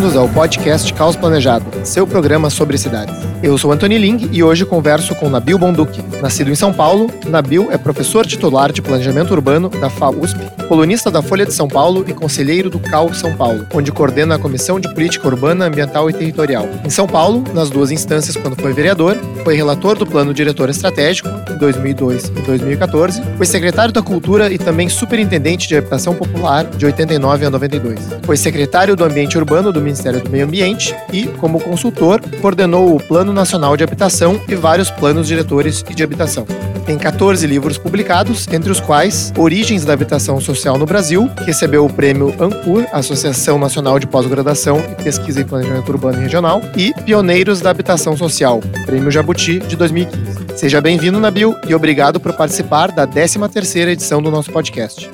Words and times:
bem-vindos 0.00 0.16
ao 0.16 0.26
podcast 0.30 0.94
Caos 0.94 1.14
Planejado, 1.14 1.66
seu 1.84 2.06
programa 2.06 2.48
sobre 2.48 2.78
cidades. 2.78 3.29
Eu 3.42 3.56
sou 3.56 3.72
Antony 3.72 3.96
Ling 3.96 4.28
e 4.32 4.42
hoje 4.42 4.66
converso 4.66 5.14
com 5.14 5.30
Nabil 5.30 5.56
Bonduque. 5.56 6.02
Nascido 6.20 6.50
em 6.50 6.54
São 6.54 6.74
Paulo, 6.74 7.10
Nabil 7.26 7.72
é 7.72 7.78
professor 7.78 8.26
titular 8.26 8.70
de 8.70 8.82
Planejamento 8.82 9.30
Urbano 9.30 9.70
da 9.70 9.88
FAUSP, 9.88 10.38
colunista 10.68 11.10
da 11.10 11.22
Folha 11.22 11.46
de 11.46 11.54
São 11.54 11.66
Paulo 11.66 12.04
e 12.06 12.12
conselheiro 12.12 12.68
do 12.68 12.78
CAL 12.78 13.14
São 13.14 13.34
Paulo, 13.34 13.66
onde 13.72 13.90
coordena 13.90 14.34
a 14.34 14.38
Comissão 14.38 14.78
de 14.78 14.92
Política 14.92 15.26
Urbana, 15.26 15.64
Ambiental 15.64 16.10
e 16.10 16.12
Territorial. 16.12 16.68
Em 16.84 16.90
São 16.90 17.06
Paulo, 17.06 17.42
nas 17.54 17.70
duas 17.70 17.90
instâncias 17.90 18.36
quando 18.36 18.60
foi 18.60 18.74
vereador, 18.74 19.16
foi 19.42 19.56
relator 19.56 19.96
do 19.96 20.06
Plano 20.06 20.34
Diretor 20.34 20.68
Estratégico 20.68 21.30
em 21.50 21.56
2002 21.56 22.24
e 22.24 22.42
2014, 22.42 23.22
foi 23.38 23.46
secretário 23.46 23.92
da 23.92 24.02
Cultura 24.02 24.52
e 24.52 24.58
também 24.58 24.90
superintendente 24.90 25.66
de 25.66 25.76
Habitação 25.76 26.14
Popular 26.14 26.64
de 26.64 26.84
89 26.84 27.46
a 27.46 27.50
92. 27.50 28.00
Foi 28.22 28.36
secretário 28.36 28.94
do 28.94 29.02
Ambiente 29.02 29.38
Urbano 29.38 29.72
do 29.72 29.80
Ministério 29.80 30.20
do 30.20 30.28
Meio 30.28 30.44
Ambiente 30.44 30.94
e, 31.10 31.26
como 31.26 31.58
consultor, 31.58 32.20
coordenou 32.42 32.94
o 32.94 33.02
Plano 33.02 33.29
Nacional 33.32 33.76
de 33.76 33.84
Habitação 33.84 34.40
e 34.48 34.54
vários 34.54 34.90
planos 34.90 35.26
diretores 35.26 35.82
de 35.82 36.02
habitação. 36.02 36.46
Tem 36.86 36.98
14 36.98 37.46
livros 37.46 37.78
publicados, 37.78 38.48
entre 38.48 38.72
os 38.72 38.80
quais 38.80 39.32
Origens 39.38 39.84
da 39.84 39.92
Habitação 39.92 40.40
Social 40.40 40.76
no 40.76 40.86
Brasil, 40.86 41.30
que 41.36 41.44
recebeu 41.44 41.84
o 41.84 41.92
prêmio 41.92 42.34
ANCUR, 42.40 42.86
Associação 42.92 43.58
Nacional 43.58 43.98
de 43.98 44.06
Pós-Graduação 44.06 44.82
e 44.90 45.02
Pesquisa 45.02 45.40
em 45.40 45.44
Planejamento 45.44 45.88
Urbano 45.88 46.18
e 46.18 46.22
Regional, 46.22 46.60
e 46.76 46.92
Pioneiros 47.04 47.60
da 47.60 47.70
Habitação 47.70 48.16
Social, 48.16 48.60
Prêmio 48.86 49.10
Jabuti 49.10 49.60
de 49.60 49.76
2015. 49.76 50.56
Seja 50.56 50.80
bem-vindo, 50.80 51.20
Nabil, 51.20 51.54
e 51.68 51.74
obrigado 51.74 52.18
por 52.18 52.32
participar 52.32 52.90
da 52.90 53.06
13ª 53.06 53.88
edição 53.88 54.20
do 54.20 54.30
nosso 54.30 54.50
podcast. 54.50 55.08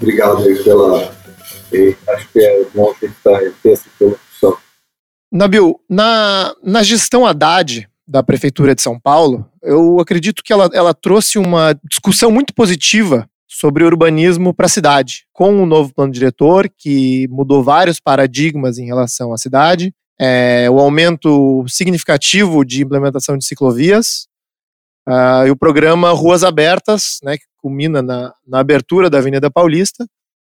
Obrigado 0.00 0.44
pela... 0.62 1.10
acho 2.08 2.28
que 2.32 2.38
é 2.38 2.64
bom 2.74 2.94
ter 3.00 3.10
essa 3.64 3.88
interlocução. 3.88 4.27
Nabil, 5.30 5.78
na, 5.88 6.54
na 6.62 6.82
gestão 6.82 7.26
Haddad, 7.26 7.88
da 8.08 8.22
Prefeitura 8.22 8.74
de 8.74 8.80
São 8.80 8.98
Paulo, 8.98 9.46
eu 9.62 10.00
acredito 10.00 10.42
que 10.42 10.52
ela, 10.52 10.70
ela 10.72 10.94
trouxe 10.94 11.38
uma 11.38 11.78
discussão 11.84 12.30
muito 12.30 12.54
positiva 12.54 13.28
sobre 13.46 13.84
urbanismo 13.84 14.54
para 14.54 14.64
a 14.64 14.70
cidade, 14.70 15.26
com 15.32 15.62
o 15.62 15.66
novo 15.66 15.92
plano 15.92 16.12
diretor, 16.12 16.70
que 16.76 17.28
mudou 17.28 17.62
vários 17.62 18.00
paradigmas 18.00 18.78
em 18.78 18.86
relação 18.86 19.32
à 19.32 19.36
cidade, 19.36 19.92
é, 20.18 20.68
o 20.70 20.78
aumento 20.78 21.64
significativo 21.68 22.64
de 22.64 22.82
implementação 22.82 23.36
de 23.36 23.44
ciclovias, 23.44 24.26
uh, 25.08 25.46
e 25.46 25.50
o 25.50 25.56
programa 25.56 26.10
Ruas 26.12 26.42
Abertas, 26.42 27.18
né, 27.22 27.36
que 27.36 27.44
culmina 27.58 28.00
na, 28.00 28.32
na 28.46 28.60
abertura 28.60 29.10
da 29.10 29.18
Avenida 29.18 29.50
Paulista, 29.50 30.06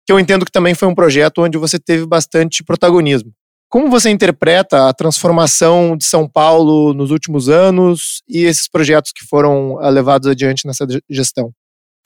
que 0.06 0.12
eu 0.12 0.20
entendo 0.20 0.46
que 0.46 0.52
também 0.52 0.76
foi 0.76 0.88
um 0.88 0.96
projeto 0.96 1.42
onde 1.42 1.58
você 1.58 1.80
teve 1.80 2.06
bastante 2.06 2.64
protagonismo. 2.64 3.32
Como 3.70 3.90
você 3.90 4.10
interpreta 4.10 4.88
a 4.88 4.94
transformação 4.94 5.98
de 5.98 6.06
São 6.06 6.30
Paulo 6.30 6.94
nos 6.94 7.12
últimos 7.12 7.50
anos 7.50 8.22
e 8.28 8.46
esses 8.46 8.68
projetos 8.68 9.12
que 9.12 9.26
foram 9.26 9.82
eh, 9.82 9.90
levados 9.92 10.28
adiante 10.28 10.66
nessa 10.66 10.86
gestão? 11.10 11.52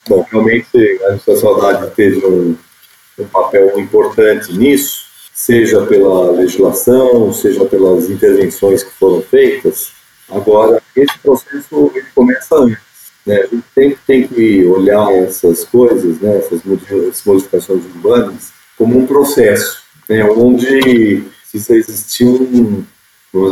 Bom, 0.08 0.26
realmente 0.30 0.66
a 1.04 1.68
Haddad 1.68 1.94
teve 1.94 2.24
um, 2.26 2.56
um 3.18 3.24
papel 3.26 3.78
importante 3.78 4.52
nisso, 4.56 5.04
seja 5.34 5.84
pela 5.86 6.32
legislação, 6.32 7.32
seja 7.32 7.64
pelas 7.66 8.08
intervenções 8.08 8.82
que 8.82 8.92
foram 8.92 9.20
feitas. 9.22 9.92
Agora, 10.30 10.82
esse 10.96 11.18
processo 11.18 11.92
ele 11.94 12.06
começa 12.14 12.56
antes. 12.56 12.78
Né? 13.26 13.36
A 13.36 13.46
gente 13.46 13.64
sempre 13.74 13.98
tem 14.06 14.26
que 14.26 14.64
olhar 14.66 15.12
essas 15.12 15.64
coisas, 15.64 16.18
né? 16.20 16.38
essas 16.38 16.62
modificações 17.24 17.84
urbanas, 17.84 18.52
como 18.78 18.98
um 18.98 19.06
processo, 19.06 19.82
né? 20.08 20.24
onde 20.24 21.24
precisa 21.50 21.74
existir 21.74 22.24
um, 22.24 22.84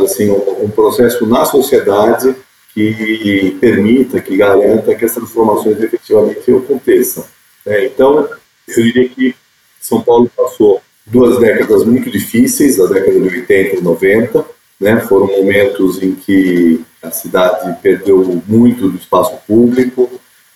assim, 0.03 0.29
um, 0.29 0.69
processo 0.69 1.25
na 1.25 1.43
sociedade 1.45 2.35
que 2.73 3.57
permita, 3.59 4.21
que 4.21 4.37
garanta 4.37 4.95
que 4.95 5.03
as 5.03 5.13
transformações 5.13 5.81
efetivamente 5.81 6.51
aconteçam. 6.51 7.25
É, 7.65 7.85
então, 7.85 8.29
eu 8.67 8.83
diria 8.83 9.09
que 9.09 9.35
São 9.81 10.01
Paulo 10.01 10.31
passou 10.35 10.81
duas 11.05 11.39
décadas 11.39 11.83
muito 11.83 12.09
difíceis, 12.09 12.79
a 12.79 12.85
década 12.85 13.19
de 13.19 13.27
80 13.39 13.75
e 13.77 13.81
90, 13.81 14.45
né, 14.79 15.01
foram 15.01 15.27
momentos 15.27 16.01
em 16.01 16.15
que 16.15 16.81
a 17.01 17.11
cidade 17.11 17.75
perdeu 17.81 18.41
muito 18.47 18.87
do 18.87 18.97
espaço 18.97 19.35
público, 19.45 20.09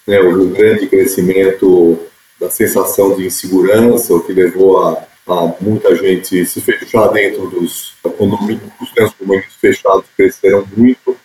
né, 0.07 0.19
houve 0.21 0.41
um 0.41 0.49
grande 0.51 0.87
crescimento 0.87 1.99
da 2.39 2.49
sensação 2.49 3.15
de 3.15 3.25
insegurança, 3.25 4.13
o 4.13 4.21
que 4.21 4.31
levou 4.31 4.85
a 4.85 5.07
a 5.28 5.56
muita 5.61 5.95
gente 5.95 6.45
se 6.45 6.59
fechar 6.61 7.07
dentro 7.07 7.50
dos 7.50 7.94
condomínios, 8.17 8.72
os 8.81 8.91
condomínios 8.91 9.53
fechados 9.56 10.06
cresceram 10.16 10.67
muito, 10.75 11.16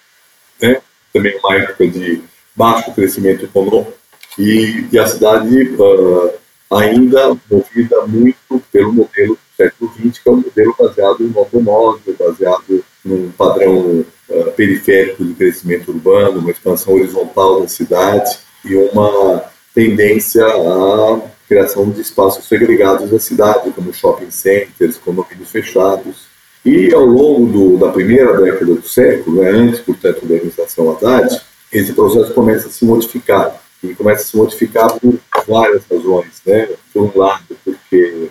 né? 0.61 0.81
também 1.13 1.39
uma 1.39 1.55
época 1.57 1.87
de 1.87 2.23
baixo 2.55 2.93
crescimento 2.93 3.45
econômico, 3.45 3.93
e, 4.39 4.87
e 4.93 4.99
a 4.99 5.07
cidade 5.07 5.63
uh, 5.75 6.33
ainda 6.71 7.37
movida 7.51 8.07
muito 8.07 8.63
pelo 8.71 8.93
modelo 8.93 9.35
do 9.35 9.57
século 9.57 9.93
XX, 9.95 10.19
que 10.19 10.29
é 10.29 10.33
um 10.33 10.37
modelo 10.37 10.77
baseado 10.79 11.21
no 11.21 11.39
automóvel, 11.39 12.15
baseado 12.19 12.85
num 13.05 13.31
padrão 13.33 14.05
uh, 14.29 14.53
periférico 14.53 15.25
de 15.25 15.35
crescimento 15.35 15.91
urbano, 15.91 16.39
uma 16.39 16.51
expansão 16.51 16.95
horizontal 16.95 17.63
da 17.63 17.69
cidade 17.69 18.39
e 18.65 18.77
uma 18.77 19.45
tendência 19.75 20.45
a 20.45 21.21
criação 21.49 21.89
de 21.89 22.01
espaços 22.01 22.47
segregados 22.47 23.11
da 23.11 23.19
cidade, 23.19 23.71
como 23.71 23.93
shopping 23.93 24.31
centers, 24.31 24.99
condomínios 24.99 25.51
fechados. 25.51 26.29
E 26.65 26.93
ao 26.93 27.07
longo 27.07 27.47
do, 27.47 27.79
da 27.79 27.91
primeira 27.91 28.39
década 28.41 28.75
do 28.75 28.87
século, 28.87 29.43
né, 29.43 29.51
antes, 29.51 29.81
portanto, 29.81 30.27
da 30.27 30.35
administração 30.35 30.91
Haddad, 30.91 31.41
esse 31.73 31.93
processo 31.95 32.35
começa 32.35 32.69
a 32.69 32.71
se 32.71 32.85
modificar. 32.85 33.63
E 33.83 33.95
começa 33.95 34.23
a 34.23 34.27
se 34.27 34.37
modificar 34.37 34.93
por 34.99 35.19
várias 35.47 35.83
razões. 35.91 36.43
Né? 36.45 36.69
Por 36.93 37.05
um 37.05 37.19
lado, 37.19 37.57
porque 37.65 38.29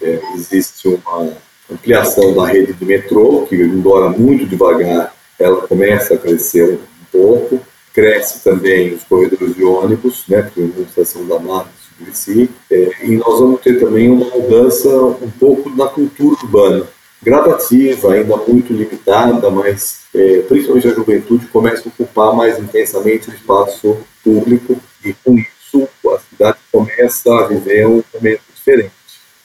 é, 0.00 0.20
existe 0.36 0.86
uma 0.86 1.32
ampliação 1.70 2.34
da 2.34 2.46
rede 2.46 2.74
de 2.74 2.84
metrô, 2.84 3.46
que, 3.48 3.56
embora 3.56 4.10
muito 4.10 4.46
devagar, 4.46 5.14
ela 5.38 5.66
começa 5.66 6.14
a 6.14 6.18
crescer 6.18 6.74
um 6.74 6.78
pouco. 7.10 7.60
Cresce 7.92 8.42
também 8.44 8.94
os 8.94 9.02
corredores 9.04 9.54
de 9.56 9.64
ônibus, 9.64 10.24
né, 10.28 10.42
porque 10.42 10.60
a 10.60 10.64
administração 10.64 11.26
da 11.26 11.38
Mata 11.38 11.81
em 12.00 12.12
si, 12.12 12.50
é, 12.70 12.90
e 13.04 13.16
nós 13.16 13.38
vamos 13.38 13.60
ter 13.60 13.78
também 13.78 14.10
uma 14.10 14.26
mudança 14.26 14.88
um 14.88 15.30
pouco 15.38 15.70
na 15.70 15.86
cultura 15.86 16.36
urbana, 16.42 16.86
gradativa, 17.22 18.12
ainda 18.12 18.36
muito 18.36 18.72
limitada, 18.72 19.50
mas 19.50 20.00
é, 20.14 20.42
principalmente 20.42 20.88
a 20.88 20.94
juventude 20.94 21.46
começa 21.46 21.88
a 21.88 21.88
ocupar 21.88 22.34
mais 22.34 22.58
intensamente 22.58 23.30
o 23.30 23.34
espaço 23.34 23.98
público 24.24 24.76
e 25.04 25.12
com 25.12 25.38
isso 25.38 25.88
a 26.08 26.18
cidade 26.18 26.58
começa 26.70 27.32
a 27.34 27.46
viver 27.46 27.86
um 27.86 28.02
momento 28.12 28.42
diferente. 28.54 28.92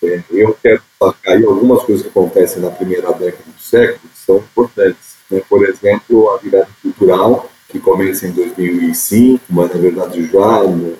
É, 0.04 0.22
eu 0.30 0.58
quero 0.62 0.82
destacar 0.82 1.36
aí 1.36 1.46
algumas 1.46 1.84
coisas 1.84 2.04
que 2.04 2.10
acontecem 2.10 2.62
na 2.62 2.70
primeira 2.70 3.12
década 3.14 3.44
do 3.46 3.62
século 3.62 4.00
que 4.12 4.20
são 4.20 4.38
importantes. 4.38 5.18
Né? 5.30 5.42
Por 5.48 5.68
exemplo, 5.68 6.30
a 6.32 6.38
virada 6.38 6.70
cultural, 6.82 7.50
que 7.70 7.80
começa 7.80 8.28
em 8.28 8.32
2005, 8.32 9.44
mas 9.50 9.74
na 9.74 9.80
verdade 9.80 10.26
já 10.32 10.64
no 10.64 10.96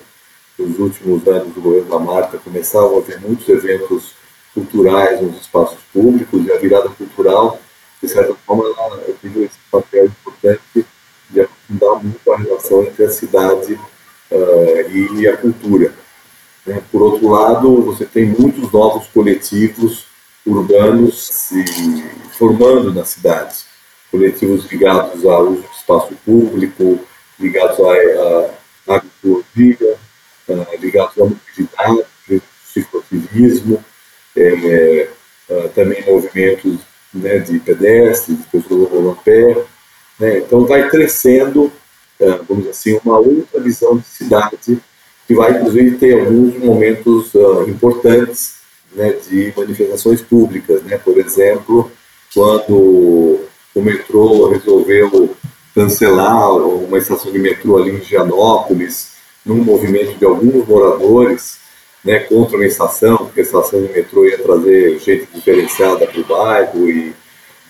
nos 0.58 0.78
últimos 0.78 1.26
anos 1.28 1.54
do 1.54 1.60
governo 1.60 1.88
da 1.88 1.98
Marta 1.98 2.38
começavam 2.38 2.96
a 2.96 2.98
haver 2.98 3.20
muitos 3.20 3.48
eventos 3.48 4.12
culturais 4.52 5.22
nos 5.22 5.40
espaços 5.40 5.78
públicos 5.92 6.44
e 6.44 6.52
a 6.52 6.58
virada 6.58 6.88
cultural, 6.88 7.60
de 8.02 8.08
certa 8.08 8.34
forma, 8.46 8.64
ela 8.64 8.98
teve 9.20 9.44
esse 9.44 9.58
papel 9.70 10.06
importante 10.06 10.86
de 11.30 11.40
aprofundar 11.40 12.02
muito 12.02 12.32
a 12.32 12.36
relação 12.36 12.82
entre 12.82 13.04
a 13.04 13.10
cidade 13.10 13.74
uh, 14.30 15.16
e 15.16 15.28
a 15.28 15.36
cultura. 15.36 15.92
Né? 16.66 16.82
Por 16.90 17.02
outro 17.02 17.28
lado, 17.28 17.82
você 17.82 18.04
tem 18.04 18.26
muitos 18.26 18.70
novos 18.72 19.06
coletivos 19.08 20.06
urbanos 20.46 21.28
se 21.28 21.64
formando 22.38 22.92
na 22.92 23.04
cidade, 23.04 23.56
coletivos 24.10 24.70
ligados 24.70 25.24
ao 25.24 25.44
uso 25.44 25.62
do 25.62 25.68
espaço 25.76 26.14
público, 26.24 26.98
ligados 27.38 27.78
à 28.86 28.94
agricultura, 28.94 29.98
uh, 30.48 30.66
ligados 30.80 31.16
à 31.18 31.24
mobilidade, 31.24 32.42
cicloativismo, 32.64 33.84
é, 34.36 35.08
uh, 35.48 35.68
também 35.70 36.04
movimentos 36.04 36.80
né, 37.12 37.38
de 37.38 37.58
pedestres, 37.58 38.38
de 38.38 38.44
pessoas 38.44 38.92
andando 38.92 39.10
a 39.10 39.14
pé. 39.16 39.64
Né? 40.18 40.38
Então 40.38 40.66
vai 40.66 40.88
crescendo, 40.88 41.64
uh, 42.20 42.44
vamos 42.48 42.64
dizer 42.64 42.70
assim, 42.70 43.00
uma 43.04 43.18
outra 43.18 43.60
visão 43.60 43.96
de 43.96 44.06
cidade 44.06 44.78
que 45.26 45.34
vai 45.34 45.52
inclusive 45.52 45.98
ter 45.98 46.18
alguns 46.18 46.56
momentos 46.56 47.32
importantes 47.66 48.54
né, 48.94 49.12
de 49.28 49.52
manifestações 49.54 50.22
públicas. 50.22 50.82
Né? 50.84 50.96
Por 50.96 51.18
exemplo, 51.18 51.90
quando 52.32 53.40
o 53.74 53.82
metrô 53.82 54.48
resolveu 54.48 55.36
cancelar 55.74 56.56
uma 56.56 56.98
estação 56.98 57.30
de 57.30 57.38
metrô 57.38 57.76
ali 57.76 57.90
em 57.90 58.02
Gianópolis, 58.02 59.17
num 59.44 59.62
movimento 59.64 60.18
de 60.18 60.24
alguns 60.24 60.66
moradores, 60.66 61.58
né, 62.04 62.20
contra 62.20 62.56
uma 62.56 62.66
estação, 62.66 63.16
porque 63.16 63.40
a 63.40 63.42
estação 63.42 63.80
de 63.82 63.92
metrô 63.92 64.24
ia 64.24 64.38
trazer 64.38 64.98
gente 64.98 65.28
diferenciada 65.34 66.06
para 66.06 66.20
o 66.20 66.24
bairro 66.24 66.88
e 66.88 67.14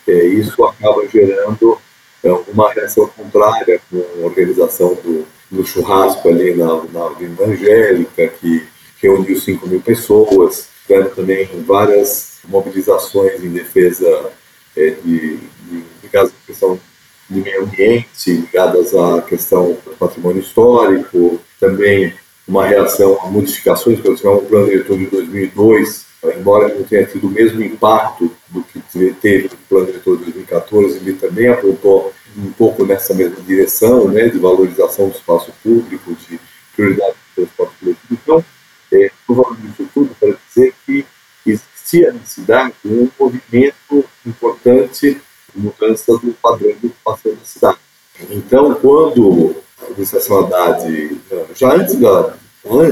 é, 0.07 0.25
isso 0.25 0.63
acaba 0.63 1.07
gerando 1.07 1.77
é, 2.23 2.31
uma 2.47 2.71
reação 2.71 3.07
contrária 3.07 3.81
com 3.89 3.97
a 3.97 4.25
organização 4.25 4.93
do, 4.95 5.25
do 5.49 5.65
churrasco 5.65 6.27
ali 6.27 6.53
na, 6.55 6.83
na 6.91 7.07
Avenida 7.07 7.45
Angélica, 7.45 8.27
que 8.27 8.67
reuniu 9.01 9.39
5 9.39 9.67
mil 9.67 9.81
pessoas, 9.81 10.67
tiveram 10.85 11.09
também 11.11 11.47
várias 11.65 12.39
mobilizações 12.47 13.43
em 13.43 13.49
defesa 13.49 14.31
é, 14.75 14.89
de, 14.89 15.37
de, 15.37 15.83
ligadas 16.03 16.31
à 16.31 16.47
questão 16.47 16.79
do 17.29 17.41
meio 17.41 17.63
ambiente, 17.63 18.31
ligadas 18.31 18.95
à 18.95 19.21
questão 19.21 19.77
do 19.85 19.95
patrimônio 19.97 20.41
histórico, 20.41 21.39
também 21.59 22.13
uma 22.47 22.65
reação 22.65 23.19
a 23.21 23.27
modificações, 23.27 23.99
porque 23.99 24.27
o 24.27 24.41
plano 24.41 24.65
diretor 24.65 24.97
de 24.97 25.05
2002, 25.05 26.05
embora 26.35 26.73
não 26.73 26.83
tenha 26.83 27.05
tido 27.05 27.27
o 27.27 27.31
mesmo 27.31 27.61
impacto 27.61 28.31
do 28.49 28.63
que 28.63 28.79
teve 29.21 29.47
o 29.47 29.57
plano 29.69 29.85
diretor 29.85 30.17
de 30.17 30.23
2014, 30.23 30.97
ele 30.97 31.13
também 31.13 31.47
apontou 31.47 32.11
um 32.35 32.51
pouco 32.51 32.85
nessa 32.85 33.13
mesma 33.13 33.39
direção, 33.41 34.07
né, 34.07 34.27
de 34.27 34.39
valorização 34.39 35.09
do 35.09 35.15
espaço 35.15 35.53
público, 35.63 36.15
de 36.27 36.39
prioridade 36.75 37.13
do 37.13 37.45
transporte 37.45 37.73
coletivo. 37.79 38.05
Então, 38.11 38.45
é, 38.91 39.11
disso 39.61 39.89
tudo 39.93 40.15
para 40.19 40.35
dizer 40.47 40.73
que 40.85 41.05
existia 41.45 42.11
na 42.11 42.23
cidade 42.25 42.73
um 42.83 43.09
movimento 43.19 44.05
importante 44.25 45.21
de 45.53 45.61
mudança 45.61 46.13
do 46.17 46.33
padrão 46.41 46.73
de 46.81 46.87
ocupação 46.87 47.33
da 47.33 47.45
cidade. 47.45 47.77
Então, 48.31 48.73
quando 48.75 49.55
administração 49.85 50.39
Haddad, 50.39 51.17
já 51.55 51.73
antes, 51.73 51.95
da, 51.95 52.33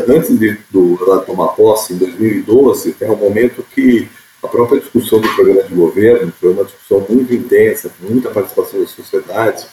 antes 0.07 0.37
de, 0.37 0.57
do 0.69 0.97
Haddad 1.01 1.25
tomar 1.25 1.49
posse, 1.49 1.93
em 1.93 1.97
2012, 1.97 2.93
tem 2.93 3.09
um 3.09 3.15
momento 3.15 3.63
que 3.73 4.07
a 4.41 4.47
própria 4.47 4.79
discussão 4.79 5.19
do 5.19 5.27
programa 5.35 5.63
de 5.63 5.73
governo 5.73 6.33
foi 6.39 6.51
uma 6.51 6.63
discussão 6.63 7.05
muito 7.09 7.33
intensa, 7.33 7.89
com 7.89 8.11
muita 8.11 8.29
participação 8.29 8.79
da 8.79 8.87
sociedade. 8.87 9.65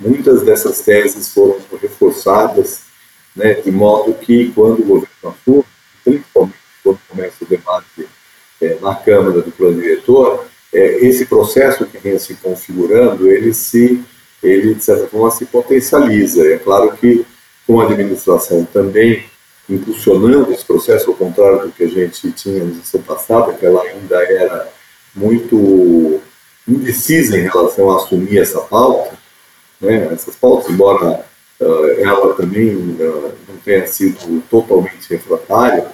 Muitas 0.00 0.42
dessas 0.42 0.80
teses 0.80 1.32
foram 1.32 1.58
reforçadas, 1.80 2.82
né, 3.34 3.54
de 3.54 3.70
modo 3.70 4.14
que, 4.14 4.50
quando 4.52 4.80
o 4.80 4.84
governo 4.84 5.08
assume, 5.24 5.64
principalmente 6.04 6.56
quando 6.82 6.98
começa 7.08 7.36
o 7.42 7.46
debate 7.46 8.08
é, 8.60 8.78
na 8.80 8.94
Câmara 8.94 9.42
do 9.42 9.52
plano 9.52 9.80
diretor, 9.80 10.44
é, 10.72 11.06
esse 11.06 11.26
processo 11.26 11.86
que 11.86 11.98
vinha 11.98 12.18
se 12.18 12.34
configurando, 12.34 13.30
ele 13.30 13.52
se, 13.52 14.02
ele 14.42 14.74
de 14.74 14.82
certa 14.82 15.06
forma 15.06 15.30
se 15.30 15.46
potencializa. 15.46 16.46
É 16.46 16.58
claro 16.58 16.92
que 16.96 17.24
com 17.66 17.80
a 17.80 17.84
administração 17.84 18.64
também 18.64 19.24
impulsionando 19.68 20.52
esse 20.52 20.64
processo, 20.64 21.10
ao 21.10 21.16
contrário 21.16 21.62
do 21.62 21.72
que 21.72 21.84
a 21.84 21.88
gente 21.88 22.30
tinha 22.32 22.64
na 22.64 22.74
gestão 22.74 23.02
passada, 23.02 23.52
que 23.52 23.66
ela 23.66 23.82
ainda 23.82 24.16
era 24.22 24.68
muito 25.14 26.20
indecisa 26.68 27.38
em 27.38 27.42
relação 27.42 27.90
a 27.90 27.96
assumir 27.96 28.38
essa 28.38 28.60
pauta, 28.60 29.16
né, 29.80 30.08
essas 30.12 30.34
pautas, 30.34 30.70
embora 30.70 31.24
uh, 31.60 32.00
ela 32.00 32.34
também 32.34 32.74
uh, 32.74 33.32
não 33.48 33.56
tenha 33.64 33.86
sido 33.86 34.42
totalmente 34.50 35.08
refratária, 35.08 35.86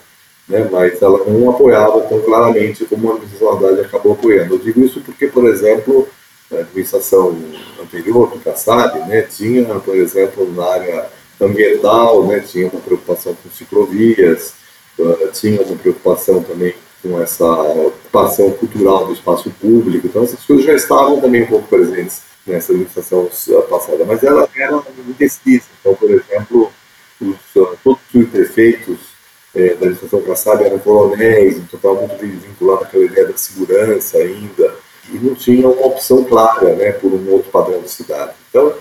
né, 0.48 0.66
mas 0.70 1.00
ela 1.00 1.24
não 1.26 1.50
apoiava 1.50 2.00
tão 2.02 2.20
claramente 2.20 2.84
como 2.86 3.10
a 3.10 3.14
administração 3.14 3.80
acabou 3.80 4.12
apoiando. 4.12 4.54
Eu 4.54 4.58
digo 4.58 4.84
isso 4.84 5.00
porque, 5.00 5.26
por 5.26 5.44
exemplo, 5.46 6.08
a 6.52 6.60
administração 6.60 7.36
anterior, 7.80 8.30
do 8.30 8.38
Kassab, 8.38 8.98
né, 9.08 9.22
tinha, 9.22 9.64
por 9.80 9.96
exemplo, 9.96 10.50
na 10.52 10.64
área 10.64 11.06
ambiental, 11.40 12.26
né, 12.26 12.40
tinha 12.40 12.68
uma 12.68 12.80
preocupação 12.80 13.34
com 13.42 13.50
ciclovias, 13.50 14.54
uh, 14.98 15.28
tinha 15.32 15.60
uma 15.62 15.76
preocupação 15.76 16.42
também 16.42 16.74
com 17.02 17.20
essa 17.20 17.44
ocupação 17.44 18.50
cultural 18.52 19.06
do 19.06 19.12
espaço 19.12 19.50
público, 19.60 20.06
então 20.06 20.22
essas 20.22 20.44
coisas 20.44 20.64
já 20.64 20.74
estavam 20.74 21.20
também 21.20 21.42
um 21.42 21.46
pouco 21.46 21.66
presentes 21.68 22.22
nessa 22.46 22.72
administração 22.72 23.28
passada, 23.68 24.04
mas 24.04 24.22
ela 24.22 24.48
era 24.54 24.82
indecisa. 25.08 25.64
Então, 25.80 25.94
por 25.94 26.10
exemplo, 26.10 26.72
os, 27.20 27.36
uh, 27.56 27.76
todos 27.82 28.00
os 28.14 28.28
prefeitos 28.28 29.12
é, 29.54 29.68
da 29.68 29.86
administração 29.86 30.22
passada 30.22 30.64
eram 30.64 30.78
coronéis, 30.78 31.56
então 31.56 31.76
estava 31.76 32.06
muito 32.06 32.40
vinculado 32.40 32.84
àquela 32.84 33.04
ideia 33.04 33.26
da 33.26 33.36
segurança 33.36 34.18
ainda, 34.18 34.74
e 35.10 35.18
não 35.18 35.34
tinha 35.34 35.68
uma 35.68 35.86
opção 35.86 36.24
clara 36.24 36.74
né, 36.74 36.92
por 36.92 37.12
um 37.12 37.30
outro 37.30 37.50
padrão 37.50 37.80
de 37.80 37.90
cidade. 37.90 38.32
Então, 38.48 38.74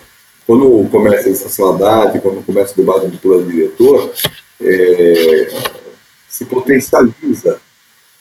quando 0.45 0.89
começa 0.89 1.29
a 1.29 1.31
estacionalidade, 1.31 2.19
quando 2.19 2.45
começa 2.45 2.73
o 2.73 2.77
debate 2.77 3.07
do 3.07 3.17
plano 3.17 3.49
diretor, 3.49 4.11
é, 4.61 5.47
se 6.27 6.45
potencializa 6.45 7.59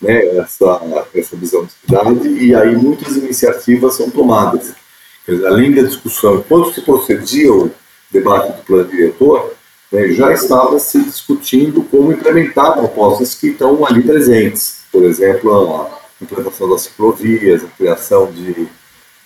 né, 0.00 0.38
essa, 0.38 0.80
essa 1.14 1.36
visão 1.36 1.64
de 1.64 1.72
cidade 1.72 2.28
e 2.28 2.54
aí 2.54 2.74
muitas 2.76 3.16
iniciativas 3.16 3.94
são 3.94 4.10
tomadas. 4.10 4.72
Dizer, 5.26 5.46
além 5.46 5.72
da 5.72 5.82
discussão, 5.82 6.42
quando 6.48 6.72
se 6.72 6.80
procedia 6.80 7.52
o 7.52 7.70
debate 8.10 8.56
do 8.56 8.62
plano 8.64 8.88
diretor, 8.88 9.54
né, 9.92 10.08
já 10.08 10.32
estava 10.32 10.78
se 10.78 11.02
discutindo 11.02 11.82
como 11.84 12.12
implementar 12.12 12.74
propostas 12.74 13.34
que 13.34 13.48
estão 13.48 13.84
ali 13.84 14.02
presentes. 14.02 14.80
Por 14.90 15.04
exemplo, 15.04 15.52
a 15.52 15.99
implantação 16.20 16.68
das 16.68 16.82
ciclovias, 16.82 17.64
a 17.64 17.68
criação 17.68 18.30
de, 18.30 18.68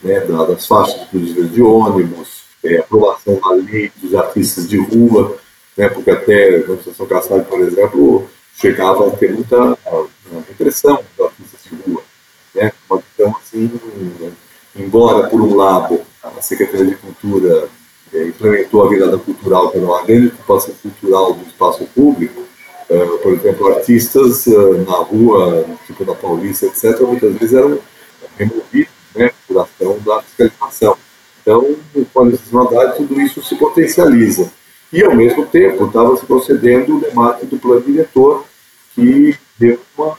né, 0.02 0.20
das 0.20 0.66
faixas 0.66 1.08
de 1.10 1.62
ônibus, 1.62 2.44
é, 2.62 2.78
aprovação 2.78 3.38
da 3.40 3.50
lei 3.50 3.90
dos 3.96 4.14
artistas 4.14 4.68
de 4.68 4.78
rua, 4.78 5.36
né, 5.76 5.88
porque 5.88 6.10
até 6.10 6.56
a 6.56 6.60
Associação 6.60 7.06
Cassado, 7.06 7.44
por 7.44 7.60
exemplo, 7.60 8.28
chegava 8.56 9.08
a 9.08 9.10
ter 9.10 9.32
muita 9.32 9.76
repressão 10.48 11.02
dos 11.16 11.26
artistas 11.26 11.60
de 11.64 11.90
rua. 11.90 12.02
Né, 12.54 12.72
questão 13.14 13.36
assim, 13.40 13.70
embora, 14.76 15.28
por 15.28 15.40
um 15.40 15.54
lado, 15.54 16.00
a 16.22 16.42
Secretaria 16.42 16.86
de 16.86 16.96
Cultura 16.96 17.68
é, 18.12 18.24
implementou 18.26 18.84
a 18.84 18.88
virada 18.88 19.18
cultural 19.18 19.70
para 19.70 19.80
uma 19.80 20.02
grande 20.02 20.28
ocupação 20.28 20.74
cultural 20.82 21.34
do 21.34 21.46
espaço 21.46 21.84
público, 21.94 22.42
é, 22.94 23.18
por 23.18 23.32
exemplo, 23.32 23.68
artistas 23.68 24.46
é, 24.46 24.72
na 24.86 24.96
rua, 24.98 25.64
tipo 25.86 26.04
na 26.04 26.14
Paulista, 26.14 26.66
etc., 26.66 27.00
muitas 27.00 27.34
vezes 27.34 27.54
eram 27.54 27.78
removidos 28.38 28.92
né, 29.14 29.30
por 29.46 29.58
ação 29.60 29.98
da 30.04 30.22
fiscalização. 30.22 30.96
Então, 31.42 31.76
com 32.12 32.20
a 32.20 32.24
legislação 32.24 32.92
tudo 32.96 33.20
isso 33.20 33.42
se 33.42 33.56
potencializa. 33.56 34.50
E, 34.92 35.02
ao 35.02 35.14
mesmo 35.14 35.44
tempo, 35.46 35.86
estava 35.86 36.16
se 36.16 36.24
procedendo 36.24 36.96
o 36.96 37.00
debate 37.00 37.46
do 37.46 37.58
plano 37.58 37.82
diretor, 37.82 38.44
que 38.94 39.36
deu 39.58 39.80
uma 39.98 40.16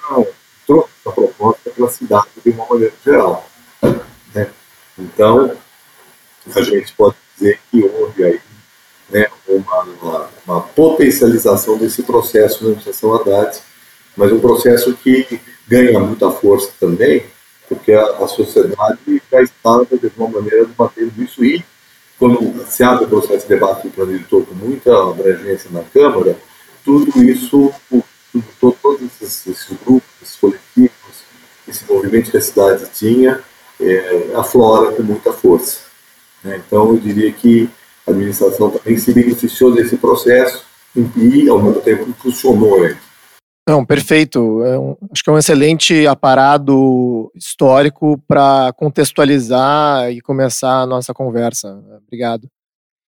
trouxe 0.68 0.90
a 1.06 1.12
proposta 1.12 1.70
para 1.70 1.86
a 1.86 1.90
cidade 1.90 2.28
de 2.44 2.50
uma 2.52 2.66
maneira 2.68 2.94
geral. 3.06 3.48
Né? 4.34 4.50
Então, 4.98 5.56
a 6.54 6.62
gente 6.62 6.94
pode 6.94 7.16
dizer 7.38 7.60
que 7.72 7.84
houve 7.84 8.24
aí 8.24 8.40
né, 9.16 9.28
uma, 9.48 10.30
uma, 10.46 10.62
potencialização 10.62 11.78
desse 11.78 12.04
processo 12.04 12.64
na 12.64 12.72
administração 12.72 13.16
Haddad, 13.16 13.58
mas 14.18 14.32
um 14.32 14.40
processo 14.42 14.94
que 14.94 15.40
ganha 15.66 15.98
muita 16.00 16.30
força 16.32 16.72
também, 16.78 17.24
porque 17.70 17.94
a, 17.94 18.04
a 18.04 18.28
sociedade 18.28 19.22
já 19.32 19.42
estava, 19.42 19.86
de 19.86 20.12
uma 20.18 20.28
maneira, 20.28 20.66
debatendo 20.66 21.14
isso 21.24 21.46
e, 21.46 21.64
quando 22.20 22.66
se 22.68 22.84
abre 22.84 23.06
o 23.06 23.10
processo 23.10 23.48
de 23.48 23.54
debate 23.54 23.88
do 23.88 23.94
plano 23.94 24.12
diretor 24.12 24.46
com 24.46 24.54
muita 24.54 24.92
abrangência 25.10 25.70
na 25.72 25.84
Câmara, 25.84 26.38
tudo 26.84 27.24
isso, 27.24 27.74
tudo, 27.90 28.46
todos 28.60 29.02
esses, 29.22 29.48
esses, 29.48 29.78
grupos, 29.86 30.10
esses 30.22 30.36
coletivos, 30.36 30.92
esse 31.68 31.86
movimento 31.90 32.32
que 32.32 32.38
a 32.38 32.42
cidade 32.42 32.86
tinha, 32.94 33.42
é, 33.80 34.32
aflora 34.36 34.92
com 34.92 35.04
muita 35.04 35.32
força. 35.34 35.80
Né? 36.44 36.62
Então, 36.66 36.90
eu 36.90 36.98
diria 36.98 37.32
que 37.32 37.70
a 38.08 38.12
administração 38.12 38.70
também 38.70 38.98
se 38.98 39.14
beneficiou 39.14 39.74
desse 39.74 39.98
processo 39.98 40.64
e, 41.18 41.50
ao 41.50 41.62
mesmo 41.62 41.82
tempo, 41.82 42.14
funcionou. 42.14 42.80
Não, 43.68 43.84
perfeito. 43.84 44.64
É 44.64 44.78
um, 44.78 44.96
acho 45.12 45.24
que 45.24 45.30
é 45.30 45.34
um 45.34 45.38
excelente 45.38 46.06
aparado 46.06 47.32
histórico 47.36 48.22
para 48.28 48.72
contextualizar 48.74 50.12
e 50.12 50.22
começar 50.22 50.82
a 50.82 50.86
nossa 50.86 51.14
conversa. 51.14 51.84
Obrigado. 52.06 52.48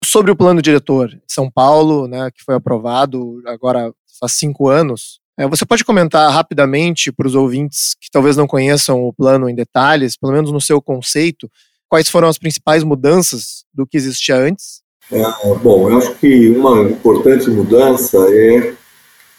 Sobre 0.04 0.32
o 0.32 0.36
plano 0.36 0.62
diretor 0.62 1.10
de 1.10 1.22
São 1.28 1.50
Paulo, 1.50 2.08
né, 2.08 2.30
que 2.32 2.44
foi 2.44 2.56
aprovado 2.56 3.42
agora 3.46 3.94
há 4.22 4.28
cinco 4.28 4.68
anos, 4.68 5.20
é, 5.40 5.48
você 5.48 5.66
pode 5.66 5.86
comentar 5.86 6.32
rapidamente 6.32 7.12
para 7.12 7.28
os 7.28 7.36
ouvintes 7.36 7.96
que 8.02 8.10
talvez 8.10 8.36
não 8.36 8.48
conheçam 8.48 9.04
o 9.04 9.14
plano 9.14 9.48
em 9.48 9.54
detalhes, 9.54 10.18
pelo 10.18 10.34
menos 10.34 10.52
no 10.52 10.60
seu 10.60 10.82
conceito, 10.82 11.50
quais 11.88 12.10
foram 12.10 12.28
as 12.28 12.40
principais 12.40 12.84
mudanças 12.84 13.64
do 13.72 13.86
que 13.86 13.98
existia 13.98 14.36
antes? 14.36 14.82
É, 15.12 15.22
bom, 15.62 15.90
eu 15.90 15.98
acho 15.98 16.16
que 16.16 16.50
uma 16.50 16.82
importante 16.82 17.50
mudança 17.50 18.18
é, 18.30 18.74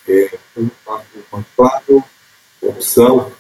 é 0.09 0.31
uma 1.31 1.45
clara 1.55 1.83
opção 2.63 3.31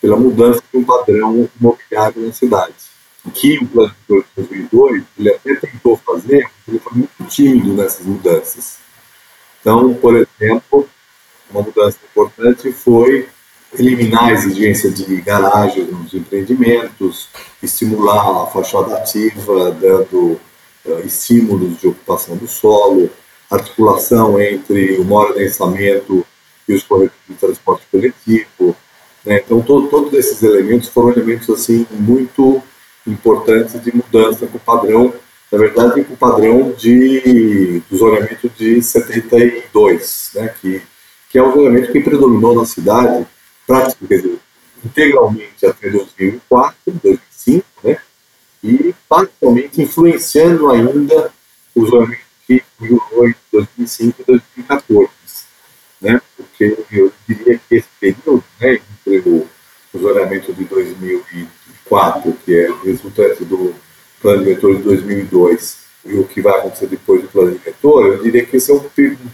pela 0.00 0.16
mudança 0.16 0.60
de 0.72 0.78
um 0.78 0.84
padrão 0.84 1.48
imobiliário 1.60 2.26
na 2.26 2.32
cidade. 2.32 2.74
Que 3.32 3.58
o 3.58 3.66
plano 3.66 3.94
de 4.08 4.24
2002 4.36 5.02
ele 5.18 5.30
até 5.30 5.54
tentou 5.56 5.96
fazer, 5.96 6.48
ele 6.66 6.78
foi 6.78 6.92
muito 6.92 7.24
tímido 7.28 7.72
nessas 7.74 8.04
mudanças. 8.04 8.78
Então, 9.60 9.94
por 9.94 10.14
exemplo, 10.16 10.88
uma 11.50 11.62
mudança 11.62 11.98
importante 12.10 12.72
foi 12.72 13.28
eliminar 13.78 14.24
a 14.24 14.32
exigência 14.32 14.90
de 14.90 15.20
garagens 15.20 15.90
nos 15.90 16.14
empreendimentos, 16.14 17.28
estimular 17.62 18.42
a 18.42 18.46
fachada 18.46 18.96
ativa, 18.96 19.70
dando 19.72 20.40
estímulos 21.04 21.80
de 21.80 21.88
ocupação 21.88 22.36
do 22.36 22.46
solo, 22.46 23.10
articulação 23.50 24.40
entre 24.40 24.96
o 24.96 25.04
maior 25.04 25.34
densamento 25.34 26.24
e 26.68 26.74
os 26.74 26.82
corredores 26.82 27.18
de 27.28 27.34
transporte 27.34 27.86
coletivo. 27.90 28.76
Né? 29.24 29.42
Então, 29.44 29.60
todo, 29.60 29.88
todos 29.88 30.12
esses 30.14 30.42
elementos 30.42 30.88
foram 30.88 31.12
elementos 31.12 31.48
assim 31.50 31.86
muito 31.90 32.62
importantes 33.06 33.80
de 33.82 33.94
mudança 33.94 34.46
com 34.46 34.56
o 34.56 34.60
padrão, 34.60 35.12
na 35.50 35.58
verdade, 35.58 36.04
com 36.04 36.14
o 36.14 36.16
padrão 36.16 36.72
de, 36.72 37.80
do 37.88 37.96
zoneamento 37.96 38.48
de 38.48 38.82
72, 38.82 40.30
né? 40.34 40.54
que, 40.60 40.82
que 41.30 41.38
é 41.38 41.42
o 41.42 41.52
zoneamento 41.52 41.92
que 41.92 42.00
predominou 42.00 42.54
na 42.54 42.64
cidade 42.64 43.26
praticamente 43.66 44.38
integralmente 44.84 45.66
até 45.66 45.90
2004, 45.90 46.76
2005, 47.02 47.66
né? 47.82 47.98
E 48.66 48.94
parcialmente 49.08 49.80
influenciando 49.80 50.68
ainda 50.70 51.32
os 51.74 51.88
zoneamento 51.88 52.20
que 52.46 52.62
vigorou 52.80 53.28
em 53.28 53.34
2005 53.52 54.22
e 54.22 54.24
2014. 54.24 55.10
Né? 56.00 56.20
Porque 56.36 56.76
eu 56.90 57.12
diria 57.28 57.58
que 57.58 57.76
esse 57.76 57.88
período, 58.00 58.44
né, 58.60 58.80
entre 59.04 59.28
o 59.28 59.48
zoneamento 59.96 60.52
de 60.52 60.64
2004, 60.64 62.36
que 62.44 62.54
é 62.54 62.70
resultante 62.84 63.44
do 63.44 63.74
plano 64.20 64.44
diretor 64.44 64.76
de 64.76 64.82
2002, 64.82 65.86
e 66.04 66.14
o 66.14 66.24
que 66.24 66.40
vai 66.40 66.58
acontecer 66.58 66.86
depois 66.86 67.22
do 67.22 67.28
plano 67.28 67.58
diretor, 67.58 68.06
eu 68.06 68.22
diria 68.22 68.44
que 68.44 68.56
esse 68.56 68.70
é 68.70 68.74
um 68.74 68.82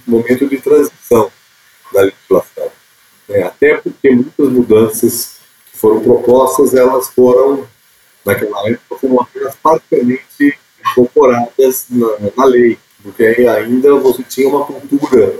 momento 0.06 0.48
de 0.48 0.56
transição 0.58 1.30
da 1.92 2.02
legislação. 2.02 2.70
Né? 3.28 3.42
Até 3.42 3.76
porque 3.76 4.10
muitas 4.10 4.48
mudanças 4.48 5.36
que 5.70 5.78
foram 5.78 6.00
propostas, 6.00 6.74
elas 6.74 7.08
foram, 7.08 7.66
naquela 8.24 8.68
época, 8.68 8.98
foram 9.00 9.20
apenas 9.20 9.54
parcialmente 9.56 10.58
incorporadas 10.80 11.86
na, 11.90 12.08
na 12.36 12.44
lei, 12.44 12.78
porque 13.02 13.24
ainda 13.24 13.94
você 13.96 14.22
tinha 14.22 14.48
uma 14.48 14.64
cultura 14.64 15.34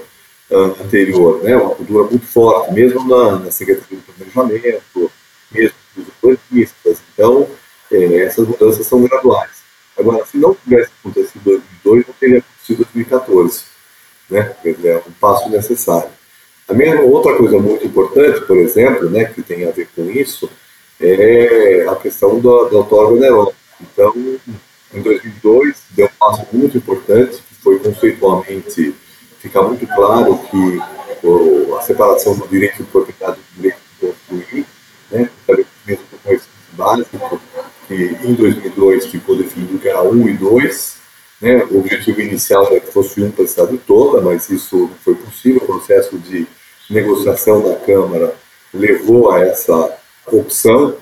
uh, 0.50 0.82
anterior, 0.84 1.42
né? 1.42 1.56
uma 1.56 1.74
cultura 1.74 2.04
muito 2.04 2.26
forte, 2.26 2.72
mesmo 2.72 3.06
na, 3.08 3.38
na 3.38 3.50
Secretaria 3.50 3.98
do 3.98 4.12
Planejamento, 4.12 5.10
mesmo 5.50 5.76
dos 5.96 6.06
urbanistas. 6.22 6.98
Então, 7.12 7.48
é, 7.90 8.16
essas 8.24 8.46
mudanças 8.46 8.86
são 8.86 9.02
graduais. 9.02 9.62
Agora, 9.98 10.24
se 10.24 10.38
não 10.38 10.54
tivesse 10.54 10.90
acontecido 11.00 11.50
em 11.50 11.60
2002, 11.84 12.06
não 12.06 12.14
teria 12.14 12.38
acontecido 12.38 12.80
em 12.80 12.92
2014. 12.92 13.64
Né? 14.30 14.56
É 14.64 15.02
um 15.06 15.12
passo 15.20 15.48
necessário. 15.50 16.10
A 16.68 16.74
mesma 16.74 17.02
outra 17.02 17.36
coisa 17.36 17.58
muito 17.58 17.86
importante, 17.86 18.40
por 18.46 18.56
exemplo, 18.56 19.10
né, 19.10 19.26
que 19.26 19.42
tem 19.42 19.68
a 19.68 19.70
ver 19.70 19.88
com 19.94 20.10
isso, 20.10 20.48
é 21.02 21.88
a 21.88 21.97
questão 21.97 22.40
da, 22.40 22.68
da 22.71 22.76
autódromo 22.78 23.52
Então, 23.80 24.14
em 24.94 25.02
2002, 25.02 25.82
deu 25.90 26.06
um 26.06 26.11
passo 26.18 26.47
muito 26.52 26.78
importante, 26.78 27.42
que 27.42 27.54
foi 27.62 27.78
conceitualmente 27.78 28.94
ficar 29.40 29.62
muito 29.62 29.87
claro 29.87 30.38
que 30.50 31.26
o, 31.26 31.76
a 31.76 31.82
separação 31.82 32.37
do 32.37 32.47
direito 32.47 32.78
de 32.78 32.85
propriedade 32.85 33.37
do 33.37 33.56
direito 33.56 33.78
de 34.00 34.06
construir, 34.06 34.66
né, 35.11 35.28
mesmo 35.87 36.04
com 36.11 36.16
conhecimento 36.18 36.49
básico, 36.73 37.40
que 37.88 38.16
em 38.25 38.35
2002 38.35 39.06
ficou 39.06 39.37
definido 39.37 39.78
que 39.78 39.88
era 39.88 40.02
1 40.02 40.28
e 40.28 40.32
2, 40.35 40.97
né, 41.40 41.66
o 41.71 41.80
objetivo 41.80 42.21
inicial 42.21 42.66
era 42.68 42.80
que 42.80 42.92
fosse 42.92 43.21
um 43.21 43.30
para 43.30 43.44
a 43.44 43.49
cidade 43.49 43.78
toda, 43.87 44.21
mas 44.21 44.49
isso 44.49 44.76
não 44.78 44.94
foi 45.04 45.16
possível, 45.16 45.62
o 45.62 45.66
processo 45.66 46.16
de 46.18 46.47
negociação 46.88 47.61
da 47.62 47.75
Câmara 47.76 48.35
levou 48.73 49.30
a 49.32 49.40
essa 49.40 49.99
opção 50.26 50.97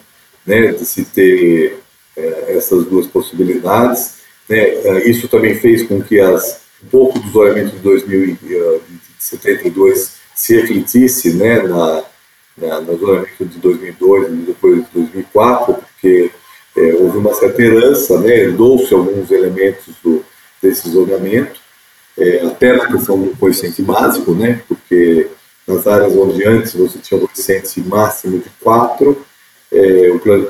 né, 0.47 0.73
de 0.73 0.85
se 0.85 1.05
ter 1.05 1.81
é, 2.17 2.57
essas 2.57 2.85
duas 2.87 3.07
possibilidades. 3.07 4.17
Né, 4.49 4.59
é, 4.59 5.09
isso 5.09 5.29
também 5.29 5.55
fez 5.55 5.85
com 5.85 6.03
que 6.03 6.19
as, 6.21 6.63
um 6.83 6.89
pouco 6.89 7.17
do 7.19 7.29
isolamento 7.29 7.77
de 7.77 7.83
2072 7.83 10.19
se 10.35 10.57
refletisse 10.57 11.35
né, 11.35 11.63
na, 11.63 12.03
na, 12.57 12.81
no 12.81 12.95
isolamento 12.95 13.45
de 13.45 13.59
2002 13.59 14.29
e 14.29 14.37
depois 14.37 14.77
de 14.77 14.87
2004, 14.95 15.75
porque 15.75 16.31
é, 16.77 16.95
houve 16.95 17.19
uma 17.19 17.35
certa 17.35 17.61
herança, 17.63 18.19
né, 18.21 18.39
herdou-se 18.39 18.95
alguns 18.95 19.31
elementos 19.31 19.95
do, 20.03 20.25
desse 20.63 20.89
isolamento, 20.89 21.61
é, 22.19 22.47
até 22.47 22.73
na 22.73 22.87
questão 22.87 23.21
do 23.21 23.37
coeficiente 23.37 23.83
básico, 23.83 24.35
né, 24.35 24.63
porque 24.67 25.29
nas 25.71 25.87
áreas 25.87 26.15
onde 26.17 26.45
antes 26.47 26.75
você 26.75 26.99
tinha 26.99 27.19
um 27.19 27.27
coeficiente 27.27 27.81
máximo 27.81 28.39
de 28.39 28.51
4, 28.63 29.27
é, 29.73 30.11
o 30.11 30.19
plano 30.19 30.47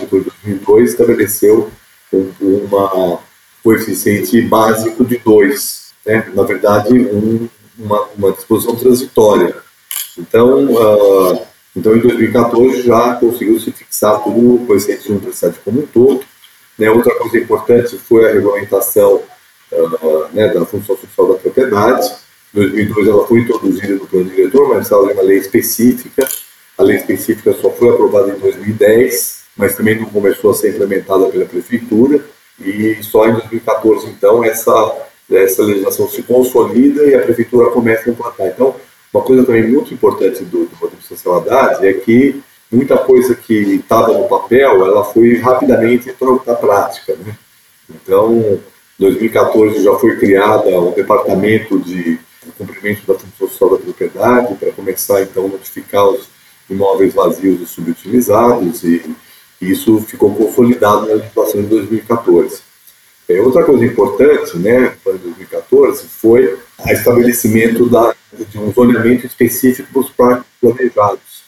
de 0.00 0.06
2002 0.06 0.90
estabeleceu 0.90 1.70
um, 2.12 2.30
uma 2.40 3.20
coeficiente 3.62 4.40
básico 4.42 5.04
de 5.04 5.18
2, 5.18 5.92
né? 6.06 6.30
na 6.34 6.42
verdade, 6.42 6.94
um, 6.94 7.48
uma, 7.78 8.08
uma, 8.16 8.32
disposição 8.32 8.76
transitória. 8.76 9.56
Então, 10.18 10.66
uh, 10.66 11.46
então, 11.76 11.96
em 11.96 12.00
2014 12.00 12.82
já 12.82 13.14
conseguiu 13.14 13.58
se 13.60 13.70
fixar 13.70 14.22
tudo 14.22 14.54
o 14.54 14.66
coeficiente 14.66 15.04
de 15.04 15.12
universidade 15.12 15.58
como 15.64 15.80
um 15.80 15.86
todo. 15.86 16.20
Né? 16.78 16.90
Outra 16.90 17.14
coisa 17.16 17.38
importante 17.38 17.96
foi 17.98 18.28
a 18.28 18.32
regulamentação 18.32 19.22
uh, 19.72 20.28
né, 20.32 20.48
da 20.48 20.64
função 20.64 20.96
social 20.96 21.32
da 21.32 21.38
propriedade, 21.38 22.10
2002 22.58 23.08
ela 23.08 23.26
foi 23.26 23.40
introduzida 23.40 23.94
no 23.94 24.06
plano 24.06 24.28
diretor, 24.30 24.68
mas 24.68 24.90
ela 24.90 25.10
é 25.10 25.14
uma 25.14 25.22
lei 25.22 25.38
específica. 25.38 26.28
A 26.76 26.82
lei 26.82 26.96
específica 26.96 27.52
só 27.54 27.70
foi 27.70 27.90
aprovada 27.90 28.30
em 28.30 28.38
2010, 28.38 29.44
mas 29.56 29.76
também 29.76 29.98
não 29.98 30.06
começou 30.06 30.50
a 30.50 30.54
ser 30.54 30.70
implementada 30.70 31.26
pela 31.26 31.44
prefeitura. 31.44 32.24
E 32.60 32.98
só 33.02 33.26
em 33.28 33.32
2014, 33.32 34.06
então, 34.08 34.42
essa, 34.44 35.06
essa 35.30 35.62
legislação 35.62 36.08
se 36.08 36.22
consolida 36.22 37.04
e 37.04 37.14
a 37.14 37.20
prefeitura 37.20 37.70
começa 37.70 38.08
a 38.08 38.12
implantar. 38.12 38.48
Então, 38.48 38.74
uma 39.14 39.22
coisa 39.22 39.44
também 39.44 39.66
muito 39.66 39.94
importante 39.94 40.44
do, 40.44 40.66
do 40.66 40.76
Rodrigo 40.76 41.02
Social 41.02 41.36
Haddad 41.36 41.86
é 41.86 41.92
que 41.92 42.42
muita 42.70 42.98
coisa 42.98 43.34
que 43.34 43.54
estava 43.54 44.12
no 44.12 44.28
papel, 44.28 44.84
ela 44.84 45.04
foi 45.04 45.36
rapidamente 45.36 46.12
para 46.12 46.52
a 46.52 46.56
prática. 46.56 47.14
Né? 47.14 47.34
Então, 47.88 48.60
em 48.98 49.02
2014 49.02 49.82
já 49.82 49.94
foi 49.94 50.16
criada 50.16 50.68
um 50.68 50.90
departamento 50.90 51.78
de 51.78 52.18
o 52.48 52.52
cumprimento 52.52 53.06
da 53.06 53.18
função 53.18 53.48
social 53.48 53.70
da 53.70 53.78
propriedade, 53.78 54.54
para 54.54 54.72
começar 54.72 55.22
então 55.22 55.46
a 55.46 55.48
notificar 55.48 56.08
os 56.08 56.28
imóveis 56.68 57.14
vazios 57.14 57.60
e 57.60 57.66
subutilizados, 57.66 58.82
e, 58.84 59.02
e 59.60 59.70
isso 59.70 60.00
ficou 60.00 60.34
consolidado 60.34 61.06
na 61.06 61.14
legislação 61.14 61.62
de 61.62 61.68
2014. 61.68 62.68
É, 63.28 63.40
outra 63.42 63.62
coisa 63.62 63.84
importante, 63.84 64.56
né, 64.56 64.96
para 65.04 65.12
2014, 65.12 66.08
foi 66.08 66.54
o 66.54 66.88
estabelecimento 66.88 67.88
da, 67.88 68.14
de 68.32 68.58
um 68.58 68.72
zoneamento 68.72 69.26
específico 69.26 69.88
para 69.92 70.00
os 70.00 70.10
parques 70.10 70.46
planejados. 70.60 71.42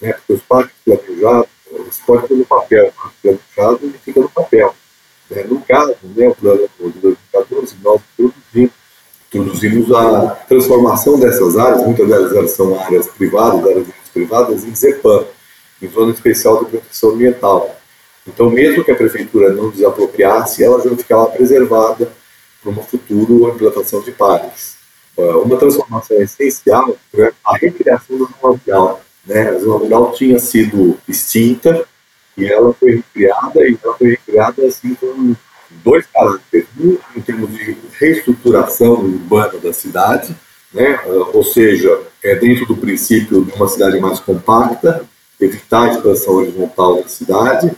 Né, 0.00 0.14
porque 0.14 0.32
os 0.32 0.42
parques 0.42 0.74
planejados, 0.82 1.48
eles 1.70 1.98
podem 2.06 2.26
ter 2.26 2.34
no 2.36 2.46
papel, 2.46 2.86
o 2.86 2.92
parque 2.92 3.16
planejado 3.22 3.80
ele 3.82 3.98
fica 4.02 4.20
no 4.20 4.30
papel. 4.30 4.74
Né, 5.30 5.44
no 5.44 5.60
caso, 5.60 5.94
né, 6.16 6.28
o 6.28 6.34
plano 6.34 6.68
de 6.78 6.98
2014, 7.00 7.00
nós 7.00 7.00
produzimos 7.02 7.18
introduzimos 9.62 9.92
a 9.92 10.30
transformação 10.48 11.18
dessas 11.18 11.56
áreas, 11.56 11.84
muitas 11.84 12.08
delas 12.08 12.50
são 12.52 12.78
áreas 12.80 13.06
privadas, 13.06 13.64
áreas 13.66 13.86
privadas, 14.12 14.64
em 14.64 14.74
ZEPAM, 14.74 15.24
em 15.82 15.88
Zona 15.88 16.12
Especial 16.12 16.64
de 16.64 16.70
Proteção 16.70 17.10
Ambiental. 17.10 17.76
Então, 18.26 18.50
mesmo 18.50 18.84
que 18.84 18.90
a 18.90 18.96
prefeitura 18.96 19.52
não 19.52 19.70
desapropriasse, 19.70 20.62
ela 20.62 20.80
já 20.82 20.94
ficava 20.96 21.26
preservada 21.26 22.10
para 22.62 22.70
uma 22.70 22.82
futura 22.82 23.54
implantação 23.54 24.00
de 24.00 24.12
parques. 24.12 24.76
Ah, 25.18 25.38
uma 25.38 25.56
transformação 25.56 26.20
essencial 26.20 26.96
foi 27.10 27.30
a 27.44 27.56
recriação 27.56 28.18
da 28.18 28.26
zona 28.26 28.58
rural. 28.64 29.00
Né? 29.26 29.48
A 29.48 29.58
zona 29.58 29.78
rural 29.78 30.12
tinha 30.12 30.38
sido 30.38 30.98
extinta 31.08 31.86
e 32.36 32.46
ela 32.46 32.72
foi 32.74 32.96
recriada, 32.96 33.66
e 33.66 33.78
ela 33.82 33.94
foi 33.96 34.10
recriada 34.10 34.66
assim 34.66 34.94
com 34.94 35.34
dois 35.84 36.06
caracteres. 36.06 36.66
Um, 36.78 36.98
em 37.16 37.20
termos 37.20 37.50
de 37.50 37.76
reestruturação 37.98 38.92
urbana 38.92 39.58
da 39.58 39.72
cidade, 39.72 40.34
né? 40.72 41.00
ou 41.32 41.42
seja, 41.42 42.00
é 42.22 42.34
dentro 42.34 42.66
do 42.66 42.76
princípio 42.76 43.44
de 43.44 43.52
uma 43.52 43.68
cidade 43.68 43.98
mais 43.98 44.20
compacta, 44.20 45.04
evitar 45.40 45.84
a 45.84 45.92
expansão 45.92 46.34
horizontal 46.34 47.02
da 47.02 47.08
cidade, 47.08 47.72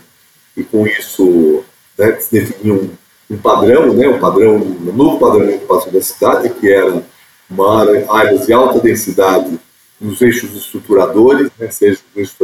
e 0.57 0.63
com 0.63 0.87
isso 0.87 1.65
né, 1.97 2.19
se 2.21 2.33
definir 2.33 2.73
um, 2.73 2.91
um, 3.31 3.39
padrão, 3.39 3.93
né, 3.95 4.09
um 4.09 4.19
padrão, 4.19 4.57
um 4.57 4.93
novo 4.93 5.19
padrão 5.19 5.47
de 5.47 5.55
ocupação 5.55 5.93
da 5.93 6.03
cidade, 6.03 6.51
que 6.51 6.71
era 6.71 7.03
uma 7.49 7.81
área, 7.81 8.07
áreas 8.11 8.47
de 8.47 8.53
alta 8.53 8.81
densidade 8.81 9.59
nos 10.01 10.21
eixos 10.21 10.55
estruturadores, 10.55 11.51
né, 11.59 11.71
seja 11.71 12.01
os 12.11 12.17
eixos 12.17 12.37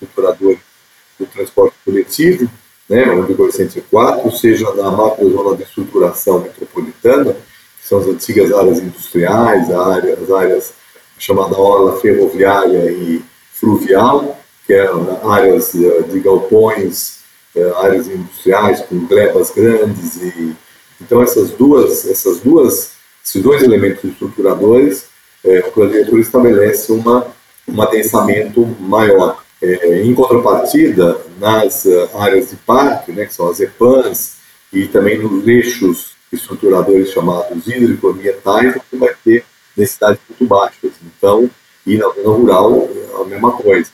estruturadores 0.00 0.58
do 1.18 1.26
transporte 1.26 1.74
coletivo, 1.84 2.50
né, 2.88 3.10
onde 3.10 3.32
o 3.32 3.36
coeficiente 3.36 3.78
é 3.78 3.82
4, 3.90 4.30
seja 4.32 4.72
na 4.74 4.90
macrozona 4.90 5.56
de 5.56 5.62
estruturação 5.62 6.40
metropolitana, 6.40 7.32
que 7.32 7.86
são 7.86 7.98
as 7.98 8.06
antigas 8.06 8.52
áreas 8.52 8.78
industriais, 8.78 9.70
as 9.70 10.30
áreas 10.30 10.72
chamada 11.18 11.58
orla 11.58 12.00
ferroviária 12.00 12.90
e 12.90 13.22
fluvial, 13.52 14.38
que 14.66 14.72
é 14.72 14.88
áreas 15.24 15.72
de 15.72 16.20
galpões, 16.20 17.18
áreas 17.82 18.06
industriais 18.06 18.80
com 18.82 19.06
glebas 19.06 19.50
grandes 19.50 20.16
e 20.16 20.56
então 21.00 21.22
essas 21.22 21.50
duas, 21.50 22.06
essas 22.08 22.40
duas, 22.40 22.92
esses 23.24 23.42
dois 23.42 23.62
elementos 23.62 24.04
estruturadores, 24.04 25.06
é, 25.44 25.62
plano 25.62 25.92
diretor 25.92 26.18
estabelece 26.18 26.92
uma 26.92 27.26
um 27.68 27.82
adensamento 27.82 28.64
maior. 28.80 29.44
É, 29.60 30.02
em 30.02 30.14
contrapartida, 30.14 31.20
nas 31.38 31.84
áreas 32.14 32.50
de 32.50 32.56
parque, 32.56 33.10
né, 33.10 33.26
que 33.26 33.34
são 33.34 33.48
as 33.48 33.58
EPANs, 33.60 34.36
e 34.72 34.86
também 34.86 35.18
nos 35.18 35.46
eixos 35.48 36.12
estruturadores 36.32 37.10
chamados 37.10 37.66
hídrico-ambientais, 37.66 38.74
você 38.74 38.96
vai 38.96 39.14
ter 39.24 39.44
necessidades 39.76 40.20
muito 40.28 40.46
baixas. 40.46 40.92
Então, 41.04 41.50
e 41.86 41.96
na 41.96 42.08
zona 42.08 42.36
rural, 42.36 42.88
é 42.94 43.20
a 43.20 43.24
mesma 43.24 43.52
coisa. 43.52 43.90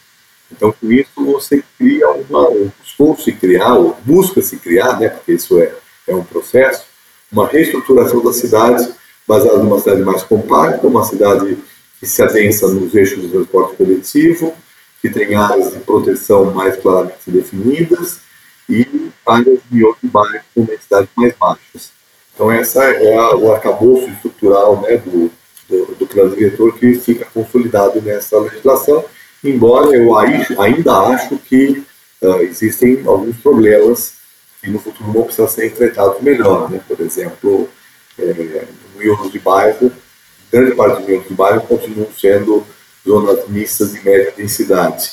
Então, 0.51 0.73
com 0.73 0.93
isso, 0.93 1.11
você 1.17 1.63
cria 1.79 2.11
uma, 2.11 2.51
buscou-se 2.81 3.33
criar, 3.33 3.75
ou 3.75 3.97
busca-se 4.05 4.57
criar, 4.57 4.99
né, 5.01 5.09
porque 5.09 5.33
isso 5.33 5.59
é, 5.61 5.73
é 6.07 6.15
um 6.15 6.25
processo, 6.25 6.85
uma 7.33 7.47
reestruturação 7.47 8.23
da 8.23 8.33
cidade 8.33 8.93
baseada 9.27 9.59
numa 9.59 9.79
cidade 9.79 10.03
mais 10.03 10.23
compacta, 10.23 10.87
uma 10.87 11.05
cidade 11.05 11.57
que 11.99 12.07
se 12.07 12.23
adensa 12.23 12.69
nos 12.69 12.95
eixos 12.95 13.23
de 13.23 13.29
transporte 13.29 13.77
coletivo, 13.77 14.55
que 15.05 15.11
tem 15.11 15.35
áreas 15.35 15.71
de 15.71 15.81
proteção 15.81 16.47
mais 16.47 16.77
claramente 16.77 17.31
definidas 17.31 18.21
e 18.67 19.11
áreas 19.27 19.59
de 19.71 19.85
outro 19.85 20.09
bairro 20.09 20.43
com 20.55 20.65
densidades 20.65 21.11
mais 21.15 21.35
baixas. 21.37 21.93
Então, 22.35 22.51
essa 22.51 22.83
é 22.83 23.15
a, 23.15 23.37
o 23.37 23.53
arcabouço 23.53 24.09
estrutural 24.09 24.81
né, 24.81 24.97
do, 24.97 25.31
do, 25.69 25.95
do, 25.95 26.73
que 26.73 26.95
fica 26.95 27.27
consolidado 27.27 28.01
nessa 28.01 28.39
legislação, 28.39 29.05
embora 29.45 29.95
eu 29.95 30.17
ainda 30.17 30.97
acho 31.09 31.37
que 31.37 31.85
uh, 32.23 32.41
existem 32.41 33.03
alguns 33.05 33.37
problemas 33.37 34.15
que 34.63 34.71
no 34.71 34.79
futuro 34.79 35.13
vão 35.13 35.25
precisar 35.25 35.49
ser 35.49 35.67
enfrentados 35.67 36.23
melhor. 36.23 36.71
Né? 36.71 36.81
Por 36.89 36.99
exemplo, 36.99 37.69
é, 38.19 38.67
no 38.95 38.99
miolo 38.99 39.31
de 39.31 39.39
bairro, 39.39 39.93
grande 40.51 40.75
parte 40.75 41.03
do 41.03 41.09
miolo 41.09 41.25
de 41.29 41.35
bairro 41.35 41.61
continuam 41.61 42.09
sendo 42.19 42.67
zonas 43.07 43.49
mistas 43.49 43.93
de 43.93 44.05
média 44.05 44.33
densidade. 44.37 45.11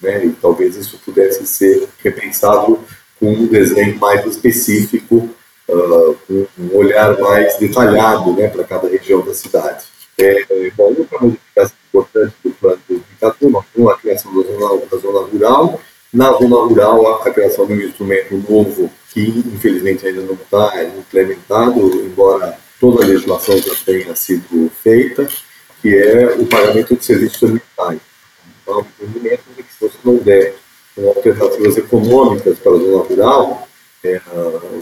Né? 0.00 0.26
E 0.26 0.30
talvez 0.30 0.76
isso 0.76 0.98
pudesse 1.04 1.46
ser 1.46 1.88
repensado 2.02 2.80
com 3.18 3.32
um 3.32 3.46
desenho 3.46 3.98
mais 3.98 4.24
específico, 4.26 5.28
uh, 5.68 6.16
com 6.26 6.46
um 6.58 6.76
olhar 6.76 7.18
mais 7.18 7.56
detalhado 7.56 8.32
né, 8.34 8.48
para 8.48 8.64
cada 8.64 8.88
região 8.88 9.20
da 9.22 9.34
cidade. 9.34 9.84
É, 10.18 10.70
bom, 10.76 10.94
outra 10.96 11.18
modificação 11.20 11.76
importante 11.88 12.34
do 12.44 12.50
plano 12.50 12.78
de 12.88 12.94
2014, 12.94 13.52
nós 13.52 13.64
temos 13.74 13.92
a 13.92 13.96
criação 13.96 14.34
da 14.34 14.52
zona, 14.52 14.86
da 14.86 14.96
zona 14.98 15.26
rural, 15.26 15.80
na 16.12 16.32
zona 16.32 16.56
rural, 16.56 17.22
a 17.22 17.30
criação 17.30 17.66
de 17.66 17.72
um 17.72 17.80
instrumento 17.80 18.36
novo 18.48 18.90
que, 19.12 19.20
infelizmente, 19.22 20.06
ainda 20.06 20.22
não 20.22 20.34
está 20.34 20.84
implementado, 20.84 21.80
embora 21.80 22.56
toda 22.80 23.02
a 23.02 23.06
legislação 23.06 23.56
já 23.58 23.74
tenha 23.84 24.14
sido 24.14 24.70
feita, 24.82 25.26
que 25.84 25.94
é 25.94 26.34
o 26.38 26.46
pagamento 26.46 26.96
de 26.96 27.04
serviços 27.04 27.42
ambientais. 27.42 28.00
Então, 28.62 28.78
o 28.78 29.04
entendimento 29.04 29.42
de 29.54 29.62
que 29.62 29.70
se 29.70 29.80
você 29.82 29.98
não 30.02 30.16
der 30.16 30.54
alternativas 30.96 31.76
econômicas 31.76 32.58
para 32.58 32.72
a 32.72 32.76
zona 32.76 33.04
rural, 33.04 33.68
é, 34.02 34.18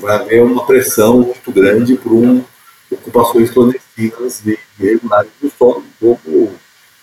vai 0.00 0.14
haver 0.14 0.44
uma 0.44 0.64
pressão 0.64 1.18
muito 1.18 1.50
grande 1.50 1.96
por 1.96 2.12
um, 2.12 2.44
ocupações 2.88 3.50
clandestinas 3.50 4.46
e 4.46 4.56
irregulares 4.78 5.32
do 5.40 5.50
solo, 5.58 5.84
como 5.98 6.52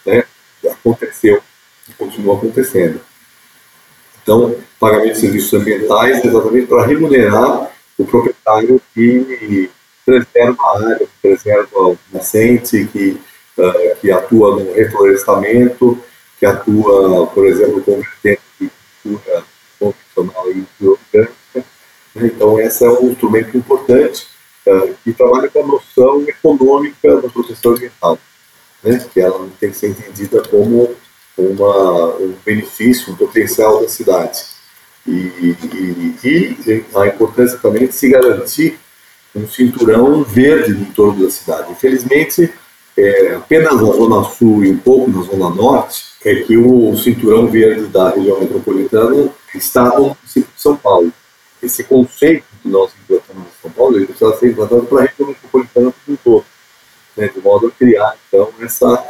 né, 0.05 0.23
aconteceu 0.71 1.43
e 1.89 1.91
continua 1.91 2.37
acontecendo. 2.37 3.01
Então, 4.23 4.55
pagamento 4.79 5.15
de 5.15 5.19
serviços 5.19 5.53
ambientais 5.59 6.23
exatamente 6.23 6.67
para 6.67 6.85
remunerar 6.85 7.69
o 7.97 8.05
proprietário 8.05 8.81
que 8.93 9.69
preserva 10.05 10.55
a 10.57 10.85
área, 10.85 10.99
que 10.99 11.09
preserva 11.21 11.79
o 11.81 11.97
nascente, 12.13 12.87
que, 12.93 13.19
que 13.99 14.11
atua 14.11 14.63
no 14.63 14.73
reflorestamento, 14.73 16.01
que 16.39 16.45
atua, 16.45 17.27
por 17.27 17.45
exemplo, 17.45 17.81
como 17.81 18.01
vertente 18.01 18.41
de 18.59 18.71
cultura 19.03 19.43
convencional 19.77 20.51
e 20.51 20.65
orgânica. 20.81 21.33
Né? 21.55 21.63
Então, 22.15 22.59
esse 22.59 22.85
é 22.85 22.89
um 22.89 23.11
instrumento 23.11 23.57
importante 23.57 24.27
uh, 24.65 24.95
que 25.03 25.13
trabalha 25.13 25.49
com 25.49 25.63
a 25.63 25.67
noção 25.67 26.23
econômica 26.27 27.21
da 27.21 27.29
proteção 27.29 27.73
ambiental, 27.73 28.17
né? 28.83 29.05
que 29.13 29.19
ela 29.19 29.47
tem 29.59 29.71
que 29.71 29.77
ser 29.77 29.89
entendida 29.89 30.41
como 30.49 30.95
uma, 31.37 32.15
um 32.15 32.33
benefício, 32.45 33.13
um 33.13 33.15
potencial 33.15 33.81
da 33.81 33.89
cidade. 33.89 34.39
E, 35.05 35.11
e, 35.11 36.15
e, 36.23 36.85
a 36.95 37.07
importância 37.07 37.57
também 37.57 37.87
de 37.87 37.93
se 37.93 38.09
garantir 38.09 38.77
um 39.35 39.47
cinturão 39.47 40.23
verde 40.23 40.71
em 40.71 40.85
torno 40.85 41.23
da 41.23 41.31
cidade. 41.31 41.71
Infelizmente, 41.71 42.51
é, 42.99 43.35
apenas 43.35 43.75
na 43.75 43.91
Zona 43.91 44.23
Sul 44.25 44.65
e 44.65 44.71
um 44.71 44.77
pouco 44.77 45.09
na 45.09 45.21
Zona 45.23 45.49
Norte 45.49 46.03
é 46.25 46.35
que 46.35 46.57
o 46.57 46.95
cinturão 46.97 47.47
verde 47.47 47.87
da 47.87 48.09
região 48.09 48.39
metropolitana 48.39 49.29
está 49.55 49.85
no 49.85 50.07
município 50.07 50.49
de 50.53 50.61
São 50.61 50.75
Paulo. 50.75 51.11
Esse 51.63 51.83
conceito 51.83 52.45
que 52.61 52.67
nós 52.67 52.91
implantamos 53.03 53.43
em 53.43 53.61
São 53.61 53.71
Paulo 53.71 53.97
ele 53.97 54.05
precisa 54.05 54.35
ser 54.37 54.51
implantado 54.51 54.83
para 54.83 55.03
a 55.03 55.05
região 55.05 55.29
metropolitana 55.29 55.93
como 56.05 56.13
um 56.13 56.15
todo, 56.17 56.45
né, 57.15 57.27
de 57.27 57.41
modo 57.41 57.67
a 57.67 57.71
criar, 57.71 58.15
então, 58.27 58.49
essa 58.61 59.05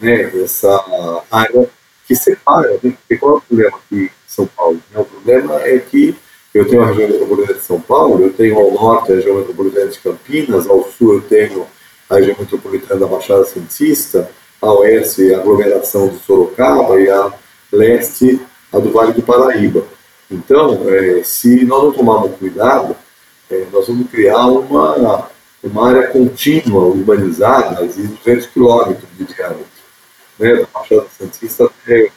né, 0.00 0.30
essa 0.42 1.24
área 1.30 1.68
que 2.06 2.14
separa, 2.14 2.70
né, 2.82 2.92
porque 2.98 3.16
qual 3.16 3.34
é 3.34 3.38
o 3.38 3.40
problema 3.40 3.76
aqui 3.76 4.04
em 4.04 4.10
São 4.26 4.46
Paulo? 4.46 4.80
Né? 4.92 5.00
O 5.00 5.04
problema 5.04 5.60
é 5.62 5.78
que 5.78 6.16
eu 6.54 6.66
tenho 6.66 6.82
a 6.82 6.86
região 6.86 7.08
metropolitana 7.08 7.58
de 7.58 7.64
São 7.64 7.80
Paulo, 7.80 8.24
eu 8.24 8.32
tenho 8.32 8.58
ao 8.58 8.72
norte 8.72 9.12
a 9.12 9.16
região 9.16 9.36
metropolitana 9.36 9.86
de 9.86 9.98
Campinas, 9.98 10.68
ao 10.68 10.88
sul 10.90 11.14
eu 11.14 11.20
tenho 11.20 11.66
a 12.08 12.16
região 12.16 12.36
metropolitana 12.38 13.00
da 13.00 13.06
Baixada 13.06 13.44
Santista, 13.44 14.30
a 14.60 14.72
oeste 14.72 15.34
a 15.34 15.38
aglomeração 15.38 16.08
de 16.08 16.18
Sorocaba 16.18 17.00
e 17.00 17.08
a 17.08 17.32
leste 17.72 18.40
a 18.72 18.78
do 18.78 18.90
Vale 18.90 19.12
do 19.12 19.22
Paraíba. 19.22 19.84
Então, 20.30 20.82
é, 20.88 21.22
se 21.22 21.64
nós 21.64 21.84
não 21.84 21.92
tomarmos 21.92 22.36
cuidado, 22.36 22.94
é, 23.50 23.64
nós 23.72 23.86
vamos 23.88 24.10
criar 24.10 24.46
uma, 24.46 25.28
uma 25.62 25.88
área 25.88 26.08
contínua, 26.08 26.84
urbanizada, 26.84 27.86
de 27.86 28.02
200 28.02 28.46
quilômetros 28.46 29.08
de 29.16 29.24
diâmetro 29.24 29.64
né, 30.38 30.54
da 30.56 30.66
Baixada 30.72 31.06
Santista 31.18 31.64
até, 31.64 32.10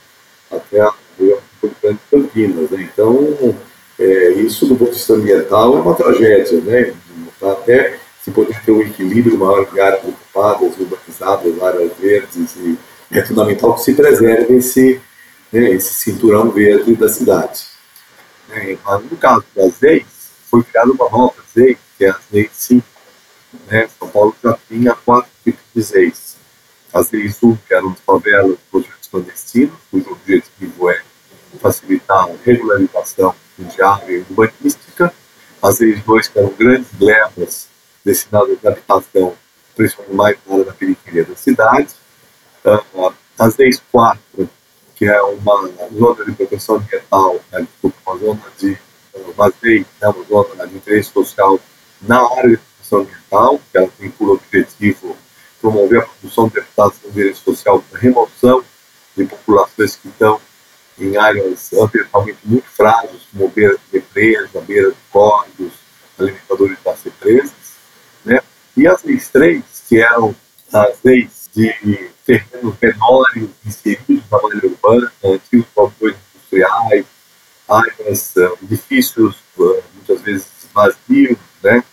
até 0.52 0.82
a 0.82 0.94
Metropolitana 1.18 1.94
de 1.94 2.00
Campinas. 2.12 2.70
Né? 2.70 2.90
Então, 2.94 3.56
é, 4.00 4.30
isso 4.32 4.66
do 4.66 4.76
ponto 4.76 4.92
de 4.92 4.98
vista 4.98 5.14
ambiental 5.14 5.78
é 5.78 5.82
uma 5.82 5.96
tragédia, 5.96 6.60
né? 6.62 6.94
até 7.42 8.01
se 8.24 8.32
poder 8.32 8.62
ter 8.64 8.72
um 8.72 8.82
equilíbrio 8.82 9.38
maior 9.38 9.66
de 9.66 9.80
áreas 9.80 10.04
ocupadas, 10.04 10.78
urbanizadas, 10.78 11.62
áreas 11.62 11.92
verdes, 11.98 12.56
e 12.56 12.78
é 13.12 13.26
fundamental 13.26 13.76
que 13.76 13.82
se 13.82 13.94
preserve 13.94 14.56
esse, 14.56 15.02
né, 15.52 15.72
esse 15.72 15.94
cinturão 15.94 16.50
verde 16.52 16.96
da 16.96 17.10
cidade. 17.10 17.66
É, 18.52 18.78
no 19.10 19.18
caso 19.18 19.46
das 19.56 19.80
leis, 19.82 20.06
foi 20.50 20.64
criada 20.64 20.92
uma 20.92 21.10
nova 21.10 21.36
lei, 21.56 21.78
que 21.98 22.06
é 22.06 22.10
a 22.10 22.20
Lei 22.32 22.50
5. 22.52 22.86
Né? 23.68 23.88
São 23.98 24.08
Paulo 24.10 24.36
já 24.44 24.58
tinha 24.68 24.94
quatro 24.94 25.32
tipos 25.44 25.62
de 25.74 25.94
leis 25.94 26.32
as 26.94 27.10
leis 27.12 27.38
SUR, 27.38 27.58
que 27.68 27.74
eram 27.74 27.96
favelas, 28.06 28.58
projetos 28.70 29.08
clandestinos, 29.08 29.78
cujo 29.90 30.12
objetivo 30.12 30.90
é 30.90 31.02
facilitar 31.62 32.26
a 32.26 32.36
regularização 32.44 33.34
fundiária 33.56 34.18
e 34.18 34.26
urbanística. 34.30 35.14
As 35.62 35.80
leis 35.80 36.04
2, 36.04 36.28
que 36.28 36.40
eram 36.40 36.54
grandes 36.58 36.88
glebas 36.98 37.71
destinadas 38.04 38.58
à 38.66 38.70
habitação, 38.70 39.36
principalmente 39.76 40.16
mais 40.16 40.38
na 40.46 40.54
área 40.54 40.66
da 40.66 40.74
periferia 40.74 41.24
da 41.24 41.36
cidade. 41.36 41.90
Uh, 42.66 43.14
as 43.38 43.58
leis 43.58 43.82
4, 43.92 44.50
que 44.96 45.06
é 45.06 45.22
uma 45.22 45.70
zona 45.98 46.26
de 46.26 46.32
proteção 46.34 46.76
ambiental, 46.76 47.40
né, 47.52 47.62
desculpa, 47.62 47.98
uma 48.06 48.20
zona 48.20 48.42
de 48.58 48.78
uma 49.36 49.54
lei, 49.62 49.86
né, 50.00 50.08
uma 50.10 50.44
zona 50.44 50.68
de 50.68 50.76
interesse 50.76 51.12
social 51.12 51.60
na 52.02 52.22
área 52.38 52.52
de 52.52 52.58
proteção 52.58 53.00
ambiental, 53.00 53.60
que 53.72 53.78
ela 53.78 53.90
tem 53.98 54.12
por 54.12 54.30
objetivo 54.30 55.18
promover 55.60 56.02
a 56.02 56.06
produção 56.06 56.48
de 56.48 56.56
deputados 56.56 56.98
no 57.04 57.12
direito 57.12 57.38
social, 57.38 57.84
a 57.94 57.98
remoção 57.98 58.64
de 59.16 59.26
populações 59.26 59.96
que 59.96 60.08
estão 60.08 60.40
em 61.00 61.18
áreas 61.18 61.72
ambientalmente 61.74 62.40
muito 62.44 62.68
frágeis, 62.68 63.22
como 63.32 63.48
beira 63.50 63.76
de 63.76 64.00
represa, 64.00 64.62
beira 64.62 64.92
de 64.92 64.98
córregos, 65.12 65.74
alimentadores 66.20 66.78
das 66.84 67.02
represas, 67.04 67.52
né? 68.26 68.40
E 68.76 68.88
as 68.88 69.04
leis 69.04 69.30
três, 69.30 69.64
que 69.88 70.00
eram 70.00 70.36
as 70.72 70.98
leis 71.04 71.50
de 71.54 72.10
terrenos 72.26 72.76
menores 72.82 73.50
inseridos 73.66 74.24
na 74.32 74.42
malha 74.42 74.62
urbana, 74.64 75.12
antigos 75.24 75.68
balcões 75.76 76.16
industriais, 76.36 77.06
áreas, 77.70 78.36
uh, 78.38 78.58
edifícios 78.64 79.36
uh, 79.58 79.84
muitas 79.94 80.22
vezes 80.22 80.48
vazios, 80.74 81.38
né? 81.62 81.84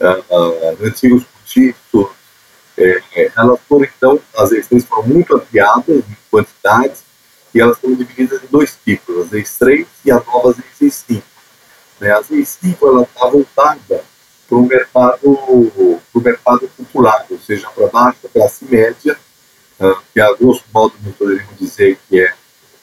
Uh, 0.00 0.86
antigos 0.86 1.24
cortiços, 1.24 2.10
é, 2.76 3.00
é, 3.14 3.32
elas 3.36 3.60
foram, 3.68 3.84
então, 3.84 4.20
as 4.36 4.50
eleições 4.50 4.84
foram 4.84 5.04
muito 5.04 5.36
ampliadas 5.36 5.98
em 5.98 6.16
quantidades 6.30 7.04
e 7.54 7.60
elas 7.60 7.78
foram 7.78 7.94
divididas 7.94 8.42
em 8.42 8.46
dois 8.48 8.76
tipos, 8.84 9.26
as 9.26 9.32
ex-3 9.32 9.86
e 10.04 10.10
as 10.10 10.26
novas 10.26 10.56
ex-5. 10.80 11.22
Né? 12.00 12.12
As 12.12 12.30
ex-5, 12.30 12.76
ela 12.82 13.02
está 13.02 13.28
voltada 13.28 14.04
para 14.54 14.60
o 14.60 14.66
mercado, 14.66 16.00
mercado 16.14 16.68
popular, 16.76 17.26
ou 17.28 17.38
seja, 17.38 17.68
para 17.70 17.88
baixo, 17.88 18.18
classe 18.32 18.64
média, 18.64 19.18
uh, 19.80 19.96
que 20.12 20.20
a 20.20 20.32
grosso 20.34 20.64
modo 20.72 20.94
nós 21.04 21.14
poderíamos 21.16 21.58
dizer 21.58 21.98
que 22.08 22.20
é 22.20 22.32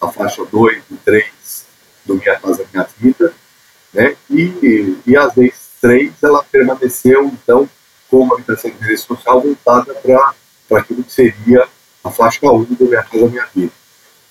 a 0.02 0.10
faixa 0.10 0.44
2 0.44 0.84
e 0.92 0.96
3 0.98 1.66
do 2.06 2.16
Minha 2.16 2.40
Casa 2.40 2.66
Minha 2.74 2.88
Vida, 2.98 3.34
né? 3.94 4.16
e, 4.30 4.98
e 5.06 5.16
as 5.16 5.38
ex-3, 5.38 6.12
ela 6.22 6.44
permaneceu, 6.44 7.26
então, 7.26 7.70
com 8.10 8.18
uma 8.24 8.36
habitação 8.36 8.70
de 8.70 8.78
direito 8.78 9.02
social 9.02 9.42
voltada 9.42 9.94
para 9.94 10.80
aquilo 10.80 11.04
que 11.04 11.14
seria 11.14 11.68
a 12.04 12.12
faixa 12.12 12.52
1 12.52 12.64
do 12.64 12.86
Minha 12.86 13.04
Casa 13.04 13.28
Minha 13.28 13.48
Vida. 13.56 13.72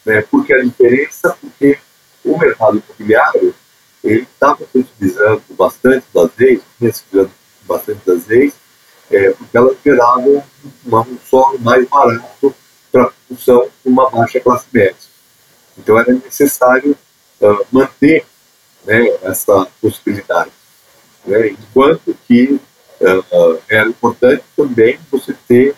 Né? 0.05 0.23
Por 0.23 0.45
que 0.45 0.53
a 0.53 0.63
diferença? 0.63 1.37
Porque 1.41 1.79
o 2.23 2.37
mercado 2.37 2.83
imobiliário 2.87 3.55
ele 4.03 4.23
estava 4.23 4.67
utilizando 4.75 5.43
bastante 5.51 6.07
das 6.15 6.31
leis, 6.39 6.61
vinha 6.79 6.93
se 6.93 7.05
bastante 7.65 8.01
das 8.07 8.27
leis, 8.27 8.55
é, 9.11 9.31
porque 9.31 9.57
elas 9.57 9.77
geravam 9.85 10.45
um 10.87 11.19
solo 11.29 11.59
mais 11.61 11.87
barato 11.89 12.55
para 12.91 13.05
a 13.05 13.13
produção 13.27 13.69
de 13.85 13.91
uma 13.91 14.11
baixa 14.11 14.41
classe 14.41 14.67
média. 14.73 14.97
Então 15.77 15.99
era 15.99 16.13
necessário 16.13 16.97
uh, 17.41 17.67
manter 17.71 18.25
né, 18.85 19.07
essa 19.23 19.67
possibilidade. 19.81 20.51
Né? 21.25 21.49
Enquanto 21.51 22.17
que 22.27 22.61
uh, 23.01 23.63
era 23.69 23.89
importante 23.89 24.45
também 24.57 24.99
você 25.11 25.35
ter 25.47 25.75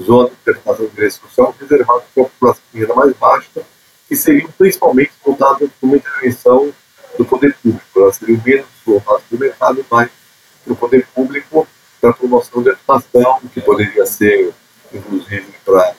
zonas 0.00 0.30
de 0.30 0.36
interpretação 0.36 0.86
de 0.86 0.94
direito 0.94 1.20
reservadas 1.60 2.04
para 2.14 2.22
a 2.22 2.26
população 2.26 2.96
mais 2.96 3.16
baixa, 3.16 3.62
que 4.08 4.16
seriam 4.16 4.50
principalmente 4.56 5.12
voltadas 5.24 5.68
para 5.80 5.86
uma 5.86 5.96
intervenção 5.96 6.72
do 7.16 7.24
poder 7.24 7.54
público. 7.62 8.00
Elas 8.00 8.16
seriam 8.16 8.40
menos 8.44 8.66
voltadas 8.84 9.22
para 9.28 9.36
o 9.36 9.40
mercado, 9.40 9.86
mais 9.90 10.10
para 10.64 10.72
o 10.72 10.76
poder 10.76 11.06
público, 11.14 11.66
para 12.00 12.12
promoção 12.12 12.62
de 12.62 12.70
habitação, 12.70 13.40
que 13.52 13.60
poderia 13.60 14.06
ser, 14.06 14.52
inclusive, 14.92 15.46
para 15.64 15.94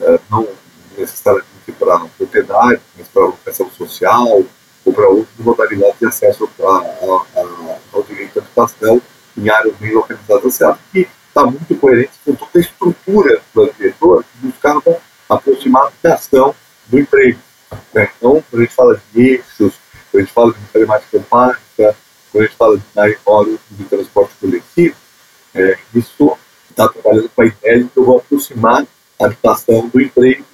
uh, 0.00 0.20
não 0.30 0.48
necessariamente 0.96 1.72
para 1.78 1.98
propriedade, 2.16 2.80
mas 2.96 3.08
para 3.08 3.26
locação 3.26 3.70
social 3.70 4.42
ou 4.84 4.92
para 4.92 5.08
outras 5.08 5.38
modalidades 5.38 5.98
de 5.98 6.06
acesso 6.06 6.48
a, 6.60 6.64
a, 6.64 7.40
a, 7.40 7.78
ao 7.92 8.02
direito 8.02 8.38
à 8.38 8.42
habitação 8.42 9.00
em 9.36 9.48
áreas 9.48 9.76
bem 9.76 9.92
localizadas, 9.92 10.54
certo? 10.54 10.78
que 10.92 11.08
está 11.28 11.44
muito 11.44 11.76
coerente 11.76 12.12
com 12.24 12.34
toda 12.34 12.50
a 12.56 12.60
estrutura 12.60 13.40
do 13.54 13.72
diretor 13.72 14.24
que 14.24 14.46
buscava 14.46 15.00
aproximar 15.28 15.84
a 15.84 15.86
habitação 15.86 16.54
do 16.86 16.98
emprego. 16.98 17.38
Né? 17.94 18.10
Então, 18.16 18.42
quando 18.50 18.60
a 18.60 18.64
gente 18.64 18.74
fala 18.74 19.00
de 19.12 19.22
eixos, 19.22 19.74
quando 20.10 20.22
a 20.22 20.24
gente 20.24 20.32
fala 20.32 20.52
de 20.52 21.06
compacta, 21.10 21.96
quando 22.32 22.42
a 22.42 22.46
gente 22.46 22.56
fala 22.56 22.78
de 22.78 22.84
área 22.96 23.18
de 23.70 23.84
transporte 23.84 24.34
coletivo, 24.40 24.96
é, 25.54 25.78
isso 25.94 26.38
está 26.70 26.88
trabalhando 26.88 27.28
com 27.30 27.42
a 27.42 27.46
ideia 27.46 27.82
de 27.82 27.88
que 27.88 27.98
eu 27.98 28.04
vou 28.04 28.18
aproximar 28.18 28.86
a 29.20 29.24
habitação 29.24 29.88
do 29.88 30.00
emprego 30.00 30.44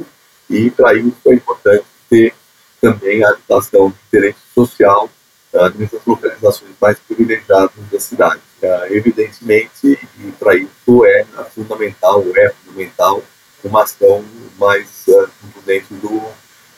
e 0.49 0.71
para 0.71 0.95
isso 0.95 1.17
é 1.27 1.35
importante 1.35 1.85
ter 2.09 2.35
também 2.81 3.25
a 3.25 3.31
habitação 3.31 3.90
de 3.90 3.97
interesse 4.07 4.38
social 4.55 5.09
uh, 5.53 5.79
nessas 5.79 6.01
localizações 6.07 6.73
mais 6.81 6.99
privilegiadas 6.99 7.73
da 7.90 8.01
cidade. 8.01 8.40
Uh, 8.62 8.95
evidentemente, 8.95 9.99
e 10.19 10.33
para 10.38 10.55
isso 10.57 11.05
é 11.05 11.25
fundamental, 11.55 12.25
é 12.37 12.51
fundamental 12.51 13.23
uma 13.62 13.83
ação 13.83 14.25
mais 14.59 15.05
uh, 15.09 15.29
dentro 15.64 15.95
do, 15.97 16.23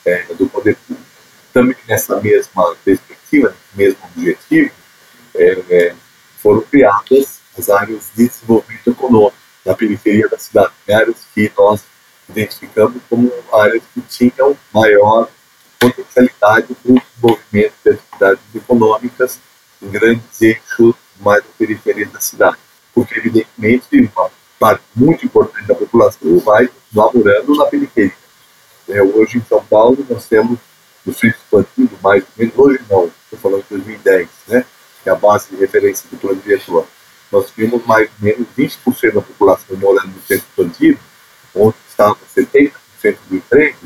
é, 0.05 0.23
do 0.33 0.47
poder 0.47 0.75
público. 0.87 1.06
Também 1.57 1.75
nessa 1.87 2.21
mesma 2.21 2.75
perspectiva, 2.85 3.51
mesmo 3.73 3.97
objetivo, 4.15 4.69
é, 5.33 5.63
é, 5.71 5.95
foram 6.37 6.61
criadas 6.61 7.39
as 7.57 7.67
áreas 7.67 8.11
de 8.15 8.27
desenvolvimento 8.27 8.91
econômico 8.91 9.37
na 9.65 9.73
periferia 9.73 10.29
da 10.29 10.37
cidade, 10.37 10.71
áreas 10.87 11.17
que 11.33 11.51
nós 11.57 11.83
identificamos 12.29 13.01
como 13.09 13.33
áreas 13.51 13.81
que 13.91 14.01
tinham 14.01 14.55
maior 14.71 15.27
potencialidade 15.79 16.75
para 16.75 16.91
o 16.91 17.01
desenvolvimento 17.01 17.73
de 17.83 17.89
atividades 17.89 18.43
econômicas 18.53 19.39
em 19.81 19.89
grandes 19.89 20.39
eixos 20.39 20.93
mais 21.19 21.41
da 21.41 21.49
periferia 21.57 22.05
da 22.05 22.19
cidade. 22.19 22.57
Porque, 22.93 23.17
evidentemente, 23.17 24.11
uma 24.15 24.29
parte 24.59 24.83
muito 24.95 25.25
importante 25.25 25.65
da 25.65 25.73
população 25.73 26.37
vai 26.37 26.69
morando 26.93 27.55
na 27.55 27.65
periferia. 27.65 28.13
É, 28.87 29.01
hoje, 29.01 29.39
em 29.39 29.43
São 29.49 29.63
Paulo, 29.65 30.05
nós 30.07 30.27
temos 30.27 30.59
no 31.07 31.13
centro 31.13 31.37
expandido, 31.39 31.97
mais 32.03 32.21
ou 32.23 32.29
menos, 32.37 32.57
hoje 32.57 32.79
não, 32.89 33.05
estou 33.05 33.39
falando 33.39 33.63
de 33.63 33.69
2010, 33.69 34.29
né, 34.49 34.65
que 35.01 35.09
é 35.09 35.11
a 35.13 35.15
base 35.15 35.49
de 35.49 35.55
referência 35.55 36.07
do 36.11 36.17
plano 36.17 36.41
diretor. 36.41 36.85
Nós 37.31 37.49
temos 37.51 37.85
mais 37.85 38.07
ou 38.07 38.25
menos 38.25 38.47
20% 38.57 39.13
da 39.13 39.21
população 39.21 39.77
morando 39.77 40.07
no 40.07 40.21
centro 40.21 40.45
expandido, 40.49 40.99
onde 41.55 41.75
estava 41.89 42.17
70% 42.35 42.73
do 43.29 43.35
emprego, 43.37 43.77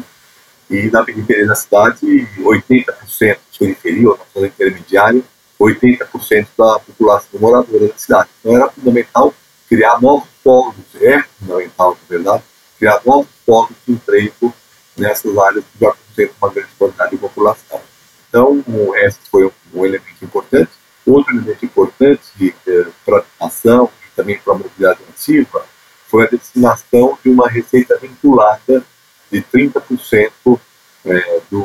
e 0.70 0.90
na 0.90 1.04
periferia 1.04 1.48
da 1.48 1.56
cidade, 1.56 2.00
80% 2.40 3.38
periferia, 3.60 4.10
ou 4.10 4.18
na 4.18 4.24
zona 4.34 4.48
intermediária, 4.48 5.22
80% 5.60 6.48
da 6.58 6.80
população 6.80 7.40
moradora 7.40 7.88
da 7.88 7.98
cidade. 7.98 8.30
Então 8.40 8.56
era 8.56 8.70
fundamental 8.72 9.34
criar 9.70 10.02
novos 10.02 10.28
polos, 10.44 10.76
é 10.96 11.22
fundamental, 11.40 11.92
na 11.92 12.18
verdade, 12.18 12.44
criar 12.80 13.00
novos 13.06 13.30
polos 13.46 13.76
de 13.86 13.94
emprego 13.94 14.54
nessas 14.98 15.38
áreas 15.38 15.64
que 15.66 15.80
já 15.80 15.92
concentram 15.92 16.36
uma 16.42 16.50
grande 16.50 16.70
quantidade 16.78 17.12
de 17.12 17.18
população. 17.18 17.82
Então, 18.30 18.64
esse 18.96 19.20
foi 19.30 19.52
um, 19.74 19.86
elemento 19.86 20.24
importante. 20.24 20.72
Outro 21.06 21.36
elemento 21.36 21.66
importante 21.66 22.56
eh, 22.68 22.88
para 23.06 23.24
a 23.40 23.48
ação 23.48 23.90
e 24.06 24.16
também 24.16 24.40
para 24.40 24.54
a 24.54 24.58
mobilidade 24.58 25.00
ativa 25.10 25.66
foi 26.08 26.26
a 26.26 26.30
destinação 26.30 27.18
de 27.24 27.30
uma 27.30 27.50
receita 27.50 27.98
vinculada 27.98 28.84
de 29.32 29.42
30% 29.42 30.60
é, 31.06 31.42
do, 31.50 31.62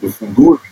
do 0.00 0.08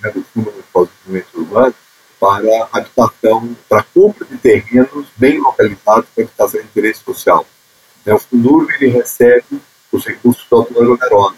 né, 0.03 0.11
do 0.11 0.23
Fundo 0.33 0.49
de 0.49 0.53
Desenvolvimento 0.53 1.29
Urbano, 1.35 1.75
para 2.19 2.69
habitação, 2.73 3.57
para 3.69 3.83
compra 3.83 4.25
de 4.25 4.39
terrenos 4.39 5.07
bem 5.17 5.39
localizados 5.39 6.09
para 6.15 6.25
habitação 6.25 6.61
de 6.61 6.67
interesse 6.67 7.01
social. 7.01 7.45
É, 8.07 8.15
o 8.15 8.19
Fundur 8.19 8.69
ele 8.81 8.91
recebe 8.91 9.61
os 9.93 10.07
recursos 10.07 10.47
da 10.49 10.57
autonomia 10.57 10.95
onerosa, 10.95 11.37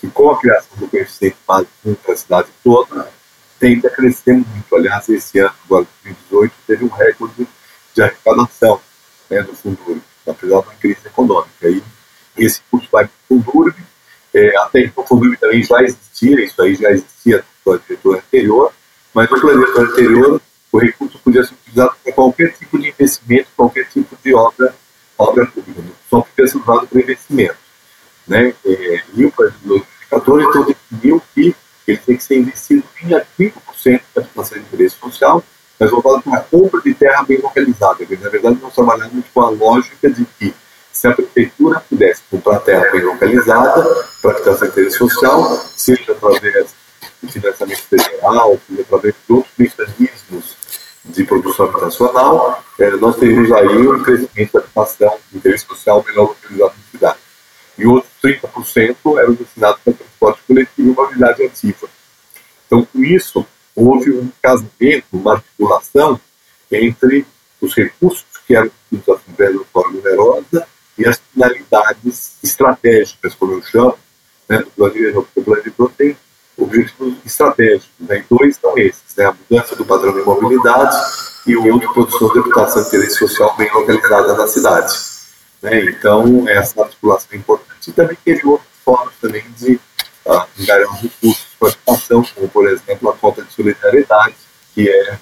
que 0.00 0.08
com 0.08 0.30
a 0.30 0.40
criação 0.40 0.76
do 0.76 0.88
coeficiente 0.88 1.36
básico 1.46 1.98
a 2.08 2.16
cidade 2.16 2.48
toda, 2.62 3.08
tende 3.58 3.86
a 3.86 3.90
crescer 3.90 4.32
muito. 4.32 4.76
Aliás, 4.76 5.08
esse 5.08 5.38
ano, 5.38 5.54
agora, 5.64 5.86
2018, 6.04 6.54
teve 6.66 6.84
um 6.84 6.88
recorde 6.88 7.48
de 7.94 8.02
arrecadação 8.02 8.80
né, 9.28 9.42
do 9.42 9.54
Fundur 9.54 9.98
apesar 10.30 10.60
da 10.60 10.74
crise 10.74 11.00
econômica. 11.06 11.68
E 11.68 11.82
esse 12.36 12.60
curso 12.70 12.88
vai 12.90 13.06
para 13.06 13.12
o 13.28 13.42
Fundurb, 13.42 13.74
é, 14.34 14.56
até 14.58 14.80
então 14.80 15.02
o 15.02 15.06
Fundurb 15.06 15.36
também 15.36 15.62
já 15.62 15.82
existia, 15.82 16.44
isso 16.44 16.62
aí 16.62 16.74
já 16.74 16.90
existia 16.90 17.44
no 17.66 17.78
diretor 17.78 18.16
anterior, 18.16 18.72
mas 19.14 19.30
no 19.30 19.40
plano 19.40 19.60
diretor 19.60 19.84
anterior 19.84 20.40
o 20.70 20.78
recurso 20.78 21.18
podia 21.18 21.42
ser 21.44 21.54
utilizado 21.54 21.94
para 22.02 22.12
qualquer 22.12 22.52
tipo 22.52 22.78
de 22.78 22.88
investimento, 22.88 23.48
qualquer 23.56 23.88
tipo 23.88 24.16
de 24.22 24.34
obra, 24.34 24.74
obra 25.16 25.46
pública, 25.46 25.82
só 26.08 26.20
podia 26.20 26.46
ser 26.46 26.58
usado 26.58 26.86
para 26.86 27.00
investimento. 27.00 27.56
Né? 28.28 28.54
É, 28.64 29.02
plano 29.34 29.54
de 29.62 29.68
2014 29.68 30.44
então 30.44 30.64
definiu 30.64 31.22
que 31.34 31.56
ele 31.86 31.98
tem 31.98 32.16
que 32.16 32.24
ser 32.24 32.36
investido 32.36 32.84
em 33.02 33.08
5% 33.08 34.00
da 34.14 34.22
população 34.22 34.58
de 34.58 34.64
interesse 34.64 34.96
social 34.96 35.42
mas 35.78 35.90
voltado 35.90 36.22
para 36.22 36.38
a 36.38 36.40
compra 36.40 36.80
de 36.80 36.92
terra 36.92 37.22
bem 37.22 37.38
localizada. 37.38 38.04
Na 38.20 38.28
verdade, 38.28 38.58
nós 38.60 38.74
trabalhamos 38.74 39.24
com 39.32 39.40
a 39.42 39.50
lógica 39.50 40.10
de 40.10 40.24
que 40.24 40.54
se 40.92 41.06
a 41.06 41.12
prefeitura 41.12 41.80
pudesse 41.88 42.22
comprar 42.28 42.58
terra 42.60 42.90
bem 42.90 43.02
localizada 43.02 43.84
para 44.20 44.32
habitação 44.32 44.66
de 44.66 44.72
interesse 44.72 44.98
social, 44.98 45.64
seja 45.76 46.12
através 46.12 46.74
de 47.22 47.32
financiamento 47.32 47.82
federal, 47.82 48.58
seja 48.68 48.82
através 48.82 49.14
de 49.14 49.32
outros 49.32 49.54
mecanismos 49.56 50.56
de 51.04 51.24
produção 51.24 51.66
habitacional, 51.66 52.62
eh, 52.80 52.90
nós 52.90 53.16
teríamos 53.16 53.52
aí 53.52 53.88
um 53.88 54.02
crescimento 54.02 54.52
da 54.52 54.58
habitação 54.58 55.18
de 55.30 55.38
interesse 55.38 55.64
social 55.64 56.04
melhor 56.06 56.28
localizado 56.28 56.74
na 56.76 56.90
cidade. 56.90 57.18
E 57.78 57.86
outros 57.86 58.12
30% 58.22 58.67
eram 58.80 59.34
destinados 59.34 59.80
para 59.84 59.92
transporte 59.92 60.42
coletivo 60.46 60.90
e 60.90 60.94
mobilidade 60.94 61.42
ativa. 61.42 61.88
Então, 62.66 62.84
com 62.84 63.02
isso, 63.02 63.46
houve 63.74 64.10
um 64.10 64.30
casamento, 64.42 65.06
uma 65.12 65.34
articulação 65.34 66.20
entre 66.70 67.26
os 67.60 67.74
recursos 67.74 68.24
que 68.46 68.54
eram 68.54 68.70
através 68.92 69.52
do 69.52 69.64
Fórum 69.72 69.92
Numerosa 69.92 70.66
e 70.96 71.06
as 71.06 71.20
finalidades 71.32 72.36
estratégicas, 72.42 73.34
como 73.34 73.52
eu 73.52 73.62
chamo, 73.62 73.94
né, 74.48 74.64
do 74.76 74.90
de, 74.90 75.12
do 75.12 75.62
de 75.62 75.88
tem 75.96 76.16
objetivos 76.56 77.14
estratégicos. 77.24 77.90
Né, 78.00 78.18
e 78.18 78.34
dois 78.36 78.56
são 78.56 78.76
esses, 78.76 79.16
né, 79.16 79.26
a 79.26 79.32
mudança 79.32 79.76
do 79.76 79.84
padrão 79.84 80.12
de 80.12 80.22
mobilidade 80.22 80.96
e 81.46 81.56
o 81.56 81.72
outro, 81.72 81.92
produção 81.92 82.32
de 82.32 82.38
habitação 82.38 82.82
de 82.82 82.88
interesse 82.88 83.16
social 83.16 83.56
bem 83.56 83.70
localizada 83.72 84.34
na 84.34 84.46
cidade. 84.46 84.94
Né? 85.62 85.84
Então, 85.84 86.48
essa 86.48 86.82
articulação 86.82 87.28
é 87.32 87.36
importante. 87.36 87.90
E 87.90 87.92
também 87.92 88.16
teve 88.24 88.46
outras 88.46 88.67
formas 88.88 89.12
também 89.20 89.44
de 89.58 89.78
ganhar 90.64 90.90
recursos 90.92 91.46
para 91.58 91.68
a 91.68 91.72
habitação, 91.72 92.24
como, 92.34 92.48
por 92.48 92.66
exemplo, 92.66 93.10
a 93.10 93.12
conta 93.14 93.42
de 93.42 93.52
solidariedade, 93.52 94.34
que 94.74 94.88
é 94.88 95.18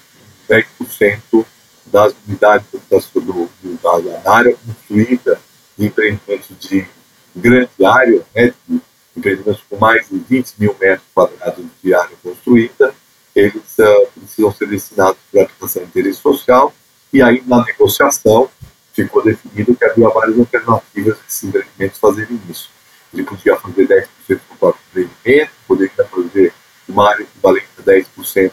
10% 0.49 1.45
das 1.87 2.13
unidades 2.25 2.67
das, 2.89 3.09
do, 3.09 3.21
do, 3.21 4.21
da, 4.23 4.31
área 4.31 4.55
construída 4.65 5.37
de 5.77 5.85
empreendimentos 5.85 6.47
de 6.61 6.87
grande 7.35 7.85
área, 7.85 8.25
né, 8.33 8.53
de 8.67 8.81
empreendimentos 9.17 9.63
com 9.69 9.77
mais 9.77 10.07
de 10.07 10.17
20 10.17 10.53
mil 10.59 10.75
metros 10.79 11.07
quadrados 11.13 11.65
de 11.83 11.93
área 11.93 12.15
construída, 12.23 12.95
eles 13.35 13.77
uh, 13.79 14.07
precisam 14.15 14.53
ser 14.53 14.67
destinados 14.67 15.17
para 15.29 15.41
a 15.41 15.43
habitação 15.43 15.81
de 15.83 15.89
interesse 15.89 16.21
social, 16.21 16.73
e 17.11 17.21
aí 17.21 17.43
na 17.45 17.65
negociação 17.65 18.49
ficou 18.93 19.21
definido 19.21 19.75
que 19.75 19.83
havia 19.83 20.07
várias 20.07 20.39
alternativas 20.39 21.17
desses 21.19 21.43
empreendimentos 21.43 21.99
fazerem 21.99 22.39
isso. 22.49 22.76
Ele 23.13 23.23
podia 23.23 23.55
fazer 23.57 23.87
10% 23.87 24.07
do 24.27 24.57
próprio 24.59 24.81
empreendimento, 25.03 25.51
poderia 25.67 26.05
fazer 26.05 26.53
uma 26.87 27.09
área 27.09 27.23
equivalente 27.23 27.67
a 27.79 27.81
10% 27.81 28.51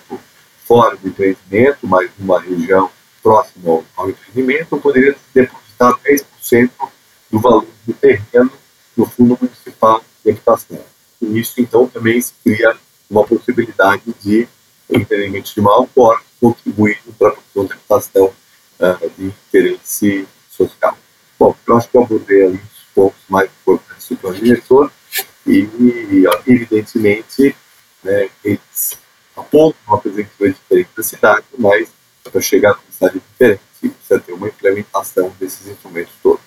fora 0.64 0.96
do 0.96 1.08
empreendimento, 1.08 1.78
mas 1.82 2.10
numa 2.18 2.40
região 2.40 2.90
próxima 3.22 3.82
ao 3.96 4.10
empreendimento, 4.10 4.76
poderia 4.78 5.16
depositar 5.34 5.98
10% 6.00 6.70
do 7.30 7.40
valor 7.40 7.66
do 7.86 7.92
terreno 7.94 8.52
no 8.96 9.06
Fundo 9.06 9.38
Municipal 9.40 10.04
de 10.24 10.30
Habitação. 10.30 10.78
Com 11.18 11.36
isso, 11.36 11.54
então, 11.58 11.86
também 11.86 12.20
se 12.20 12.32
cria 12.42 12.76
uma 13.10 13.24
possibilidade 13.24 14.02
de 14.20 14.46
empreendimentos 14.90 15.54
de 15.54 15.60
maior 15.60 15.86
porte 15.94 16.24
contribuindo 16.40 17.12
para 17.18 17.28
a 17.28 17.32
produção 17.32 17.64
de 17.64 17.72
habitação 17.72 18.26
uh, 18.26 19.10
de 19.16 19.26
interesse 19.26 20.28
social. 20.50 20.96
Bom, 21.38 21.56
eu 21.66 21.76
acho 21.76 21.88
que 21.88 21.96
eu 21.96 22.02
abordei 22.02 22.46
ali 22.46 22.60
os 22.94 23.12
pontos 23.12 23.20
mais 23.28 23.50
plano 23.64 23.80
diretor 24.32 24.92
e, 25.46 25.68
evidentemente, 26.46 27.54
né, 28.02 28.28
eles 28.44 28.98
apontam 29.36 29.78
uma 29.86 30.00
perspectiva 30.00 30.50
diferente 30.50 30.90
da 30.96 31.02
cidade, 31.02 31.44
mas 31.58 31.88
para 32.22 32.40
chegar 32.40 32.70
a 32.70 32.74
uma 32.74 32.80
cidade 32.90 33.20
diferente, 33.20 33.60
precisa 33.80 34.20
ter 34.20 34.32
uma 34.32 34.48
implementação 34.48 35.32
desses 35.38 35.66
instrumentos 35.66 36.12
todos. 36.22 36.40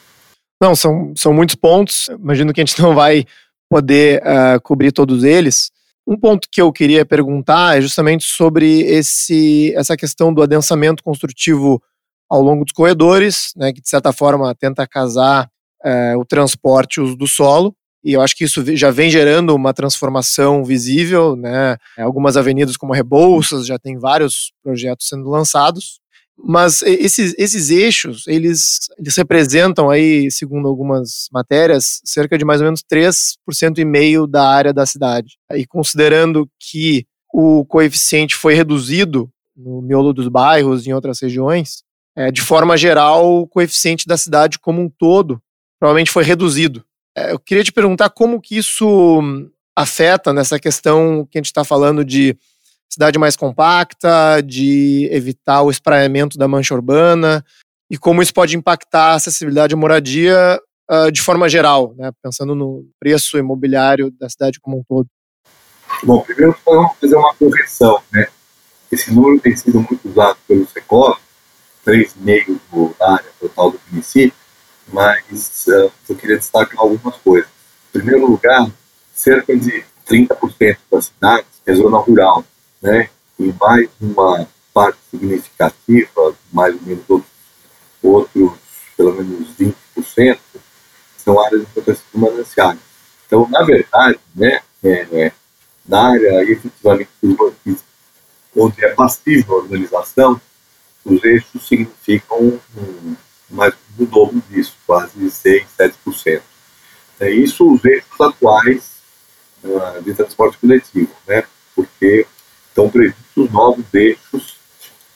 Não, 0.61 0.75
são, 0.75 1.13
são 1.15 1.33
muitos 1.33 1.55
pontos. 1.55 2.07
Imagino 2.09 2.51
que 2.51 2.61
a 2.61 2.65
gente 2.65 2.81
não 2.81 2.95
vai 2.95 3.25
poder 3.69 4.21
uh, 4.23 4.59
cobrir 4.61 4.91
todos 4.91 5.23
eles. 5.23 5.71
Um 6.07 6.17
ponto 6.17 6.47
que 6.51 6.61
eu 6.61 6.71
queria 6.71 7.05
perguntar 7.05 7.77
é 7.77 7.81
justamente 7.81 8.23
sobre 8.25 8.81
esse, 8.81 9.73
essa 9.75 9.95
questão 9.95 10.33
do 10.33 10.41
adensamento 10.41 11.03
construtivo 11.03 11.81
ao 12.29 12.41
longo 12.41 12.63
dos 12.63 12.73
corredores, 12.73 13.51
né, 13.55 13.71
que 13.71 13.81
de 13.81 13.89
certa 13.89 14.11
forma 14.11 14.53
tenta 14.55 14.87
casar 14.87 15.49
é, 15.83 16.15
o 16.15 16.25
transporte 16.25 16.95
e 16.95 17.01
o 17.01 17.03
uso 17.03 17.15
do 17.15 17.27
solo. 17.27 17.75
E 18.03 18.13
eu 18.13 18.21
acho 18.21 18.35
que 18.35 18.45
isso 18.45 18.63
já 18.75 18.89
vem 18.89 19.09
gerando 19.09 19.53
uma 19.53 19.73
transformação 19.73 20.63
visível, 20.63 21.35
né? 21.35 21.75
Algumas 21.97 22.37
avenidas 22.37 22.77
como 22.77 22.93
Rebouças 22.93 23.65
já 23.65 23.77
tem 23.77 23.97
vários 23.97 24.53
projetos 24.63 25.07
sendo 25.09 25.29
lançados. 25.29 25.99
Mas 26.39 26.83
esses, 26.83 27.33
esses 27.37 27.71
eixos, 27.71 28.27
eles, 28.27 28.77
eles 28.97 29.17
representam 29.17 29.89
aí, 29.89 30.29
segundo 30.29 30.67
algumas 30.67 31.27
matérias, 31.31 31.99
cerca 32.05 32.37
de 32.37 32.45
mais 32.45 32.61
ou 32.61 32.65
menos 32.65 32.81
3% 32.81 33.79
e 33.79 33.85
meio 33.85 34.27
da 34.27 34.47
área 34.47 34.71
da 34.71 34.85
cidade. 34.85 35.37
E 35.53 35.65
considerando 35.65 36.47
que 36.59 37.05
o 37.33 37.65
coeficiente 37.65 38.35
foi 38.35 38.53
reduzido 38.53 39.29
no 39.55 39.81
miolo 39.81 40.13
dos 40.13 40.27
bairros 40.27 40.85
e 40.85 40.89
em 40.91 40.93
outras 40.93 41.19
regiões, 41.19 41.83
é, 42.15 42.31
de 42.31 42.41
forma 42.41 42.77
geral, 42.77 43.41
o 43.41 43.47
coeficiente 43.47 44.07
da 44.07 44.15
cidade 44.15 44.59
como 44.59 44.81
um 44.81 44.89
todo 44.89 45.41
provavelmente 45.79 46.11
foi 46.11 46.23
reduzido. 46.23 46.83
É, 47.15 47.31
eu 47.31 47.39
queria 47.39 47.63
te 47.63 47.71
perguntar 47.71 48.09
como 48.09 48.41
que 48.41 48.57
isso 48.57 49.49
afeta 49.75 50.33
nessa 50.33 50.59
questão 50.59 51.27
que 51.29 51.37
a 51.37 51.39
gente 51.39 51.47
está 51.47 51.63
falando 51.63 52.03
de 52.03 52.37
cidade 52.89 53.19
mais 53.19 53.35
compacta, 53.35 54.41
de 54.41 55.07
evitar 55.11 55.61
o 55.61 55.69
espraiamento 55.69 56.37
da 56.37 56.47
mancha 56.47 56.73
urbana 56.73 57.43
e 57.89 57.97
como 57.97 58.21
isso 58.21 58.33
pode 58.33 58.57
impactar 58.57 59.11
a 59.11 59.15
acessibilidade 59.15 59.73
à 59.73 59.77
moradia 59.77 60.59
uh, 60.89 61.11
de 61.11 61.21
forma 61.21 61.47
geral, 61.47 61.93
né, 61.95 62.11
pensando 62.23 62.55
no 62.55 62.85
preço 62.99 63.37
imobiliário 63.37 64.11
da 64.11 64.29
cidade 64.29 64.59
como 64.59 64.79
um 64.79 64.83
todo. 64.87 65.07
Bom, 66.03 66.21
primeiro 66.21 66.55
vamos 66.65 66.97
fazer 66.99 67.15
uma 67.15 67.33
correção, 67.35 68.01
né? 68.11 68.27
Esse 68.91 69.13
número 69.13 69.39
tem 69.39 69.55
sido 69.55 69.79
muito 69.79 70.07
usado 70.07 70.37
pelo 70.47 70.67
Secov 70.67 71.17
3,5% 71.85 72.97
da 72.97 73.13
área 73.13 73.29
total 73.39 73.71
do 73.71 73.79
município, 73.89 74.37
mas 74.91 75.65
uh, 75.67 75.91
eu 76.09 76.15
queria 76.15 76.37
destacar 76.37 76.79
algumas 76.79 77.15
coisas. 77.17 77.49
Em 77.89 77.99
primeiro 77.99 78.27
lugar, 78.27 78.69
cerca 79.13 79.55
de 79.55 79.83
30% 80.07 80.77
da 80.91 81.01
cidade 81.01 81.45
é 81.65 81.73
zona 81.73 81.97
rural, 81.97 82.43
né? 82.81 83.09
e 83.39 83.53
mais 83.59 83.89
uma 84.01 84.47
parte 84.73 84.99
significativa, 85.11 86.35
mais 86.51 86.75
ou 86.75 86.81
menos 86.81 87.03
outros, 87.09 87.31
outros 88.03 88.59
pelo 88.95 89.13
menos 89.13 89.49
20%, 90.05 90.39
são 91.17 91.39
áreas 91.39 91.61
de 91.61 91.67
proteção 91.67 92.03
de. 92.13 92.79
Então, 93.25 93.47
na 93.49 93.61
verdade, 93.63 94.19
né, 94.35 94.61
é, 94.83 95.07
é, 95.11 95.31
na 95.87 96.11
área 96.11 96.43
efetivamente 96.43 97.09
onde 98.55 98.85
é 98.85 98.89
passiva 98.89 99.53
a 99.53 99.57
urbanização, 99.57 100.41
os 101.05 101.23
eixos 101.23 101.67
significam 101.67 102.59
um, 102.75 103.15
mais 103.49 103.73
do 103.89 104.05
dobro 104.05 104.41
disso, 104.49 104.75
quase 104.85 105.29
6, 105.29 105.65
7%. 105.77 106.41
É 107.19 107.31
isso 107.31 107.71
os 107.71 107.83
eixos 107.83 108.21
atuais 108.21 108.91
uh, 109.63 110.03
de 110.03 110.13
transporte 110.13 110.57
coletivo, 110.57 111.11
né? 111.27 111.43
porque 111.75 112.25
estão 112.69 112.89
previstos 112.89 113.51
novos 113.51 113.85
eixos 113.93 114.57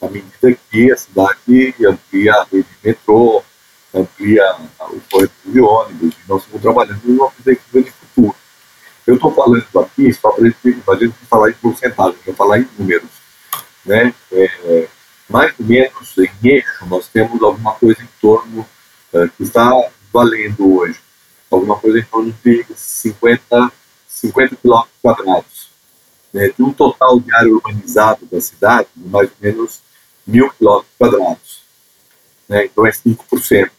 à 0.01 0.09
medida 0.09 0.57
que 0.69 0.91
a 0.91 0.97
cidade 0.97 1.75
amplia 1.85 2.33
a 2.33 2.43
rede 2.43 2.63
de 2.63 2.87
metrô, 2.87 3.43
amplia 3.93 4.55
o 4.79 4.99
corredor 5.11 5.31
de 5.45 5.61
ônibus, 5.61 6.15
e 6.15 6.29
nós 6.29 6.41
estamos 6.41 6.61
trabalhando 6.61 7.01
numa 7.03 7.29
perspectiva 7.29 7.83
de 7.83 7.91
futuro. 7.91 8.35
Eu 9.05 9.15
estou 9.15 9.31
falando 9.33 9.63
aqui 9.79 10.13
só 10.13 10.31
para 10.31 10.95
a 10.95 10.97
gente 10.97 11.13
falar 11.29 11.49
em 11.49 11.53
porcentagem, 11.53 12.17
para 12.23 12.33
falar 12.33 12.59
em 12.59 12.67
números. 12.77 13.09
Né? 13.85 14.13
É, 14.31 14.87
mais 15.31 15.53
ou 15.57 15.65
menos 15.65 16.17
em 16.17 16.49
eixo, 16.49 16.85
nós 16.87 17.07
temos 17.07 17.41
alguma 17.41 17.73
coisa 17.73 18.03
em 18.03 18.09
torno, 18.19 18.67
uh, 19.13 19.29
que 19.37 19.43
está 19.43 19.71
valendo 20.11 20.75
hoje, 20.75 20.99
alguma 21.49 21.77
coisa 21.77 21.99
em 21.99 22.03
torno 22.03 22.35
de 22.43 22.65
50, 22.75 23.71
50 24.07 24.55
quilômetros 24.57 24.93
quadrados. 25.01 25.71
Né, 26.33 26.47
de 26.47 26.63
um 26.63 26.71
total 26.71 27.19
de 27.19 27.33
área 27.35 27.51
urbanizada 27.51 28.19
da 28.31 28.39
cidade, 28.39 28.87
de 28.95 29.09
mais 29.09 29.29
ou 29.29 29.35
menos 29.41 29.81
mil 30.25 30.49
quilômetros 30.51 30.93
quadrados. 30.97 31.61
Né, 32.47 32.65
então 32.65 32.85
é 32.85 32.91
5%. 32.91 33.69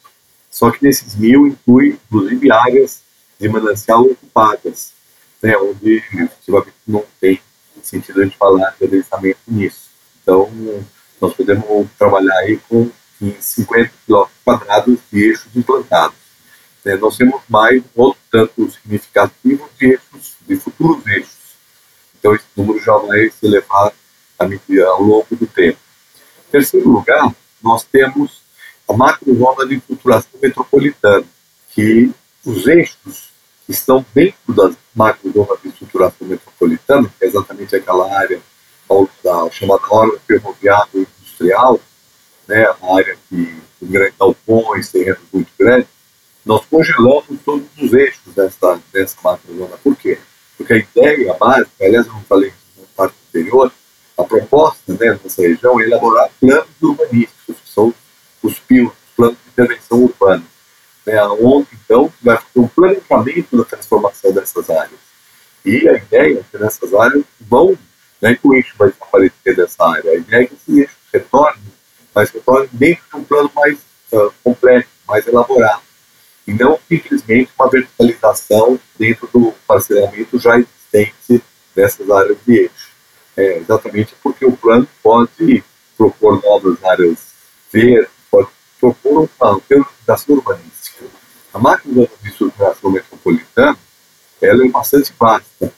Só 0.51 0.71
que 0.71 0.85
nesses 0.85 1.15
mil 1.15 1.47
inclui, 1.47 1.99
inclusive, 2.07 2.53
áreas 2.53 3.01
de 3.41 3.49
manancial 3.49 4.03
ocupadas, 4.03 4.93
né, 5.43 5.57
onde 5.57 5.97
efetivamente 5.97 6.75
não 6.87 7.05
tem 7.21 7.41
sentido 7.83 8.25
de 8.25 8.37
falar 8.37 8.75
de 8.79 8.85
adensamento 8.85 9.41
nisso. 9.49 9.91
Então, 10.23 10.51
nós 11.23 11.35
podemos 11.35 11.89
trabalhar 11.97 12.37
aí 12.39 12.59
com 12.69 12.91
50 13.21 13.93
quilômetros 14.05 14.37
quadrados 14.45 14.99
de 15.13 15.23
eixos 15.23 15.55
implantados. 15.55 16.17
É, 16.85 16.97
nós 16.97 17.17
temos 17.17 17.41
mais 17.49 17.81
outro 17.95 18.21
tanto 18.29 18.69
significativo 18.73 19.71
de 19.79 19.87
eixos, 19.87 20.35
de 20.45 20.57
futuros 20.57 21.07
eixos. 21.07 21.55
Então, 22.19 22.35
esse 22.35 22.45
número 22.57 22.83
já 22.83 22.97
vai 22.97 23.31
se 23.31 23.47
elevar 23.47 23.93
ao 24.41 25.03
longo 25.03 25.27
do 25.31 25.47
tempo. 25.47 25.79
Em 26.49 26.51
terceiro 26.51 26.91
lugar, 26.91 27.33
nós 27.63 27.85
temos 27.85 28.43
a 28.89 28.93
macrozona 28.93 29.65
de 29.65 29.77
estruturação 29.77 30.41
metropolitana, 30.43 31.25
que 31.71 32.11
os 32.45 32.67
eixos 32.67 33.31
que 33.65 33.71
estão 33.71 34.05
dentro 34.13 34.53
da 34.53 34.73
macrozona 34.93 35.57
de 35.63 35.69
estruturação 35.69 36.27
metropolitana, 36.27 37.09
que 37.17 37.25
é 37.25 37.29
exatamente 37.29 37.77
aquela 37.77 38.13
área 38.19 38.41
da 39.23 39.51
chamada 39.51 39.83
orla 39.91 40.19
ferroviária 40.27 40.89
industrial, 40.95 41.81
né, 42.47 42.65
a 42.65 42.97
área 42.97 43.17
que 43.29 43.63
tem 43.81 43.89
grandes 43.89 44.17
galpões, 44.19 44.91
terrenos 44.91 45.21
muito 45.33 45.51
grandes, 45.59 45.89
nós 46.45 46.65
congelamos 46.67 47.25
todos 47.45 47.67
os 47.81 47.93
eixos 47.93 48.35
dessa, 48.35 48.81
dessa 48.93 49.17
macrozona. 49.23 49.77
Por 49.83 49.97
quê? 49.97 50.19
Porque 50.57 50.73
a 50.73 50.79
ideia 50.79 51.35
básica, 51.35 51.71
aliás, 51.81 52.07
eu 52.07 52.13
não 52.13 52.23
falei 52.23 52.53
na 52.77 52.85
parte 52.97 53.15
anterior, 53.29 53.73
a 54.19 54.25
proposta 54.25 54.93
né, 54.93 55.19
nessa 55.23 55.43
região 55.43 55.81
é 55.81 55.85
elaborar 55.85 56.31
planos 56.41 56.83
urbanísticos, 56.83 57.57
que 57.57 57.71
são 57.71 57.95
os 58.43 58.53
os 58.53 58.93
planos 59.17 59.37
de 59.45 59.51
intervenção 59.51 60.03
urbana, 60.03 60.45
né, 61.07 61.23
onde, 61.41 61.69
então, 61.85 62.13
vai 62.21 62.39
ter 62.53 62.61
um 62.61 62.69
planejamento 62.69 63.57
da 63.57 63.65
transformação 63.65 64.33
dessas 64.33 64.69
áreas. 64.69 65.01
E 65.65 65.89
a 65.89 65.95
ideia 65.95 66.41
é 66.41 66.43
que 66.51 66.59
nessas 66.63 66.93
áreas 66.93 67.25
vão 67.41 67.77
né, 68.23 68.37
que 68.37 68.47
o 68.47 68.55
eixo 68.55 68.73
vai 68.79 68.91
desaparecer 68.91 69.57
dessa 69.57 69.85
área. 69.85 70.13
A 70.13 70.15
ideia 70.15 70.45
é 70.45 70.47
que 70.47 70.55
esse 70.55 70.81
eixo 70.81 70.97
retorne, 71.13 71.63
mas 72.15 72.31
retorne 72.31 72.69
dentro 72.73 73.03
de 73.11 73.17
um 73.17 73.25
plano 73.25 73.51
mais 73.55 73.79
uh, 74.13 74.33
mais 75.07 75.27
elaborado. 75.27 75.83
e 76.47 76.53
não 76.53 76.79
simplesmente 76.89 77.51
uma 77.59 77.69
verticalização 77.69 78.79
dentro 78.99 79.29
do 79.33 79.53
parcelamento 79.67 80.39
já 80.39 80.59
existente 80.59 81.45
dessas 81.75 82.09
áreas 82.11 82.39
de 82.47 82.61
eixo. 82.61 82.93
É, 83.37 83.59
exatamente 83.59 84.15
porque 84.23 84.45
o 84.45 84.57
plano 84.57 84.87
pode 85.03 85.65
propor 85.97 86.43
novas 86.43 86.83
áreas 86.85 87.19
verdes, 87.73 88.11
pode 88.31 88.49
propor 88.81 89.29
uma 89.41 89.51
organização 89.51 90.37
urbanística. 90.37 91.05
A 91.53 91.59
máquina 91.59 92.09
de 92.23 92.29
estruturação 92.29 92.91
metropolitana 92.91 93.79
ela 94.41 94.67
é 94.67 94.69
bastante 94.69 95.13
vasta. 95.19 95.73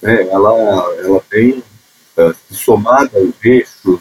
Né? 0.00 0.28
Ela, 0.28 0.50
ela 0.98 1.20
tem, 1.28 1.62
uh, 2.16 2.34
somada 2.50 3.18
aos 3.18 3.34
eixos 3.44 4.00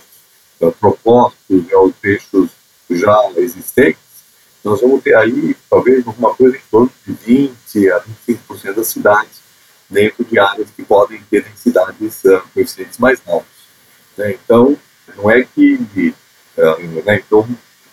uh, 0.59 0.71
propostos, 0.73 1.73
aos 1.73 1.93
eixos 2.03 2.49
já 2.89 3.31
existentes, 3.37 3.99
nós 4.63 4.81
vamos 4.81 5.03
ter 5.03 5.15
aí 5.15 5.55
talvez 5.69 6.05
alguma 6.05 6.33
coisa 6.33 6.57
em 6.57 6.61
torno 6.71 6.91
de 7.05 7.13
20 7.13 7.91
a 7.91 8.03
25% 8.27 8.73
da 8.73 8.83
cidade 8.83 9.29
dentro 9.89 10.23
de 10.25 10.39
áreas 10.39 10.69
que 10.75 10.83
podem 10.83 11.21
ter 11.29 11.43
densidades 11.43 12.23
uh, 12.23 12.41
coeficientes 12.53 12.97
mais 12.97 13.21
altos. 13.27 13.47
Né? 14.17 14.33
Então, 14.33 14.77
não 15.15 15.29
é 15.29 15.43
que 15.43 15.77
né? 17.05 17.21
então, 17.25 17.47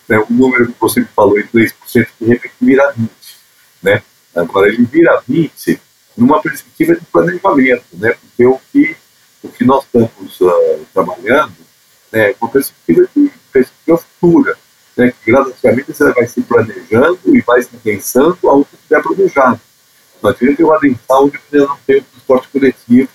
né, 0.09 0.19
o 0.19 0.33
número 0.33 0.73
que 0.73 0.81
você 0.81 1.05
falou 1.05 1.39
em 1.39 1.47
3% 1.47 2.09
de 2.21 2.27
repente 2.27 2.55
vira 2.61 2.95
20%. 2.95 3.09
Né? 3.83 4.03
Agora, 4.35 4.69
ele 4.69 4.85
vira 4.85 5.23
20% 5.29 5.79
numa 6.17 6.41
perspectiva 6.41 6.95
de 6.95 7.05
planejamento, 7.07 7.85
né? 7.95 8.15
porque 8.15 8.47
o 8.47 8.61
que, 8.73 8.97
o 9.42 9.48
que 9.48 9.64
nós 9.64 9.85
estamos 9.85 10.40
uh, 10.40 10.87
trabalhando 10.92 11.55
né, 12.12 12.31
é 12.31 12.37
uma 12.40 12.50
perspectiva 12.50 13.09
de 13.14 13.33
perspectiva 13.52 13.98
futura 13.98 14.57
né, 14.96 15.12
que 15.12 15.31
gradativamente 15.31 15.92
você 15.92 16.12
vai 16.12 16.26
se 16.26 16.40
planejando 16.42 17.20
e 17.26 17.40
vai 17.40 17.62
se 17.62 17.76
pensando 17.76 18.38
ao 18.44 18.64
que 18.64 18.74
estiver 18.74 19.02
planejado. 19.02 19.61
Não 20.22 20.31
adianta 20.31 20.62
eu 20.62 20.74
adensar 20.74 21.20
onde 21.20 21.38
eu 21.52 21.68
não 21.68 21.78
tenho 21.87 22.02
transporte 22.02 22.48
coletivo, 22.48 23.09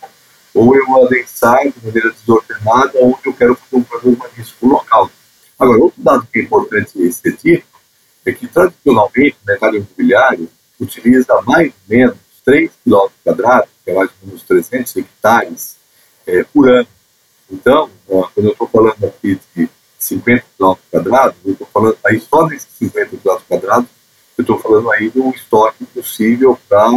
ou 0.54 0.76
eu 0.76 1.06
adensar 1.06 1.60
de 1.64 1.86
maneira 1.86 2.12
desordenada 2.12 2.94
onde 3.02 3.20
eu 3.26 3.34
quero 3.34 3.56
fazer 3.56 3.76
um 3.76 3.84
programa 3.84 4.18
urbanístico 4.18 4.68
local. 4.68 5.12
Agora, 5.58 5.80
outro 5.80 6.02
dado 6.02 6.28
que 6.32 6.40
é 6.40 6.44
importante 6.44 6.92
tipo 7.38 7.68
é 8.26 8.32
que, 8.32 8.48
tradicionalmente, 8.48 9.38
o 9.44 9.48
mercado 9.48 9.78
imobiliário 9.78 10.50
utiliza 10.80 11.42
mais 11.44 11.68
ou 11.68 11.74
menos 11.88 12.18
3 12.44 12.72
km 12.84 13.10
que 13.84 13.92
é 13.92 13.94
mais 13.94 14.10
ou 14.22 14.28
menos 14.28 14.44
300 14.44 14.98
hectares, 14.98 15.77
é, 16.28 16.44
por 16.44 16.70
ano. 16.70 16.88
Então, 17.50 17.90
ó, 18.10 18.28
quando 18.34 18.48
eu 18.48 18.52
estou 18.52 18.68
falando 18.68 19.06
aqui 19.06 19.40
de 19.56 19.70
50 19.98 20.44
km 20.58 20.76
quadrados, 20.92 21.38
eu 21.46 21.54
estou 21.54 21.68
falando 21.74 21.98
aí 22.06 22.20
só 22.20 22.46
nesses 22.48 22.68
50 22.78 23.18
km 23.18 23.38
quadrados, 23.48 23.90
eu 24.38 24.42
estou 24.42 24.60
falando 24.60 24.92
aí 24.92 25.10
de 25.10 25.20
um 25.20 25.32
estoque 25.32 25.86
possível 25.86 26.60
para 26.68 26.88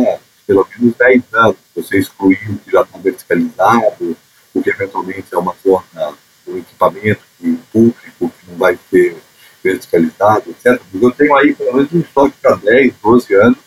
pelo 0.46 0.66
menos 0.76 0.96
10 0.96 1.22
anos. 1.32 1.56
Você 1.76 1.98
excluir 1.98 2.50
o 2.50 2.58
que 2.58 2.72
já 2.72 2.82
está 2.82 2.98
verticalizado, 2.98 4.16
o 4.52 4.62
que 4.62 4.70
eventualmente 4.70 5.26
é 5.32 5.38
uma 5.38 5.54
forma, 5.54 6.14
um 6.46 6.58
equipamento 6.58 7.20
que, 7.38 7.56
público 7.72 8.32
que 8.40 8.50
não 8.50 8.58
vai 8.58 8.78
ser 8.90 9.16
verticalizado, 9.62 10.50
etc. 10.50 10.82
Mas 10.92 11.02
eu 11.02 11.10
tenho 11.12 11.34
aí 11.36 11.54
pelo 11.54 11.74
menos 11.74 11.92
um 11.92 12.00
estoque 12.00 12.34
para 12.42 12.56
10, 12.56 12.94
12 13.02 13.34
anos 13.34 13.58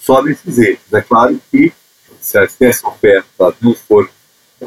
só 0.00 0.22
nesses 0.22 0.58
eixos. 0.58 0.92
É 0.92 1.02
claro 1.02 1.40
que 1.50 1.72
se 2.20 2.38
essa 2.60 2.88
oferta 2.88 3.54
não 3.60 3.74
for 3.74 4.08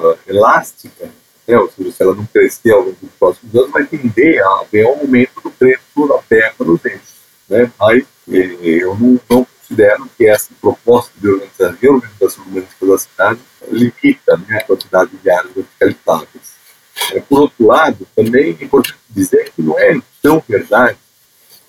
uh, 0.02 0.18
elástica, 0.28 1.10
né, 1.48 1.58
ou 1.58 1.70
seja, 1.70 1.92
se 1.92 2.04
ela 2.04 2.16
não 2.16 2.26
crescer 2.26 2.72
ao 2.72 2.82
longo 2.82 2.98
dos 3.02 3.12
próximos 3.20 3.56
anos, 3.56 3.72
vai 3.72 3.86
tender 3.86 4.44
a 4.44 4.62
haver 4.62 4.86
um 4.86 5.00
aumento 5.00 5.42
do 5.44 5.52
preço 5.52 6.08
da 6.08 6.18
terra 6.30 6.54
nos 6.60 6.84
eixos. 6.86 7.16
Né? 7.50 7.72
Mas 7.80 8.04
eh, 8.32 8.58
eu 8.62 8.96
não, 8.96 9.20
não, 9.30 9.46
considero 9.46 10.10
que 10.18 10.28
essa 10.28 10.50
proposta 10.62 11.12
de 11.18 11.30
organização, 11.30 11.74
de 11.74 11.90
organização 11.90 12.44
urbanística 12.46 12.86
da 12.86 12.98
cidade 12.98 13.40
limita 13.70 14.38
né, 14.48 14.58
a 14.58 14.64
quantidade 14.64 15.12
de 15.18 15.30
áreas 15.30 15.54
verticalizáveis. 15.54 16.52
É, 17.14 17.20
por 17.22 17.42
outro 17.42 17.66
lado, 17.66 18.08
também 18.16 18.58
é 18.60 18.64
importante 18.64 18.98
dizer 19.10 19.52
que 19.52 19.62
não 19.62 19.78
é 19.80 20.00
tão 20.22 20.44
verdade 20.48 20.98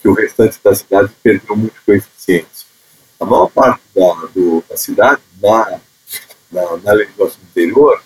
que 0.00 0.08
o 0.08 0.14
restante 0.14 0.58
da 0.62 0.74
cidade 0.74 1.12
perdeu 1.22 1.56
muito 1.56 1.80
coeficiente. 1.86 2.66
A 3.20 3.24
maior 3.24 3.48
parte 3.48 3.82
da, 3.94 4.14
do, 4.34 4.64
da 4.68 4.76
cidade, 4.76 5.22
na, 5.40 5.80
na, 6.50 6.76
na 6.78 6.92
legislação 6.92 7.38
anterior, 7.50 8.02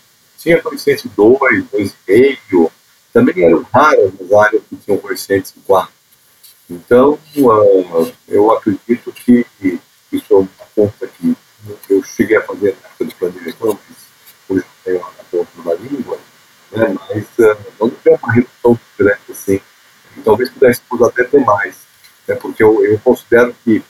tinha 0.46 0.62
coeficiente 0.62 1.09
2, 1.09 1.64
2,5, 1.72 2.70
também 3.12 3.42
eram 3.42 3.66
raras 3.74 4.12
as 4.20 4.32
áreas 4.32 4.62
que 4.68 4.76
tinham 4.76 4.96
coeficiente 4.98 5.52
4. 5.66 5.92
Então, 6.70 7.18
uh, 7.37 8.12
eu 8.28 8.52
acredito 8.52 9.11
que, 9.11 9.44
isso 10.12 10.24
é 10.30 10.37
uma 10.37 10.48
conta 10.72 11.09
que 11.09 11.37
eu 11.90 12.00
cheguei 12.04 12.37
a 12.37 12.42
fazer 12.42 12.76
na 12.80 12.88
época 12.88 13.04
de 13.06 13.14
planejamento, 13.16 13.80
hoje 14.48 14.64
tenho 14.85 15.00
a 15.04 15.11
conta 15.32 15.50
na 15.64 15.74
língua, 15.74 16.16
né, 16.70 16.94
mas 16.94 17.24
uh, 17.40 17.59
não 17.80 17.90
tem 17.90 18.14
uma 18.14 18.32
redução 18.32 18.78
grande 18.96 19.20
assim, 19.28 19.61
talvez 20.24 20.48
pudéssemos 20.50 21.02
até 21.02 21.24
ter 21.24 21.44
mais, 21.44 21.74
né, 22.28 22.37
porque 22.37 22.62
eu, 22.62 22.85
eu 22.85 23.00
considero 23.00 23.52
que 23.64 23.82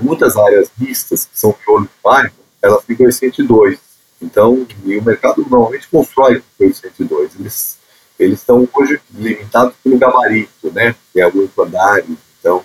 muitas 0.00 0.38
áreas 0.38 0.70
mistas, 0.78 1.26
que 1.26 1.38
são 1.38 1.50
de 1.50 1.70
olho 1.70 1.88
bairro, 2.02 2.32
elas 2.62 2.82
têm 2.84 2.96
coeficiente 2.96 3.42
2. 3.42 3.91
Então, 4.22 4.66
e 4.84 4.96
o 4.96 5.04
mercado 5.04 5.44
normalmente 5.50 5.88
constrói 5.88 6.42
o 6.58 6.74
102. 6.74 7.32
Eles, 7.38 7.78
eles 8.18 8.38
estão 8.38 8.68
hoje 8.72 9.00
limitados 9.12 9.74
pelo 9.82 9.98
gabarito, 9.98 10.70
né? 10.72 10.94
Que 11.12 11.20
é 11.20 11.26
o 11.26 11.50
andares. 11.58 12.16
Então, 12.38 12.62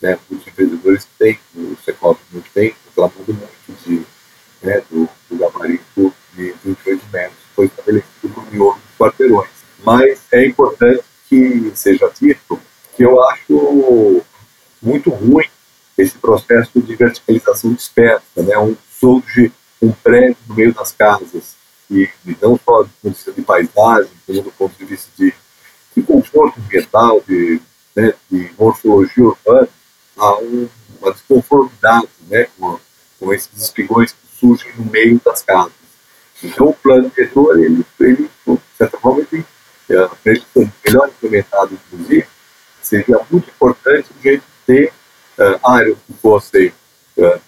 né, 0.00 0.18
os 0.30 0.46
empreendedores 0.46 1.06
têm, 1.18 1.38
o 1.54 1.76
Secop 1.84 2.20
não 2.32 2.40
tem, 2.54 2.74
reclamando 2.86 3.34
muito 3.34 3.84
de, 3.84 4.02
né, 4.62 4.82
do, 4.90 5.08
do 5.30 5.36
gabarito 5.38 6.12
de 6.34 6.54
28 6.64 7.06
metros, 7.12 7.38
foi 7.54 7.66
estabelecido 7.66 8.28
no 8.28 8.42
miolo 8.50 8.74
dos 8.74 8.98
quarteirões. 8.98 9.50
Mas 9.84 10.20
é 10.32 10.46
importante 10.46 11.02
que 11.28 11.72
seja 11.74 12.10
dito 12.20 12.60
que 12.96 13.04
eu 13.04 13.22
acho 13.24 14.22
muito 14.80 15.10
ruim 15.10 15.46
esse 15.96 16.16
processo 16.18 16.80
de 16.80 16.94
verticalização 16.96 17.72
dispersa, 17.72 18.42
né? 18.42 18.58
Um 18.58 18.76
surge 18.90 19.52
um 19.82 19.90
prédio 19.90 20.36
no 20.52 20.56
meio 20.56 20.74
das 20.74 20.92
casas, 20.92 21.56
e, 21.90 22.08
e 22.26 22.36
não 22.40 22.58
só 22.64 22.82
do 22.82 22.90
ponto 23.02 23.02
de 23.02 23.10
vista 23.10 23.32
de 23.32 23.42
paisagem, 23.42 24.10
como 24.26 24.42
do 24.42 24.52
ponto 24.52 24.78
de 24.78 24.84
vista 24.84 25.10
de, 25.16 25.34
de 25.96 26.02
conforto 26.02 26.60
ambiental, 26.60 27.22
de, 27.26 27.60
né, 27.96 28.14
de 28.30 28.50
morfologia 28.58 29.24
urbana, 29.24 29.68
há 30.16 30.38
um, 30.38 30.68
uma 31.00 31.12
desconformidade 31.12 32.08
né, 32.28 32.46
com, 32.58 32.78
com 33.18 33.32
esses 33.32 33.50
espigões 33.60 34.12
que 34.12 34.38
surgem 34.38 34.72
no 34.76 34.84
meio 34.84 35.20
das 35.24 35.42
casas. 35.42 35.72
Então, 36.42 36.68
o 36.68 36.74
plano 36.74 37.10
diretor, 37.10 37.58
ele, 37.58 37.84
ele 38.00 38.30
de 38.46 38.60
certa 38.76 38.98
forma, 38.98 39.24
ele, 39.32 39.44
é, 39.90 40.10
ele 40.24 40.44
melhor 40.84 41.08
implementado, 41.08 41.74
inclusive, 41.74 42.26
seria 42.82 43.20
muito 43.30 43.48
importante 43.48 44.08
a 44.18 44.22
gente 44.28 44.42
ter 44.66 44.92
uh, 45.38 45.68
áreas 45.70 45.96
que 46.06 46.12
fossem 46.14 46.72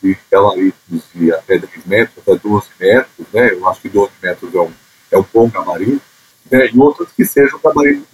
de 0.02 0.16
gabaritos 0.30 1.02
de 1.14 1.32
até 1.32 1.58
10 1.58 1.86
metros, 1.86 2.18
até 2.18 2.36
12 2.36 2.66
metros, 2.78 3.26
né? 3.32 3.52
eu 3.52 3.68
acho 3.68 3.80
que 3.80 3.88
12 3.88 4.10
metros 4.22 4.54
é 4.54 4.60
um, 4.60 4.72
é 5.12 5.18
um 5.18 5.24
bom 5.32 5.48
gabarito, 5.48 6.02
né? 6.50 6.68
e 6.72 6.78
outros 6.78 7.08
que 7.16 7.24
sejam 7.24 7.58
gabaritos 7.62 8.06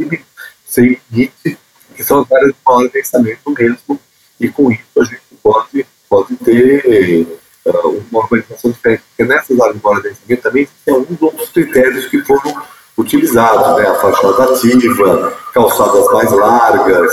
sem 0.66 1.00
limite, 1.10 1.58
que 1.94 2.04
são 2.04 2.20
as 2.20 2.32
áreas 2.32 2.52
de 2.52 2.56
maior 2.64 2.88
pensamento 2.90 3.50
mesmo, 3.50 4.00
e 4.38 4.48
com 4.48 4.70
isso 4.70 4.82
a 4.98 5.04
gente 5.04 5.22
pode, 5.42 5.86
pode 6.08 6.36
ter 6.36 7.26
uh, 7.66 8.04
uma 8.10 8.20
organização 8.20 8.70
diferente, 8.70 9.02
porque 9.08 9.24
nessas 9.24 9.60
áreas 9.60 9.76
de 9.76 9.82
maior 9.82 10.02
pensamento 10.02 10.42
também 10.42 10.68
tem 10.84 10.94
alguns 10.94 11.20
outros 11.20 11.50
critérios 11.50 12.06
que 12.06 12.22
foram 12.22 12.62
utilizados, 12.96 13.76
né? 13.76 13.88
a 13.88 13.94
fachada 13.96 14.54
ativa, 14.54 15.38
calçadas 15.52 16.06
mais 16.12 16.30
largas, 16.30 17.12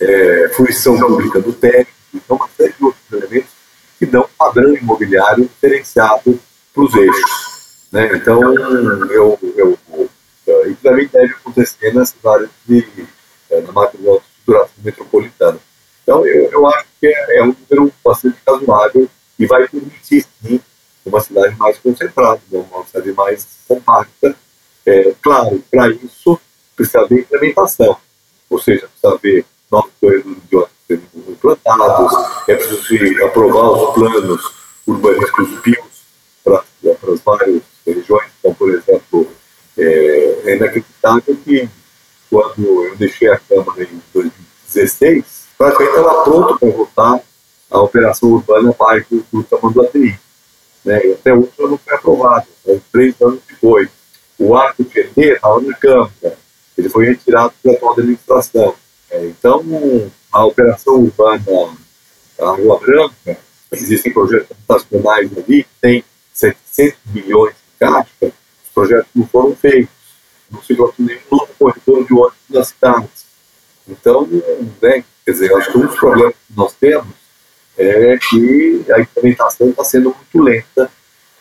é, 0.00 0.50
fruição 0.54 0.98
pública 0.98 1.40
do 1.40 1.52
técnico, 1.52 1.90
então 2.12 2.36
uma 2.36 2.48
série 2.56 2.72
de 2.72 2.84
outros 2.84 3.12
elementos 3.12 3.55
que 3.98 4.06
dão 4.06 4.22
um 4.22 4.36
padrão 4.38 4.74
imobiliário 4.74 5.44
diferenciado 5.44 6.38
para 6.74 6.82
os 6.82 6.94
eixos. 6.94 7.88
Né? 7.92 8.16
Então, 8.16 8.42
eu, 9.10 9.38
eu, 9.56 9.78
eu, 9.86 10.10
isso 10.66 10.80
também 10.82 11.06
deve 11.08 11.32
acontecer 11.34 11.94
nessas 11.94 12.24
áreas 12.24 12.50
de, 12.66 12.86
é, 13.50 13.60
na 13.60 13.72
macroestruturação 13.72 14.74
metropolitana. 14.84 15.58
Então, 16.02 16.26
eu, 16.26 16.50
eu 16.50 16.66
acho 16.66 16.86
que 17.00 17.06
é, 17.06 17.38
é 17.38 17.42
um 17.42 17.54
número 17.70 17.92
bastante 18.04 18.36
razoável 18.46 19.08
e 19.38 19.46
vai 19.46 19.66
permitir, 19.68 20.26
sim, 20.42 20.60
uma 21.04 21.20
cidade 21.20 21.56
mais 21.56 21.78
concentrada, 21.78 22.40
né? 22.50 22.64
uma 22.70 22.84
cidade 22.86 23.12
mais 23.12 23.46
compacta. 23.66 24.36
É, 24.84 25.14
claro, 25.22 25.62
para 25.70 25.88
isso 25.90 26.38
precisa 26.76 27.00
haver 27.00 27.20
implementação, 27.20 27.96
ou 28.48 28.60
seja, 28.60 28.86
precisa 28.86 29.14
haver 29.14 29.44
novos 29.70 29.90
corredores 30.00 30.38
de 30.48 30.56
ônibus 30.56 30.75
implantados, 30.90 32.12
é 32.48 32.54
preciso 32.54 33.24
aprovar 33.24 33.70
os 33.70 33.94
planos 33.94 34.52
urbanísticos 34.86 35.60
PIOs 35.60 36.06
para 36.44 36.62
as 37.12 37.20
várias 37.20 37.62
regiões. 37.86 38.30
Então, 38.38 38.54
por 38.54 38.70
exemplo, 38.70 39.28
é, 39.76 40.40
é 40.44 40.56
inacreditável 40.56 41.36
que 41.44 41.68
quando 42.30 42.84
eu 42.84 42.96
deixei 42.96 43.28
a 43.28 43.38
Câmara 43.38 43.82
em 43.82 44.02
2016, 44.12 45.24
praticamente 45.56 45.96
estava 45.96 46.24
pronto 46.24 46.58
para 46.58 46.70
votar 46.70 47.20
a 47.70 47.80
operação 47.80 48.30
urbana 48.30 48.74
bairro 48.78 49.24
do 49.32 49.42
Tamanduateí. 49.42 50.18
Né? 50.84 51.06
E 51.06 51.12
até 51.12 51.34
hoje 51.34 51.50
ela 51.58 51.70
não 51.70 51.78
foi 51.78 51.94
aprovada, 51.94 52.46
né? 52.64 52.80
três 52.92 53.14
anos 53.20 53.40
depois. 53.48 53.88
O 54.38 54.54
Arco 54.54 54.84
Tietê 54.84 55.32
estava 55.32 55.60
na 55.60 55.74
Câmara, 55.74 56.12
ele 56.76 56.88
foi 56.88 57.06
retirado 57.06 57.52
pela 57.62 57.74
atual 57.74 57.92
administração. 57.92 58.74
É, 59.10 59.26
então, 59.26 59.64
a 60.32 60.44
operação 60.44 60.94
urbana 60.94 61.76
a 62.38 62.50
Rua 62.50 62.78
Branca, 62.78 63.38
existem 63.72 64.12
projetos 64.12 64.50
habitacionais 64.50 65.30
ali 65.36 65.64
que 65.64 65.68
tem 65.80 66.04
700 66.32 66.98
milhões 67.14 67.54
de 67.54 67.78
caixa, 67.78 68.10
os 68.22 68.70
projetos 68.74 69.08
não 69.14 69.26
foram 69.26 69.56
feitos, 69.56 69.94
não 70.50 70.62
se 70.62 70.74
construiu 70.74 71.08
nenhum 71.08 71.20
novo 71.30 71.48
corredor 71.58 72.04
de 72.04 72.12
ônibus 72.12 72.36
nas 72.48 72.68
cidades. 72.68 73.26
Então, 73.88 74.28
né, 74.82 75.04
quer 75.24 75.32
dizer, 75.32 75.54
acho 75.54 75.72
que 75.72 75.78
um 75.78 75.86
dos 75.86 75.96
problemas 75.96 76.34
que 76.34 76.56
nós 76.56 76.74
temos 76.74 77.14
é 77.78 78.18
que 78.18 78.84
a 78.92 79.00
implementação 79.00 79.70
está 79.70 79.84
sendo 79.84 80.14
muito 80.14 80.42
lenta 80.42 80.90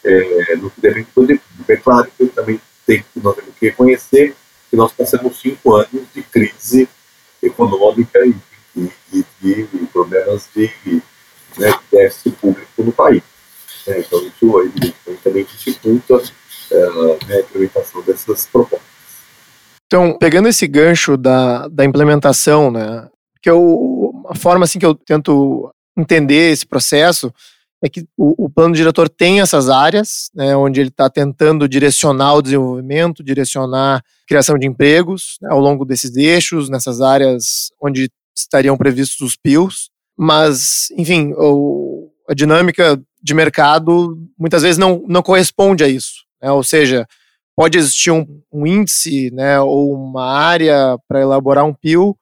é, 0.03 0.55
no 0.55 0.69
que 0.69 0.81
deve 0.81 1.03
poder. 1.05 1.41
É 1.67 1.75
claro 1.75 2.09
que 2.17 2.25
também 2.27 2.59
tem, 2.85 3.03
nós 3.15 3.35
temos 3.35 3.55
que 3.59 3.65
reconhecer 3.67 4.35
que 4.69 4.75
nós 4.75 4.91
passamos 4.93 5.39
cinco 5.39 5.73
anos 5.73 6.03
de 6.13 6.21
crise 6.23 6.87
econômica 7.45 8.19
e, 8.25 8.35
e, 8.75 9.25
e, 9.43 9.87
problemas 9.91 10.49
de 10.55 10.69
né, 11.57 11.73
déficit 11.91 12.31
público 12.37 12.83
no 12.83 12.91
país. 12.91 13.23
É, 13.87 13.99
então, 13.99 14.19
isso 14.25 14.61
evidentemente 14.61 15.21
também 15.23 15.45
dificulta 15.45 16.21
é, 16.71 17.25
né, 17.27 17.35
a 17.35 17.39
implementação 17.39 18.01
dessas 18.01 18.47
propostas. 18.47 18.95
Então, 19.85 20.17
pegando 20.17 20.47
esse 20.47 20.67
gancho 20.67 21.15
da, 21.15 21.67
da 21.67 21.85
implementação, 21.85 22.71
né, 22.71 23.07
que 23.41 23.49
eu, 23.49 24.23
a 24.27 24.35
forma 24.35 24.65
assim 24.65 24.79
que 24.79 24.85
eu 24.85 24.95
tento 24.95 25.71
entender 25.95 26.51
esse 26.51 26.65
processo 26.65 27.31
é 27.83 27.89
que 27.89 28.05
o, 28.17 28.45
o 28.45 28.49
plano 28.49 28.73
diretor 28.73 29.09
tem 29.09 29.41
essas 29.41 29.69
áreas, 29.69 30.29
né, 30.33 30.55
onde 30.55 30.79
ele 30.79 30.89
está 30.89 31.09
tentando 31.09 31.67
direcionar 31.67 32.33
o 32.35 32.41
desenvolvimento, 32.41 33.23
direcionar 33.23 33.97
a 33.97 34.03
criação 34.27 34.57
de 34.57 34.65
empregos 34.67 35.37
né, 35.41 35.49
ao 35.51 35.59
longo 35.59 35.85
desses 35.85 36.15
eixos, 36.15 36.69
nessas 36.69 37.01
áreas 37.01 37.71
onde 37.81 38.09
estariam 38.35 38.77
previstos 38.77 39.21
os 39.21 39.35
PIOs, 39.35 39.89
mas, 40.17 40.87
enfim, 40.97 41.33
o, 41.37 42.09
a 42.29 42.33
dinâmica 42.33 42.99
de 43.21 43.33
mercado 43.33 44.17
muitas 44.37 44.63
vezes 44.63 44.77
não, 44.77 45.03
não 45.07 45.21
corresponde 45.21 45.83
a 45.83 45.87
isso, 45.87 46.25
né, 46.41 46.51
ou 46.51 46.63
seja, 46.63 47.05
pode 47.55 47.77
existir 47.77 48.11
um, 48.11 48.25
um 48.51 48.65
índice 48.65 49.31
né, 49.31 49.59
ou 49.59 49.93
uma 49.93 50.25
área 50.25 50.97
para 51.07 51.21
elaborar 51.21 51.65
um 51.65 51.73
PIO, 51.73 52.17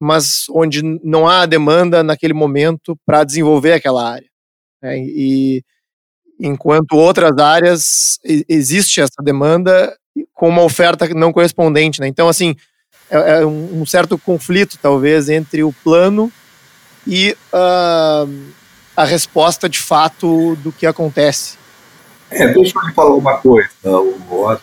mas 0.00 0.44
onde 0.50 0.82
não 1.04 1.28
há 1.28 1.44
demanda 1.44 2.02
naquele 2.02 2.32
momento 2.32 2.96
para 3.04 3.22
desenvolver 3.22 3.74
aquela 3.74 4.08
área. 4.08 4.29
Né? 4.82 4.98
E 4.98 5.62
enquanto 6.38 6.92
outras 6.92 7.36
áreas 7.38 8.18
existe 8.48 9.00
essa 9.00 9.22
demanda 9.22 9.96
com 10.34 10.48
uma 10.48 10.62
oferta 10.62 11.08
não 11.08 11.32
correspondente. 11.32 12.00
Né? 12.00 12.08
Então, 12.08 12.28
assim, 12.28 12.56
é, 13.10 13.40
é 13.40 13.46
um 13.46 13.84
certo 13.84 14.18
conflito, 14.18 14.78
talvez, 14.80 15.28
entre 15.28 15.62
o 15.62 15.72
plano 15.84 16.32
e 17.06 17.36
uh, 17.52 18.52
a 18.96 19.04
resposta 19.04 19.68
de 19.68 19.78
fato 19.78 20.56
do 20.56 20.72
que 20.72 20.86
acontece. 20.86 21.58
É, 22.30 22.52
deixa 22.52 22.78
eu 22.78 22.86
lhe 22.86 22.94
falar 22.94 23.14
uma 23.14 23.38
coisa, 23.38 23.68
o, 23.82 24.52
o 24.52 24.58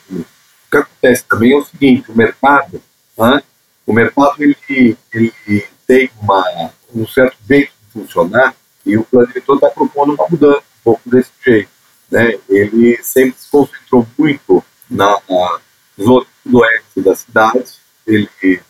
que 0.72 0.78
acontece 0.78 1.26
também 1.26 1.52
é 1.52 1.58
o 1.58 1.66
seguinte, 1.66 2.10
o 2.10 2.16
mercado, 2.16 2.82
né, 3.18 3.44
o 3.86 3.92
mercado 3.92 4.36
ele, 4.40 4.98
ele 5.14 5.66
tem 5.86 6.10
uma, 6.22 6.72
um 6.96 7.06
certo 7.06 7.36
jeito 7.48 7.72
de 7.72 8.02
funcionar 8.02 8.56
e 8.88 8.98
o 8.98 9.04
plano 9.04 9.28
diretor 9.28 9.56
está 9.56 9.70
propondo 9.70 10.14
uma 10.14 10.28
mudança 10.30 10.60
um 10.60 10.84
pouco 10.84 11.10
desse 11.10 11.32
jeito. 11.46 11.70
Né? 12.10 12.40
Ele 12.50 12.98
sempre 13.04 13.40
se 13.40 13.50
concentrou 13.50 14.08
muito 14.18 14.64
na, 14.90 15.20
na 15.30 15.60
zona 16.02 16.26
oeste 16.54 17.02
da 17.02 17.16
cidade, 17.16 17.74
ele 18.06 18.62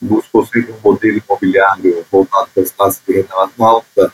buscou 0.00 0.46
sempre 0.46 0.72
um 0.72 0.80
modelo 0.82 1.20
imobiliário 1.26 2.06
voltado 2.10 2.48
para 2.54 2.62
as 2.62 2.70
classes 2.70 3.02
de 3.06 3.12
renda 3.14 3.34
alta 3.58 4.12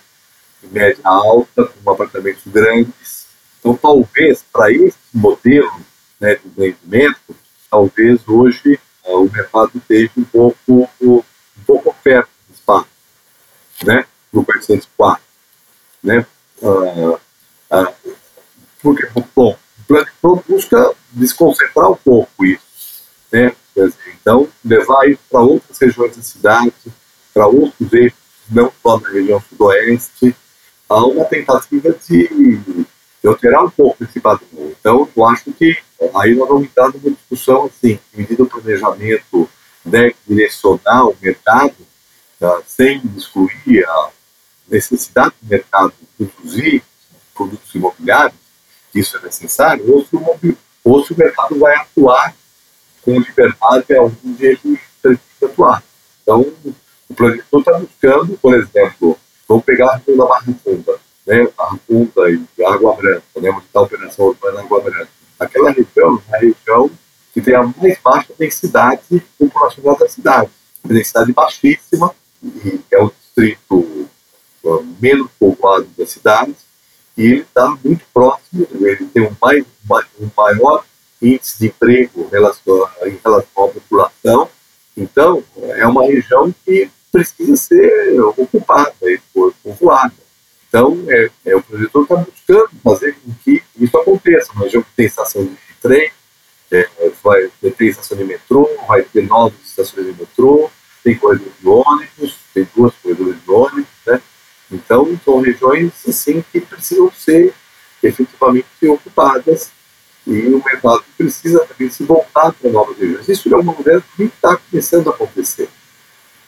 média 0.70 1.00
alta, 1.04 1.64
com 1.66 1.90
apartamentos 1.90 2.42
grandes. 2.46 3.26
Então, 3.58 3.76
talvez, 3.76 4.44
para 4.52 4.72
esse 4.72 4.96
modelo 5.12 5.72
né, 6.20 6.36
de 6.36 6.46
empreendimento, 6.46 7.36
talvez 7.70 8.20
hoje 8.28 8.78
uh, 9.04 9.24
o 9.24 9.30
mercado 9.30 9.72
esteja 9.74 10.10
um 10.16 10.24
pouco, 10.24 10.88
um 11.00 11.22
pouco 11.66 11.94
do 12.04 12.54
espaço, 12.54 12.88
né, 13.84 14.04
no 14.32 14.44
404 14.44 15.31
né? 16.02 16.26
Ah, 16.62 17.18
ah, 17.70 17.92
porque, 18.82 19.08
bom, 19.34 19.56
o 19.56 19.84
plano 19.86 20.44
busca 20.48 20.94
desconcentrar 21.12 21.90
um 21.90 21.96
pouco 21.96 22.44
isso, 22.44 23.04
né? 23.30 23.54
Então, 24.20 24.48
levar 24.64 25.08
isso 25.08 25.20
para 25.30 25.40
outras 25.40 25.78
regiões 25.78 26.16
da 26.16 26.22
cidade, 26.22 26.72
para 27.32 27.46
outros 27.46 27.92
eixos, 27.92 28.18
não 28.50 28.72
só 28.82 29.00
na 29.00 29.08
região 29.08 29.42
sudoeste, 29.48 30.36
há 30.88 31.06
uma 31.06 31.24
tentativa 31.24 31.94
de, 32.06 32.84
alterar 33.24 33.64
um 33.64 33.70
pouco 33.70 34.04
esse 34.04 34.20
padrão. 34.20 34.72
Então, 34.78 35.08
eu 35.16 35.26
acho 35.26 35.52
que 35.52 35.78
aí 36.14 36.34
nós 36.34 36.48
vamos 36.48 36.64
entrar 36.64 36.88
numa 36.88 37.10
discussão 37.10 37.66
assim, 37.66 37.98
medida 38.12 38.42
o 38.42 38.46
planejamento 38.46 39.48
deve 39.84 40.14
direcionar 40.26 41.06
o 41.06 41.16
mercado, 41.20 41.74
tá, 42.38 42.60
sem 42.66 43.00
excluir 43.16 43.84
a 43.84 44.10
necessidade 44.68 45.34
do 45.40 45.48
mercado 45.48 45.92
produzir 46.16 46.82
produtos 47.34 47.74
imobiliários, 47.74 48.38
isso 48.94 49.16
é 49.16 49.20
necessário, 49.20 49.90
ou 49.90 50.04
se 50.04 50.14
o, 50.14 50.56
ou 50.84 51.04
se 51.04 51.12
o 51.12 51.18
mercado 51.18 51.58
vai 51.58 51.74
atuar 51.76 52.34
com 53.02 53.18
liberdade 53.18 53.86
onde 53.98 54.46
ele 54.46 54.80
precisa 55.02 55.20
atuar. 55.42 55.82
Então, 56.22 56.40
o 57.08 57.14
projeto 57.14 57.58
está 57.58 57.78
buscando, 57.78 58.38
por 58.38 58.54
exemplo, 58.54 59.18
vamos 59.48 59.64
pegar 59.64 59.90
a 59.90 59.96
região 59.96 60.16
da 60.16 60.26
Barra 60.26 60.54
Funda, 60.64 61.00
né, 61.26 61.48
Barra 61.56 61.78
Funda 61.86 62.30
e 62.30 62.64
Água 62.64 62.96
Branca, 62.96 63.22
né, 63.36 63.50
onde 63.50 63.66
está 63.66 63.80
a 63.80 63.82
operação 63.82 64.26
urbana 64.26 64.60
Água 64.60 64.80
Branca. 64.80 65.08
Aquela 65.38 65.70
região 65.70 66.22
é 66.30 66.36
a 66.36 66.38
região 66.38 66.90
que 67.32 67.40
tem 67.40 67.54
a 67.54 67.62
mais 67.62 67.98
baixa 68.02 68.32
densidade 68.38 69.22
populacional 69.38 69.96
da 69.98 70.08
cidade, 70.08 70.50
densidade 70.84 71.32
baixíssima, 71.32 72.14
e 72.42 72.80
é 72.90 72.98
o 72.98 73.10
distrito 73.10 74.08
menos 75.00 75.28
povoado 75.38 75.88
da 75.96 76.06
cidade, 76.06 76.54
e 77.16 77.24
ele 77.24 77.40
está 77.40 77.76
muito 77.84 78.04
próximo, 78.12 78.66
ele 78.80 79.06
tem 79.06 79.22
um, 79.22 79.36
mais, 79.40 79.64
um 80.20 80.30
maior 80.36 80.84
índice 81.20 81.58
de 81.58 81.66
emprego 81.66 82.26
em 82.26 82.30
relação, 82.30 82.88
em 83.04 83.18
relação 83.22 83.64
à 83.64 83.68
população, 83.68 84.48
então 84.96 85.42
é 85.76 85.86
uma 85.86 86.04
região 86.04 86.52
que 86.64 86.90
precisa 87.10 87.56
ser 87.56 88.20
ocupada 88.20 88.94
e 89.02 89.20
povoada. 89.62 90.14
Então, 90.68 91.04
é, 91.06 91.30
é, 91.44 91.54
o 91.54 91.62
projetor 91.62 92.02
está 92.04 92.16
buscando 92.16 92.70
fazer 92.82 93.14
com 93.16 93.30
que 93.44 93.62
isso 93.78 93.98
aconteça. 93.98 94.52
Uma 94.52 94.64
região 94.64 94.82
que 94.82 94.88
tem 94.96 95.04
estação 95.04 95.44
de 95.44 95.56
trem, 95.82 96.10
é, 96.70 96.88
vai 97.22 97.50
ter 97.60 97.84
estação 97.84 98.16
de 98.16 98.24
metrô, 98.24 98.66
vai 98.88 99.02
ter 99.02 99.26
novas 99.26 99.60
estações 99.62 100.06
de 100.06 100.18
metrô, 100.18 100.70
tem 101.04 101.14
corredores 101.16 101.52
de 101.60 101.68
ônibus, 101.68 102.38
tem 102.54 102.66
duas 102.74 102.94
corredores 103.02 103.36
de 103.44 103.50
ônibus, 103.50 103.90
né? 104.06 104.22
Então, 104.72 105.18
são 105.24 105.40
regiões 105.40 105.92
assim 106.08 106.42
que 106.50 106.60
precisam 106.60 107.12
ser 107.12 107.54
efetivamente 108.02 108.66
ocupadas 108.88 109.70
e 110.26 110.46
o 110.48 110.62
mercado 110.64 111.04
precisa 111.16 111.64
também 111.66 111.90
se 111.90 112.04
voltar 112.04 112.52
para 112.52 112.70
novas 112.70 112.96
regiões. 112.96 113.28
Isso 113.28 113.48
de 113.48 113.54
alguma 113.54 113.74
maneira 113.74 114.02
também 114.12 114.32
está 114.34 114.56
começando 114.56 115.08
a 115.08 115.10
acontecer. 115.10 115.68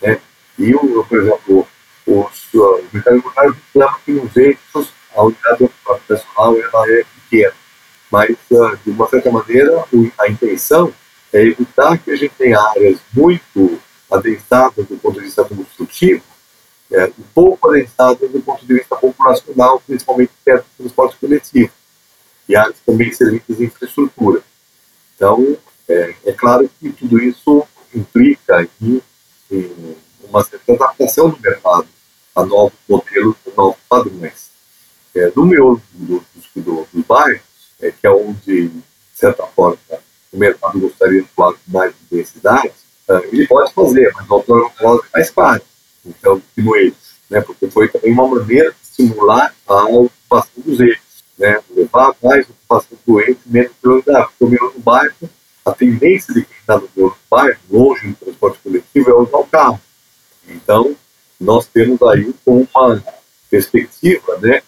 Né? 0.00 0.18
E, 0.58 0.74
o, 0.74 1.04
por 1.04 1.18
exemplo, 1.18 1.68
os, 2.06 2.54
o 2.54 2.84
mercado 2.92 3.16
imobiliário 3.16 3.56
reclama 3.66 3.98
que 4.04 4.12
nos 4.12 4.36
eixos 4.36 4.92
a 5.14 5.22
unidade 5.22 5.70
habitacional 5.86 6.56
ela 6.56 6.90
é 6.90 7.04
pequena. 7.04 7.54
Mas, 8.10 8.36
ah, 8.52 8.78
de 8.84 8.90
uma 8.90 9.08
certa 9.08 9.30
maneira, 9.30 9.84
a 10.18 10.28
intenção 10.28 10.92
é 11.32 11.42
evitar 11.42 11.98
que 11.98 12.10
a 12.10 12.16
gente 12.16 12.32
tenha 12.38 12.60
áreas 12.60 12.98
muito 13.12 13.78
adensadas 14.10 14.86
do 14.86 14.96
ponto 14.96 15.18
de 15.18 15.26
vista 15.26 15.44
construtivo 15.44 16.22
é, 16.92 17.10
pouco 17.34 17.70
adensado 17.70 18.28
do 18.28 18.40
ponto 18.40 18.64
de 18.66 18.74
vista 18.74 18.96
populacional, 18.96 19.80
principalmente 19.80 20.32
perto 20.44 20.64
do 20.64 20.84
transporte 20.84 21.16
coletivo, 21.16 21.72
e 22.48 22.54
áreas 22.54 22.76
também 22.84 23.12
serviços 23.12 23.56
de 23.56 23.64
infraestrutura. 23.64 24.42
Então, 25.16 25.56
é, 25.88 26.14
é, 26.26 26.32
claro 26.32 26.70
que 26.78 26.90
tudo 26.90 27.20
isso 27.20 27.66
implica 27.94 28.68
em, 28.80 29.02
em 29.50 29.96
uma 30.28 30.42
certa 30.44 30.72
adaptação 30.72 31.30
do 31.30 31.40
mercado 31.40 31.86
a 32.34 32.44
novos 32.44 32.78
modelos, 32.88 33.36
a 33.46 33.50
novos 33.56 33.78
padrões. 33.88 34.50
É, 35.14 35.32
no 35.34 35.46
meu 35.46 35.80
do, 35.92 36.24
do, 36.34 36.62
do, 36.62 36.88
dos 36.92 37.04
bairros, 37.06 37.40
é, 37.80 37.90
que 37.90 38.06
é 38.06 38.10
onde, 38.10 38.68
de 38.68 38.82
certa 39.14 39.46
forma, 39.46 39.78
o 40.32 40.36
mercado 40.36 40.80
gostaria 40.80 41.22
de 41.22 41.28
atuar 41.28 41.52
com 41.52 41.60
mais 41.68 41.94
intensidade, 42.04 42.72
é, 43.08 43.16
ele 43.32 43.46
pode 43.46 43.72
fazer, 43.72 44.12
mas 44.14 44.26
não 44.26 44.40
é 44.40 45.00
mais 45.14 45.30
caro 45.30 45.62
então, 46.06 46.40
no 46.56 46.76
eixo, 46.76 46.96
né? 47.30 47.40
Porque 47.40 47.68
foi 47.70 47.88
também 47.88 48.12
uma 48.12 48.28
maneira 48.28 48.70
de 48.70 48.76
estimular 48.82 49.54
a 49.66 49.84
ocupação 49.86 50.62
dos 50.64 50.80
eixos, 50.80 51.24
né? 51.38 51.60
levar 51.70 52.14
mais 52.22 52.48
ocupação 52.48 52.98
do 53.06 53.20
eixo, 53.20 53.40
menos 53.46 53.72
prioridade. 53.80 54.28
Porque 54.38 54.56
o 54.56 54.80
bairro, 54.80 55.30
a 55.64 55.72
tendência 55.72 56.34
de 56.34 56.44
quem 56.44 56.56
está 56.58 56.78
no 56.78 56.88
meu 56.96 57.16
bairro, 57.30 57.58
longe 57.70 58.08
do 58.08 58.14
transporte 58.16 58.58
coletivo, 58.62 59.10
é 59.10 59.14
usar 59.14 59.38
o 59.38 59.46
carro. 59.46 59.80
Então, 60.48 60.94
nós 61.40 61.66
temos 61.66 62.00
aí 62.02 62.34
uma 62.46 63.02
perspectiva, 63.50 64.38
né, 64.38 64.62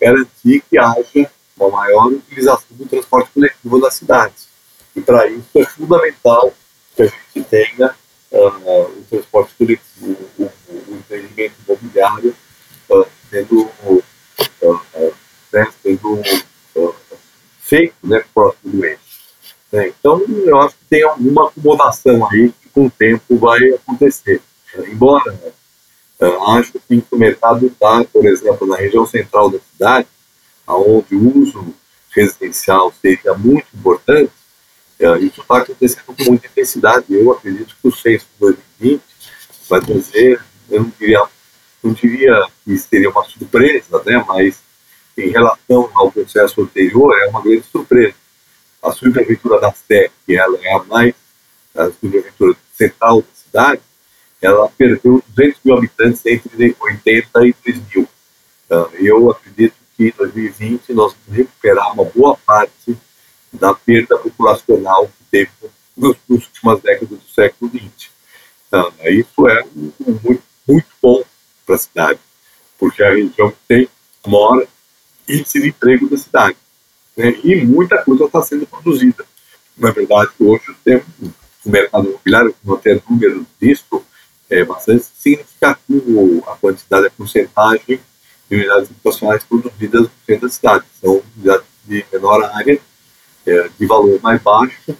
garantir 0.00 0.62
que 0.68 0.78
haja 0.78 1.30
uma 1.56 1.70
maior 1.70 2.06
utilização 2.06 2.68
do 2.70 2.86
transporte 2.86 3.30
coletivo 3.32 3.80
das 3.80 3.94
cidades. 3.94 4.48
E 4.94 5.00
para 5.00 5.26
isso 5.28 5.48
é 5.54 5.64
fundamental 5.64 6.52
que 6.94 7.02
a 7.02 7.06
gente 7.06 7.48
tenha 7.48 7.94
uh, 8.36 8.98
o 8.98 9.04
transporte 9.08 9.54
coletivo, 9.56 10.16
o, 10.38 10.42
o 10.42 10.96
empreendimento 10.96 11.54
imobiliário 11.66 12.36
uh, 12.90 13.06
sendo, 13.30 13.70
uh, 13.84 14.02
né, 15.52 15.66
feito 17.60 17.94
né, 18.02 18.24
próximo 18.34 18.72
do 18.72 18.84
eixo. 18.84 19.00
Né? 19.72 19.88
Então, 19.88 20.22
eu 20.28 20.60
acho 20.60 20.76
que 20.76 20.84
tem 20.88 21.02
alguma 21.02 21.48
acomodação 21.48 22.28
aí 22.30 22.52
que 22.60 22.68
com 22.70 22.86
o 22.86 22.90
tempo 22.90 23.36
vai 23.36 23.58
acontecer. 23.70 24.40
Embora 24.78 25.34
acho 26.48 26.72
que 26.88 27.04
o 27.10 27.16
mercado 27.16 27.66
está, 27.66 28.04
por 28.04 28.24
exemplo, 28.24 28.66
na 28.66 28.76
região 28.76 29.06
central 29.06 29.50
da 29.50 29.58
cidade, 29.58 30.06
onde 30.66 31.14
o 31.14 31.38
uso 31.38 31.74
residencial 32.10 32.92
seria 33.00 33.34
muito 33.34 33.66
importante, 33.74 34.32
é, 34.98 35.18
isso 35.18 35.40
está 35.40 35.58
acontecendo 35.58 36.04
com 36.06 36.24
muita 36.24 36.46
intensidade. 36.46 37.06
Eu 37.10 37.32
acredito 37.32 37.76
que 37.80 37.88
o 37.88 37.92
censo 37.92 38.26
de 38.34 38.54
2020 38.78 39.02
vai 39.68 39.80
trazer, 39.80 40.40
eu 40.70 40.82
não 40.82 40.92
diria, 40.98 41.22
não 41.82 41.92
diria 41.92 42.48
que 42.64 42.78
seria 42.78 43.10
uma 43.10 43.24
surpresa, 43.24 44.02
né, 44.04 44.24
mas 44.26 44.58
em 45.16 45.30
relação 45.30 45.90
ao 45.94 46.12
processo 46.12 46.60
anterior, 46.62 47.14
é 47.18 47.28
uma 47.28 47.42
grande 47.42 47.64
surpresa. 47.64 48.14
A 48.82 48.92
subprefeitura 48.92 49.60
da 49.60 49.72
Sé, 49.72 50.10
que 50.24 50.36
ela 50.36 50.58
é 50.62 50.74
a 50.74 50.84
mais, 50.84 51.14
a 51.74 51.86
subprefeitura 51.86 52.56
central 52.72 53.22
da 53.22 53.28
cidade, 53.34 53.82
ela 54.40 54.68
perdeu 54.68 55.22
200 55.28 55.60
mil 55.64 55.76
habitantes 55.76 56.24
entre 56.26 56.76
80 56.78 57.46
e 57.46 57.54
2000. 57.64 58.08
Então, 58.66 58.90
eu 58.94 59.30
acredito 59.30 59.74
que 59.96 60.08
em 60.08 60.12
2020 60.16 60.92
nós 60.92 61.14
vamos 61.14 61.38
recuperar 61.38 61.92
uma 61.92 62.04
boa 62.04 62.36
parte 62.46 62.96
da 63.52 63.74
perda 63.74 64.18
populacional 64.18 65.06
que 65.06 65.24
teve 65.30 65.50
nas 65.96 66.16
últimas 66.28 66.80
décadas 66.80 67.18
do 67.18 67.28
século 67.34 67.70
XX. 67.70 68.10
Então, 68.68 68.92
isso 69.04 69.48
é 69.48 69.64
muito, 70.04 70.42
muito 70.68 70.88
bom 71.02 71.22
para 71.64 71.76
a 71.76 71.78
cidade, 71.78 72.20
porque 72.78 73.02
a 73.02 73.10
região 73.10 73.52
tem 73.66 73.88
mora 74.26 74.66
índice 75.28 75.60
de 75.60 75.68
emprego 75.68 76.08
da 76.08 76.16
cidade. 76.16 76.56
Né? 77.16 77.34
E 77.42 77.64
muita 77.64 78.02
coisa 78.02 78.24
está 78.24 78.42
sendo 78.42 78.66
produzida. 78.66 79.24
Na 79.76 79.90
verdade, 79.90 80.30
hoje 80.38 80.74
temos 80.84 81.04
o 81.64 81.70
mercado 81.70 82.08
imobiliário, 82.08 82.54
não 82.64 82.76
ter 82.76 83.02
números 83.08 83.44
disso, 83.60 84.04
é 84.48 84.64
bastante 84.64 85.06
significativo 85.16 86.44
a 86.46 86.56
quantidade, 86.56 87.06
a 87.06 87.10
porcentagem 87.10 88.00
de 88.48 88.56
unidades 88.56 88.90
habitacionais 88.90 89.42
produzidas 89.44 90.02
no 90.02 90.10
centro 90.24 90.46
da 90.46 90.54
cidade. 90.54 90.84
São 91.00 91.22
unidades 91.36 91.66
de 91.84 92.04
menor 92.12 92.44
área, 92.44 92.80
é, 93.46 93.70
de 93.78 93.86
valor 93.86 94.20
mais 94.22 94.40
baixo, 94.42 94.96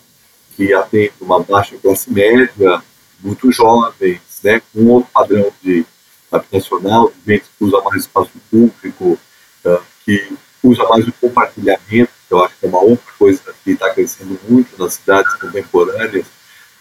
que 0.57 0.73
atende 0.73 1.13
uma 1.21 1.41
baixa 1.41 1.77
classe 1.77 2.11
média, 2.13 2.83
muito 3.21 3.51
jovens, 3.51 4.21
né, 4.43 4.63
com 4.73 4.87
outro 4.87 5.11
padrão 5.13 5.53
de 5.63 5.85
habitacional, 6.31 7.13
que 7.25 7.43
usa 7.61 7.81
mais 7.83 8.03
espaço 8.03 8.31
público, 8.51 9.19
é, 9.65 9.81
que 10.05 10.37
usa 10.63 10.85
mais 10.85 11.07
o 11.07 11.13
compartilhamento, 11.13 12.11
que 12.29 12.35
eu 12.35 12.45
acho 12.45 12.55
que 12.59 12.67
é 12.67 12.69
uma 12.69 12.81
outra 12.81 13.13
coisa 13.19 13.43
que 13.63 13.73
está 13.73 13.91
crescendo 13.91 14.39
muito 14.49 14.79
nas 14.79 14.95
cidades 14.95 15.35
contemporâneas, 15.35 16.27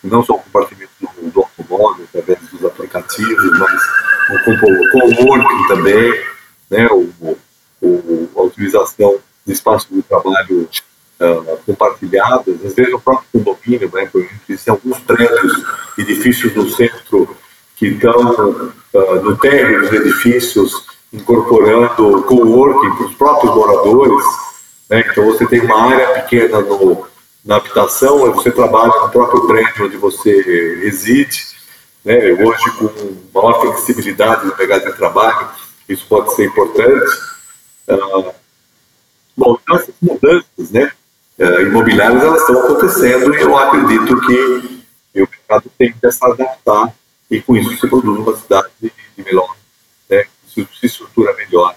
não 0.04 0.24
só 0.24 0.36
o 0.36 0.40
compartilhamento 0.40 0.92
do, 1.00 1.32
do 1.32 1.42
automóvel, 1.42 2.06
através 2.06 2.40
dos 2.50 2.64
aplicativos, 2.64 3.60
mas 3.60 3.82
o 4.30 4.44
coworking 4.92 5.68
também, 5.68 6.24
né, 6.70 6.88
o, 6.88 7.38
o, 7.82 8.30
a 8.36 8.42
utilização 8.44 9.18
de 9.46 9.54
espaço 9.54 9.88
de 9.92 10.02
trabalho 10.02 10.68
uh, 11.20 11.58
compartilhados, 11.66 12.56
às 12.66 12.74
vezes 12.74 12.94
o 12.94 13.00
próprio 13.00 13.28
condomínio, 13.32 13.90
né, 13.94 14.06
por 14.06 14.22
exemplo, 14.22 14.40
existem 14.50 14.72
alguns 14.72 15.00
prédios, 15.00 15.64
edifícios 15.98 16.54
do 16.54 16.70
centro 16.70 17.36
que 17.76 17.88
estão 17.88 18.72
uh, 18.94 19.16
no 19.24 19.38
térreo 19.38 19.82
dos 19.82 19.92
edifícios 19.92 20.86
incorporando 21.12 22.24
coworking 22.24 22.96
para 22.96 23.06
os 23.06 23.16
próprios 23.16 23.56
moradores, 23.56 24.26
né, 24.90 25.06
então 25.10 25.26
você 25.26 25.46
tem 25.46 25.62
uma 25.62 25.90
área 25.90 26.22
pequena 26.22 26.60
no, 26.62 27.08
na 27.44 27.58
habitação, 27.58 28.32
você 28.34 28.52
trabalha 28.52 28.94
no 29.02 29.10
próprio 29.10 29.48
prédio 29.48 29.86
onde 29.86 29.98
você 29.98 30.80
reside, 30.84 31.56
né, 32.04 32.34
hoje 32.34 32.72
com 32.78 32.90
maior 33.34 33.62
flexibilidade 33.62 34.46
no 34.46 34.56
pegada 34.56 34.92
de 34.92 34.98
trabalho, 34.98 35.48
isso 35.88 36.06
pode 36.08 36.34
ser 36.36 36.46
importante. 36.46 37.06
Uh, 37.88 38.34
bom, 39.38 39.58
então 39.62 39.76
essas 39.76 39.96
mudanças 40.02 40.72
né, 40.72 40.92
uh, 41.40 41.62
imobiliárias 41.62 42.24
elas 42.24 42.42
estão 42.42 42.60
acontecendo 42.60 43.34
e 43.36 43.42
eu 43.42 43.58
acredito 43.58 44.22
que 44.22 44.86
o 45.22 45.28
mercado 45.30 45.72
tem 45.78 45.94
que 45.94 46.12
se 46.12 46.26
adaptar 46.26 46.94
e 47.30 47.42
com 47.42 47.56
isso 47.56 47.78
se 47.78 47.88
produz 47.88 48.20
uma 48.20 48.36
cidade 48.36 48.70
de, 48.82 48.92
melhor, 49.18 49.56
né, 50.10 50.26
se, 50.48 50.68
estrutura 50.84 51.34
melhor 51.36 51.76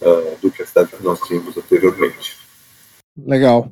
uh, 0.00 0.36
do 0.40 0.50
que 0.50 0.62
a 0.62 0.66
cidade 0.66 0.90
que 0.90 1.02
nós 1.02 1.20
tínhamos 1.20 1.56
anteriormente. 1.56 2.36
Legal. 3.16 3.70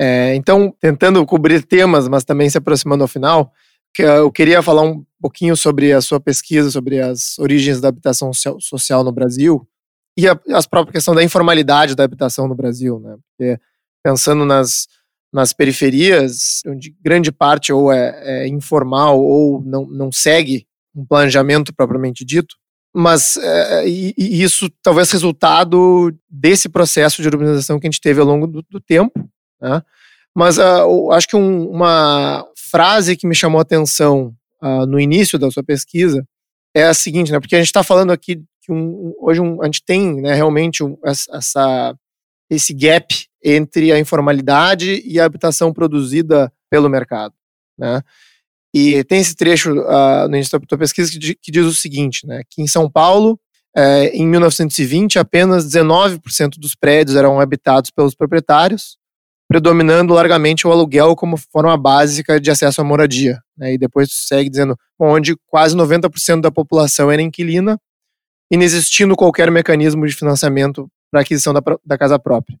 É, 0.00 0.34
então, 0.34 0.74
tentando 0.80 1.24
cobrir 1.24 1.62
temas, 1.62 2.08
mas 2.08 2.24
também 2.24 2.50
se 2.50 2.58
aproximando 2.58 3.04
ao 3.04 3.08
final, 3.08 3.52
eu 3.96 4.30
queria 4.30 4.60
falar 4.60 4.82
um 4.82 5.04
pouquinho 5.20 5.56
sobre 5.56 5.92
a 5.92 6.00
sua 6.00 6.18
pesquisa 6.18 6.70
sobre 6.70 7.00
as 7.00 7.38
origens 7.38 7.80
da 7.80 7.88
habitação 7.88 8.32
social 8.32 9.04
no 9.04 9.12
Brasil 9.12 9.66
e 10.16 10.26
a 10.28 10.36
própria 10.68 10.92
questão 10.92 11.14
da 11.14 11.22
informalidade 11.22 11.94
da 11.94 12.04
habitação 12.04 12.48
no 12.48 12.54
Brasil, 12.54 12.98
né? 12.98 13.16
Porque 13.28 13.60
pensando 14.04 14.44
nas, 14.44 14.86
nas 15.32 15.52
periferias, 15.52 16.60
onde 16.66 16.94
grande 17.02 17.32
parte 17.32 17.72
ou 17.72 17.90
é, 17.90 18.44
é 18.44 18.48
informal 18.48 19.18
ou 19.18 19.62
não, 19.64 19.86
não 19.86 20.12
segue 20.12 20.66
um 20.94 21.04
planejamento 21.04 21.74
propriamente 21.74 22.24
dito, 22.24 22.54
mas 22.94 23.36
é, 23.36 23.88
e, 23.88 24.14
e 24.16 24.42
isso 24.42 24.70
talvez 24.82 25.10
resultado 25.10 26.14
desse 26.30 26.68
processo 26.68 27.20
de 27.20 27.28
urbanização 27.28 27.80
que 27.80 27.86
a 27.86 27.90
gente 27.90 28.00
teve 28.00 28.20
ao 28.20 28.26
longo 28.26 28.46
do, 28.46 28.62
do 28.70 28.78
tempo, 28.78 29.28
né? 29.60 29.82
Mas 30.36 30.58
uh, 30.58 31.12
acho 31.12 31.28
que 31.28 31.36
um, 31.36 31.68
uma 31.70 32.44
frase 32.56 33.16
que 33.16 33.26
me 33.26 33.36
chamou 33.36 33.60
a 33.60 33.62
atenção 33.62 34.34
uh, 34.60 34.84
no 34.84 34.98
início 34.98 35.38
da 35.38 35.50
sua 35.50 35.62
pesquisa 35.62 36.26
é 36.74 36.84
a 36.84 36.94
seguinte, 36.94 37.30
né? 37.30 37.38
Porque 37.38 37.54
a 37.54 37.58
gente 37.58 37.68
está 37.68 37.84
falando 37.84 38.12
aqui 38.12 38.42
que 38.60 38.72
um, 38.72 39.12
hoje 39.20 39.40
um, 39.40 39.62
a 39.62 39.66
gente 39.66 39.84
tem 39.84 40.20
né, 40.20 40.34
realmente 40.34 40.82
essa, 41.04 41.96
esse 42.50 42.72
gap 42.72 43.06
entre 43.42 43.92
a 43.92 43.98
informalidade 43.98 45.02
e 45.04 45.20
a 45.20 45.24
habitação 45.24 45.72
produzida 45.72 46.52
pelo 46.70 46.88
mercado, 46.88 47.34
né? 47.78 48.02
E 48.74 49.04
tem 49.04 49.20
esse 49.20 49.36
trecho 49.36 49.72
uh, 49.72 50.28
no 50.28 50.34
início 50.34 50.58
da 50.58 50.76
pesquisa 50.76 51.12
que, 51.12 51.36
que, 51.36 51.52
diz 51.52 51.64
o 51.64 51.74
seguinte, 51.74 52.26
né? 52.26 52.42
Que 52.50 52.60
em 52.60 52.66
São 52.66 52.90
Paulo, 52.90 53.38
eh, 53.76 54.10
em 54.12 54.26
1920, 54.26 55.16
apenas 55.16 55.64
19% 55.64 56.58
dos 56.58 56.74
prédios 56.74 57.16
eram 57.16 57.38
habitados 57.38 57.90
pelos 57.92 58.16
proprietários 58.16 58.98
predominando 59.48 60.14
largamente 60.14 60.66
o 60.66 60.72
aluguel 60.72 61.14
como 61.14 61.36
forma 61.36 61.76
básica 61.76 62.40
de 62.40 62.50
acesso 62.50 62.80
à 62.80 62.84
moradia. 62.84 63.40
Né? 63.56 63.74
E 63.74 63.78
depois 63.78 64.08
segue 64.10 64.50
dizendo, 64.50 64.76
onde 64.98 65.36
quase 65.46 65.76
90% 65.76 66.40
da 66.40 66.50
população 66.50 67.10
era 67.10 67.22
inquilina, 67.22 67.78
inexistindo 68.50 69.16
qualquer 69.16 69.50
mecanismo 69.50 70.06
de 70.06 70.14
financiamento 70.14 70.88
para 71.14 71.20
aquisição 71.20 71.54
da, 71.54 71.62
da, 71.86 71.96
casa 71.96 72.18
própria. 72.18 72.58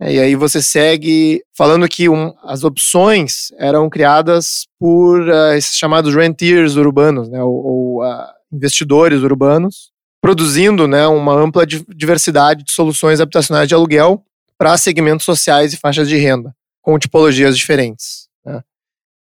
É, 0.00 0.14
e 0.14 0.20
aí 0.20 0.36
você 0.36 0.62
segue 0.62 1.42
falando 1.52 1.88
que 1.88 2.08
um, 2.08 2.32
as 2.44 2.62
opções 2.62 3.50
eram 3.58 3.90
criadas 3.90 4.68
por 4.78 5.20
uh, 5.20 5.52
esses 5.56 5.76
chamados 5.76 6.14
rentiers 6.14 6.76
urbanos, 6.76 7.28
né, 7.28 7.42
ou, 7.42 7.54
ou 7.54 8.04
uh, 8.04 8.24
investidores 8.52 9.22
urbanos, 9.22 9.90
produzindo 10.20 10.86
né, 10.86 11.08
uma 11.08 11.34
ampla 11.34 11.66
diversidade 11.66 12.62
de 12.62 12.70
soluções 12.70 13.20
habitacionais 13.20 13.66
de 13.66 13.74
aluguel 13.74 14.24
para 14.56 14.78
segmentos 14.78 15.26
sociais 15.26 15.72
e 15.72 15.76
faixas 15.76 16.08
de 16.08 16.16
renda, 16.16 16.54
com 16.80 16.96
tipologias 17.00 17.58
diferentes. 17.58 18.28
Né? 18.46 18.62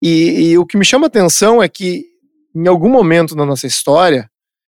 E, 0.03 0.51
e 0.51 0.57
o 0.57 0.65
que 0.65 0.77
me 0.77 0.83
chama 0.83 1.05
a 1.05 1.07
atenção 1.07 1.63
é 1.63 1.69
que, 1.69 2.03
em 2.53 2.67
algum 2.67 2.89
momento 2.89 3.33
na 3.33 3.45
nossa 3.45 3.65
história, 3.65 4.29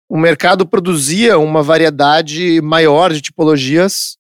o 0.09 0.17
mercado 0.17 0.65
produzia 0.65 1.37
uma 1.37 1.61
variedade 1.61 2.59
maior 2.61 3.13
de 3.13 3.21
tipologias, 3.21 4.17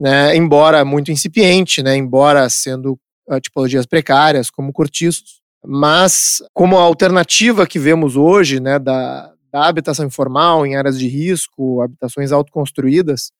né, 0.00 0.36
embora 0.36 0.84
muito 0.84 1.10
incipiente, 1.10 1.82
né, 1.82 1.96
embora 1.96 2.48
sendo 2.48 2.98
uh, 3.28 3.40
tipologias 3.40 3.84
precárias, 3.84 4.48
como 4.48 4.72
cortiços, 4.72 5.40
mas 5.66 6.40
como 6.52 6.78
a 6.78 6.82
alternativa 6.82 7.66
que 7.66 7.80
vemos 7.80 8.16
hoje 8.16 8.60
né, 8.60 8.78
da, 8.78 9.32
da 9.52 9.66
habitação 9.66 10.06
informal 10.06 10.64
em 10.64 10.76
áreas 10.76 10.98
de 10.98 11.08
risco, 11.08 11.82
habitações 11.82 12.30
autoconstruídas, 12.30 13.32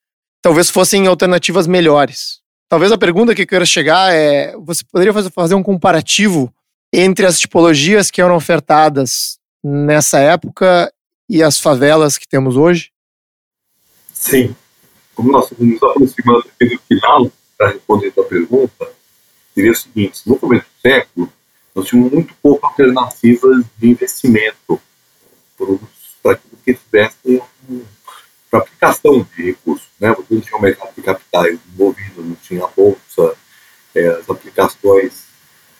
talvez 0.42 0.70
fossem 0.70 1.06
alternativas 1.06 1.66
melhores. 1.66 2.40
Talvez 2.68 2.90
a 2.90 2.98
pergunta 2.98 3.34
que 3.34 3.42
eu 3.42 3.46
quero 3.46 3.66
chegar 3.66 4.12
é: 4.12 4.56
você 4.56 4.82
poderia 4.90 5.12
fazer 5.30 5.54
um 5.54 5.62
comparativo 5.62 6.52
entre 6.92 7.26
as 7.26 7.38
tipologias 7.38 8.10
que 8.10 8.22
eram 8.22 8.34
ofertadas 8.34 9.38
nessa 9.62 10.18
época 10.18 10.90
e 11.28 11.42
as 11.42 11.58
favelas 11.58 12.18
que 12.18 12.28
temos 12.28 12.56
hoje? 12.56 12.90
Sim. 14.12 14.54
Como 15.14 15.30
nós 15.30 15.50
estamos 15.50 15.82
aproximando 15.82 16.48
aqui 16.48 16.74
do 16.74 16.82
final, 16.82 17.30
para 17.56 17.70
responder 17.70 18.12
a 18.18 18.22
pergunta, 18.22 18.92
diria 19.56 19.72
o 19.72 19.76
seguinte: 19.76 20.22
no 20.26 20.38
começo 20.38 20.64
do 20.64 20.80
século, 20.80 21.32
nós 21.74 21.86
tínhamos 21.86 22.12
muito 22.12 22.34
pouco 22.42 22.66
alternativas 22.66 23.64
de 23.78 23.90
investimento 23.90 24.80
para 26.22 26.36
que 26.64 26.74
tivesse 26.74 27.42
para 28.50 28.60
aplicação 28.60 29.26
de 29.36 29.42
recursos. 29.42 29.88
Né? 29.98 30.12
Você 30.12 30.34
não 30.34 30.40
tinha 30.40 30.56
o 30.56 30.62
mercado 30.62 30.94
de 30.94 31.02
capitais 31.02 31.58
envolvido, 31.72 32.22
não 32.22 32.36
tinha 32.36 32.64
a 32.64 32.68
bolsa, 32.68 33.36
é, 33.94 34.06
as 34.08 34.28
aplicações 34.30 35.24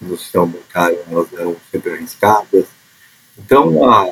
no 0.01 0.19
sistema 0.19 0.47
bancário 0.47 0.99
elas 1.11 1.33
eram 1.33 1.57
sempre 1.71 1.93
arriscadas. 1.93 2.67
Então, 3.39 3.89
a 3.89 4.05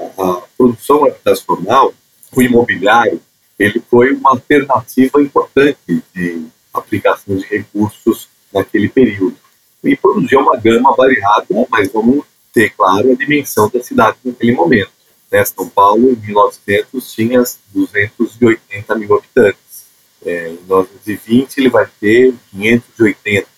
produção 0.62 1.04
habitacional, 1.04 1.92
o 2.34 2.40
imobiliário, 2.40 3.20
ele 3.58 3.82
foi 3.90 4.12
uma 4.12 4.30
alternativa 4.30 5.20
importante 5.20 6.02
de 6.14 6.46
aplicação 6.72 7.36
de 7.36 7.44
recursos 7.44 8.28
naquele 8.52 8.88
período. 8.88 9.36
E 9.82 9.96
produziu 9.96 10.38
uma 10.38 10.56
gama 10.56 10.94
variada, 10.94 11.46
mas 11.68 11.90
vamos 11.92 12.24
ter, 12.52 12.70
claro, 12.70 13.10
a 13.10 13.14
dimensão 13.16 13.68
da 13.68 13.82
cidade 13.82 14.18
naquele 14.24 14.52
momento. 14.52 14.92
Né? 15.30 15.44
São 15.44 15.68
Paulo, 15.68 16.12
em 16.12 16.16
1900, 16.16 17.12
tinha 17.12 17.42
280 17.74 18.94
mil 18.94 19.16
habitantes. 19.16 19.86
É, 20.24 20.50
em 20.50 20.58
1920, 20.58 21.58
ele 21.58 21.70
vai 21.70 21.88
ter 22.00 22.32
580. 22.52 23.48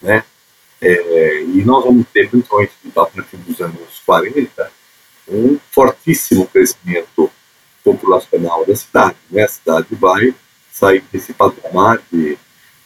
Né? 0.00 0.24
É, 0.80 1.42
e 1.42 1.62
nós 1.62 1.84
vamos 1.84 2.06
ter, 2.08 2.30
principalmente 2.30 2.72
a 2.96 3.04
partir 3.04 3.36
dos 3.36 3.60
anos 3.60 4.00
40, 4.06 4.72
um 5.28 5.58
fortíssimo 5.70 6.46
crescimento 6.46 7.30
populacional 7.82 8.64
da 8.66 8.74
cidade. 8.74 9.16
Né? 9.30 9.44
A 9.44 9.48
cidade 9.48 9.94
vai 9.94 10.34
sair 10.72 11.02
desse 11.12 11.32
patamar 11.32 12.00
de, 12.12 12.36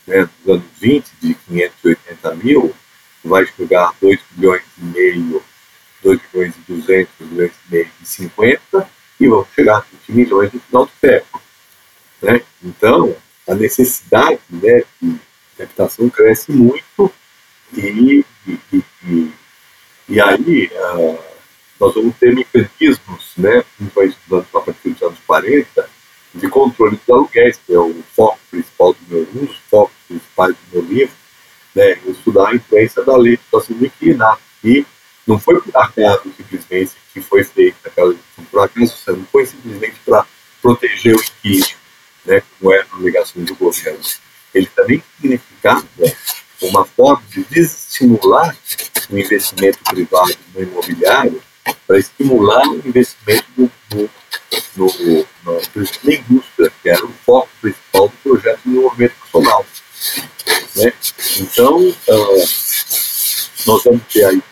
né, 0.06 0.28
dos 0.44 0.54
anos 0.54 0.66
20, 0.78 1.10
de 1.20 1.34
580 1.34 2.34
mil, 2.36 2.74
vai 3.24 3.46
chegar 3.46 3.88
a 3.88 3.94
2 4.00 4.20
milhões 4.36 4.62
e 4.78 4.84
meio, 4.84 5.42
2 6.02 6.20
milhões 6.32 6.54
e 6.56 6.72
200, 6.72 7.12
2 7.18 7.30
milhões 7.30 7.52
e 7.52 7.72
meio 7.72 7.90
e 8.00 8.06
50, 8.06 8.90
e 9.18 9.28
vão 9.28 9.46
chegar 9.54 9.78
a 9.78 9.84
20 10.08 10.12
milhões 10.12 10.52
no 10.52 10.60
final 10.60 10.86
do 10.86 10.92
século. 11.00 11.42
Né? 12.22 12.42
Então, 12.62 13.16
a 13.48 13.54
necessidade 13.54 14.40
né, 14.50 14.82
de 15.00 15.18
habitação 15.58 16.08
cresce 16.08 16.52
muito 16.52 17.12
e, 17.76 18.24
e, 18.46 18.84
e, 19.04 19.32
e 20.08 20.20
aí 20.20 20.70
uh, 20.72 21.29
nós 21.80 21.94
vamos 21.94 22.14
ter 22.16 22.34
mecanismos, 22.34 23.32
né, 23.38 23.64
principalmente 23.94 24.48
a 24.54 24.60
partir 24.60 24.90
dos 24.90 25.02
anos 25.02 25.18
40, 25.26 25.90
de 26.34 26.48
controle 26.48 26.96
dos 26.96 27.08
aluguéis, 27.08 27.58
que 27.66 27.72
é 27.72 27.78
o 27.78 27.94
foco 28.14 28.38
principal 28.50 28.92
do 28.92 28.98
meu, 29.08 29.26
um 29.34 29.46
dos 29.46 29.56
focos 29.70 29.96
principais 30.06 30.54
do 30.54 30.60
meu 30.72 30.82
livro, 30.82 31.14
né, 31.74 31.98
estudar 32.06 32.48
a 32.48 32.54
influência 32.54 33.02
da 33.02 33.14
situação 33.18 33.76
de 33.78 33.86
inquilinato. 33.86 34.42
E 34.62 34.84
não 35.26 35.38
foi 35.38 35.58
por 35.60 35.74
acaso 35.74 36.30
simplesmente 36.36 36.92
que 37.14 37.20
foi 37.22 37.42
feita 37.42 37.88
aquela 37.88 38.08
legislação, 38.08 38.44
por 38.50 38.60
acaso 38.60 38.94
não 39.08 39.24
foi 39.24 39.46
simplesmente 39.46 39.96
para 40.04 40.26
proteger 40.60 41.16
o 41.16 41.20
inquilino, 41.20 41.76
né, 42.26 42.42
como 42.58 42.74
é 42.74 42.80
a 42.80 42.96
alegação 42.96 43.42
do 43.42 43.54
governo. 43.54 44.00
Ele 44.54 44.66
também 44.66 45.02
significava 45.16 45.86
uma 46.60 46.84
forma 46.84 47.22
de 47.30 47.42
desestimular 47.44 48.54
o 49.08 49.18
investimento 49.18 49.78
privado 49.84 50.36
no 50.54 50.62
imobiliário 50.62 51.42
para 51.86 51.98
estimular 51.98 52.66
o 52.68 52.76
investimento 52.76 53.44
no, 53.56 54.10
no, 54.76 54.86
no, 54.86 55.26
na 55.44 56.14
indústria, 56.14 56.72
que 56.82 56.88
era 56.88 57.04
o 57.04 57.12
foco 57.24 57.48
principal 57.60 58.08
do 58.08 58.16
projeto 58.22 58.60
de 58.64 58.70
desenvolvimento 58.70 59.14
nacional. 59.20 59.66
Né? 60.76 60.92
Então, 61.38 61.78
uh, 61.78 62.48
nós 63.66 63.84
vamos 63.84 64.02
ter 64.12 64.24
aí 64.24 64.42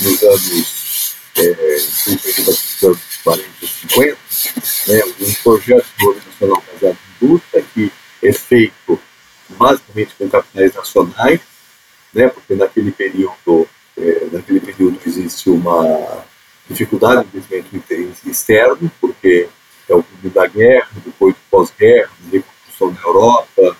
nos 0.00 0.22
anos, 0.22 1.14
é, 1.36 1.76
nos 2.06 2.84
anos 2.84 3.00
40, 3.24 3.66
50, 3.66 4.18
né, 4.88 5.02
um 5.20 5.34
projeto 5.42 5.84
de 5.84 5.92
desenvolvimento 5.92 6.26
nacional 6.26 6.64
baseado 6.72 6.98
em 7.20 7.24
indústria 7.26 7.64
que 7.74 7.92
é 8.22 8.32
feito 8.32 9.00
basicamente 9.50 10.14
com 10.18 10.28
capitais 10.28 10.74
nacionais, 10.74 11.40
né, 12.12 12.28
porque 12.28 12.54
naquele 12.54 12.92
período, 12.92 13.68
é, 13.96 14.26
naquele 14.32 14.60
período 14.60 14.98
existe 15.06 15.50
uma 15.50 16.24
dificuldade 16.68 17.26
de 17.28 17.38
investimento 17.38 18.28
externo, 18.28 18.90
porque 19.00 19.48
é 19.88 19.94
o 19.94 20.02
período 20.02 20.34
da 20.34 20.46
guerra, 20.46 20.88
depois 21.04 21.34
do 21.34 21.40
pós-guerra, 21.50 22.10
reconstrução 22.30 22.92
da 22.92 23.00
Europa, 23.00 23.76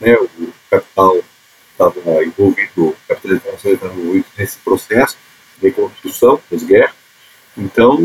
né, 0.00 0.14
o 0.14 0.52
capital 0.70 1.16
estava 1.72 2.24
envolvido, 2.24 2.88
o 2.88 2.96
capital 3.08 3.36
internacional 3.36 3.74
estava 3.74 3.94
envolvido 3.94 4.26
nesse 4.38 4.58
processo 4.58 5.16
de 5.58 5.68
reconstrução 5.68 6.40
pós-guerra. 6.48 6.94
Então, 7.56 7.98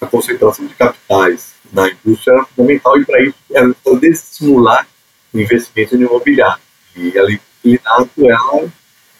a, 0.00 0.04
a, 0.04 0.08
concentração 0.08 0.66
de 0.66 0.74
capitais 0.74 1.52
na 1.70 1.90
indústria 1.90 2.34
era 2.34 2.44
fundamental 2.46 2.98
e 2.98 3.04
para 3.04 3.22
isso 3.22 3.36
era 3.52 3.74
para 3.74 3.98
desestimular 3.98 4.88
o 5.32 5.38
investimento 5.38 5.96
no 5.96 6.06
imobiliário. 6.06 6.62
E 6.96 7.18
a 7.18 7.22
liquidado 7.22 8.10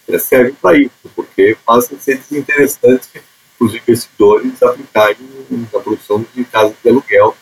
ela 0.09 0.19
serve 0.19 0.53
para 0.61 0.79
isso, 0.79 0.93
porque 1.15 1.57
passa 1.67 1.95
a 1.95 1.99
ser 1.99 2.19
desinteressante 2.19 3.09
para 3.59 3.67
os 3.67 3.75
investidores 3.75 4.63
aplicarem 4.63 5.17
na 5.73 5.81
produção 5.81 6.25
de 6.35 6.45
casas 6.45 6.75
de 6.83 6.91
aluguel 6.91 7.37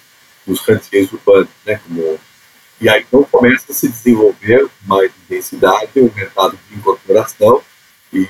nos 0.46 0.60
cantinhos 0.60 1.12
urbanos, 1.12 1.48
né? 1.64 1.80
Como, 1.86 2.18
e 2.80 2.88
aí 2.88 3.02
então 3.02 3.22
começa 3.24 3.70
a 3.70 3.74
se 3.74 3.88
desenvolver 3.88 4.68
mais 4.84 5.12
intensidade 5.24 5.90
o 5.96 6.12
mercado 6.14 6.58
de 6.68 6.76
incorporação 6.76 7.62
e 8.12 8.28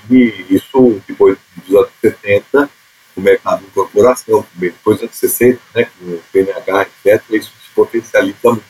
isso 0.51 1.01
depois 1.07 1.39
dos 1.57 1.77
anos 1.77 1.91
70 2.01 2.71
o 3.17 3.21
mercado 3.21 3.61
de 3.61 3.67
incorporação, 3.67 4.47
depois 4.55 4.99
dos 4.99 5.05
anos 5.05 5.17
60, 5.17 5.61
né, 5.75 5.85
com 5.85 6.05
o 6.07 6.23
PNH, 6.33 6.83
etc., 6.83 7.23
isso 7.31 7.53
se 7.63 7.71
potencializa 7.75 8.39
muito. 8.45 8.65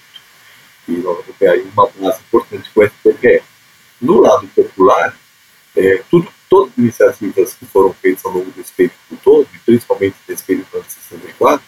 E 0.88 0.92
nós 0.92 1.16
vamos 1.18 1.36
ter 1.38 1.48
aí 1.48 1.62
uma 1.72 1.86
base 1.86 2.20
importante 2.20 2.68
com 2.74 2.80
o 2.80 2.84
SPPE. 2.84 3.42
No 4.00 4.20
lado 4.20 4.48
popular, 4.48 5.16
é, 5.76 6.02
tudo, 6.10 6.28
todas 6.52 6.70
as 6.72 6.78
iniciativas 6.78 7.54
que 7.54 7.64
foram 7.64 7.94
feitas 7.94 8.26
ao 8.26 8.32
longo 8.32 8.50
desse 8.50 8.70
período 8.72 9.22
todo, 9.24 9.48
e 9.54 9.58
principalmente 9.60 10.16
desse 10.28 10.44
período 10.44 10.82
de 10.82 10.92
64, 10.92 11.62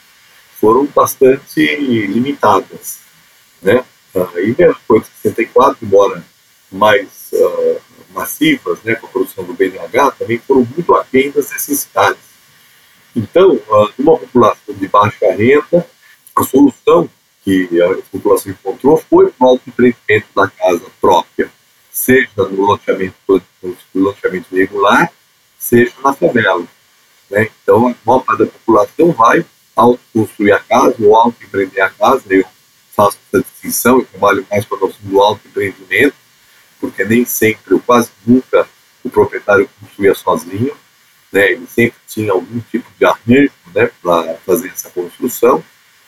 foram 0.60 0.84
bastante 0.84 1.76
limitadas. 2.06 2.98
Né? 3.62 3.82
Uh, 4.14 4.40
e 4.40 4.54
mesmo 4.58 4.74
depois 4.74 5.04
de 5.04 5.08
64, 5.22 5.78
embora 5.82 6.22
mais 6.70 7.30
uh, 7.32 7.80
massivas, 8.12 8.78
né, 8.84 8.94
com 8.96 9.06
a 9.06 9.08
produção 9.08 9.44
do 9.44 9.54
BNH, 9.54 10.10
também 10.18 10.38
foram 10.38 10.68
muito 10.74 10.94
aquém 10.94 11.30
das 11.30 11.50
necessidades. 11.50 12.20
Então, 13.16 13.54
uh, 13.54 13.90
uma 13.98 14.18
população 14.18 14.74
de 14.74 14.86
baixa 14.86 15.32
renda, 15.32 15.88
a 16.36 16.44
solução 16.44 17.08
que 17.42 17.68
a 17.80 18.02
população 18.12 18.52
encontrou 18.52 18.98
foi 18.98 19.32
o 19.38 19.44
autoempreendimento 19.46 20.26
da 20.36 20.46
casa 20.46 20.84
própria, 21.00 21.50
seja 21.94 22.28
no 22.36 22.62
loteamento, 22.62 23.14
no 23.62 23.76
loteamento 23.94 24.54
regular, 24.54 25.12
seja 25.56 25.92
na 26.02 26.12
favela. 26.12 26.66
Né? 27.30 27.48
Então, 27.62 27.88
a 27.88 27.94
maior 28.04 28.20
parte 28.20 28.40
da 28.40 28.46
população 28.46 29.12
vai 29.12 29.46
autoconstruir 29.76 30.54
a 30.54 30.58
casa 30.58 30.96
ou 31.00 31.14
autoempreender 31.14 31.84
a 31.84 31.90
casa. 31.90 32.24
Eu 32.28 32.44
faço 32.94 33.16
essa 33.28 33.44
distinção, 33.44 34.00
eu 34.00 34.06
trabalho 34.06 34.44
mais 34.50 34.64
com 34.64 34.74
a 34.74 34.80
noção 34.80 34.98
do 35.02 35.22
autoempreendimento, 35.22 36.16
porque 36.80 37.04
nem 37.04 37.24
sempre, 37.24 37.74
ou 37.74 37.80
quase 37.80 38.10
nunca, 38.26 38.68
o 39.04 39.08
proprietário 39.08 39.70
construía 39.80 40.14
sozinho. 40.14 40.76
Né? 41.32 41.52
Ele 41.52 41.66
sempre 41.66 41.98
tinha 42.08 42.32
algum 42.32 42.60
tipo 42.72 42.90
de 42.98 43.04
arranjo 43.04 43.52
né, 43.72 43.88
para 44.02 44.34
fazer 44.44 44.68
essa 44.68 44.90
construção 44.90 45.62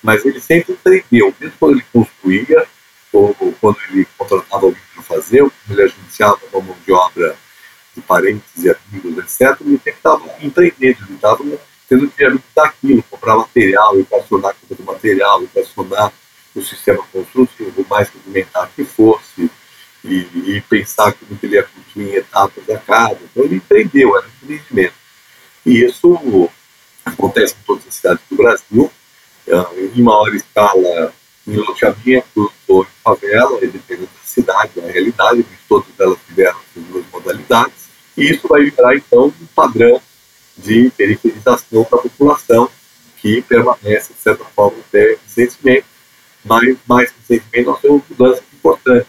mas 0.06 0.24
ele 0.24 0.40
sempre 0.40 0.72
empreendeu, 0.72 1.34
mesmo 1.40 1.56
quando 1.58 1.72
ele 1.72 1.84
construía, 1.92 2.64
ou, 3.16 3.54
quando 3.60 3.78
ele 3.90 4.06
contratava 4.18 4.66
alguém 4.66 4.82
para 4.94 5.02
fazer, 5.02 5.42
ou 5.42 5.52
ele 5.70 5.82
agenciava 5.82 6.38
uma 6.52 6.62
mão 6.62 6.76
de 6.84 6.92
obra 6.92 7.36
de 7.94 8.02
parentes 8.02 8.64
e 8.64 8.70
amigos, 8.70 9.18
etc., 9.18 9.60
ele 9.60 9.76
sempre 9.76 9.92
estava 9.92 10.24
empreendendo, 10.40 10.98
ele 11.06 11.14
estava 11.14 11.44
tendo 11.88 12.10
que 12.10 12.24
habilitar 12.24 12.66
aquilo, 12.66 13.02
comprar 13.04 13.36
material, 13.36 13.98
equacionar 13.98 14.54
a 14.70 14.74
do 14.74 14.84
material, 14.84 15.42
equacionar 15.42 16.12
o 16.54 16.62
sistema 16.62 17.02
construtivo, 17.12 17.86
mais 17.88 18.08
rudimentar 18.10 18.70
que 18.74 18.84
fosse, 18.84 19.50
e, 20.04 20.56
e, 20.56 20.60
pensar 20.68 21.12
como 21.12 21.38
ele 21.42 21.56
ia 21.56 21.64
construir 21.64 22.10
em 22.10 22.14
etapas 22.14 22.64
da 22.64 22.78
casa. 22.78 23.18
Então 23.24 23.44
ele 23.44 23.56
empreendeu, 23.56 24.16
era 24.16 24.26
empreendimento. 24.42 24.94
E 25.64 25.84
isso 25.84 26.50
acontece 27.04 27.54
em 27.54 27.64
todas 27.66 27.86
as 27.88 27.94
cidades 27.94 28.22
do 28.30 28.36
Brasil, 28.36 28.92
em 29.94 30.02
maior 30.02 30.32
escala 30.34 31.12
em 31.46 31.56
loteamento 31.56 32.52
ou 32.66 32.82
em 32.82 32.86
favela, 33.02 33.60
dependendo 33.60 34.06
da 34.06 34.26
cidade, 34.26 34.80
da 34.80 34.86
realidade, 34.90 35.42
de 35.42 35.56
todas 35.68 35.88
elas 35.98 36.18
tiveram 36.26 36.58
as 36.58 36.82
duas 36.82 37.04
modalidades, 37.12 37.88
e 38.16 38.30
isso 38.30 38.48
vai 38.48 38.64
virar, 38.64 38.96
então, 38.96 39.26
um 39.26 39.46
padrão 39.54 40.00
de 40.56 40.90
periferização 40.96 41.82
da 41.82 41.98
população 41.98 42.70
que 43.18 43.42
permanece, 43.42 44.12
de 44.14 44.20
certa 44.20 44.44
forma, 44.44 44.78
até 44.88 45.18
recentemente, 45.22 45.86
mas 46.44 46.76
mais 46.88 47.12
recentemente 47.12 47.66
nós 47.66 47.80
temos 47.80 48.02
mudanças 48.08 48.44
importantes 48.52 49.08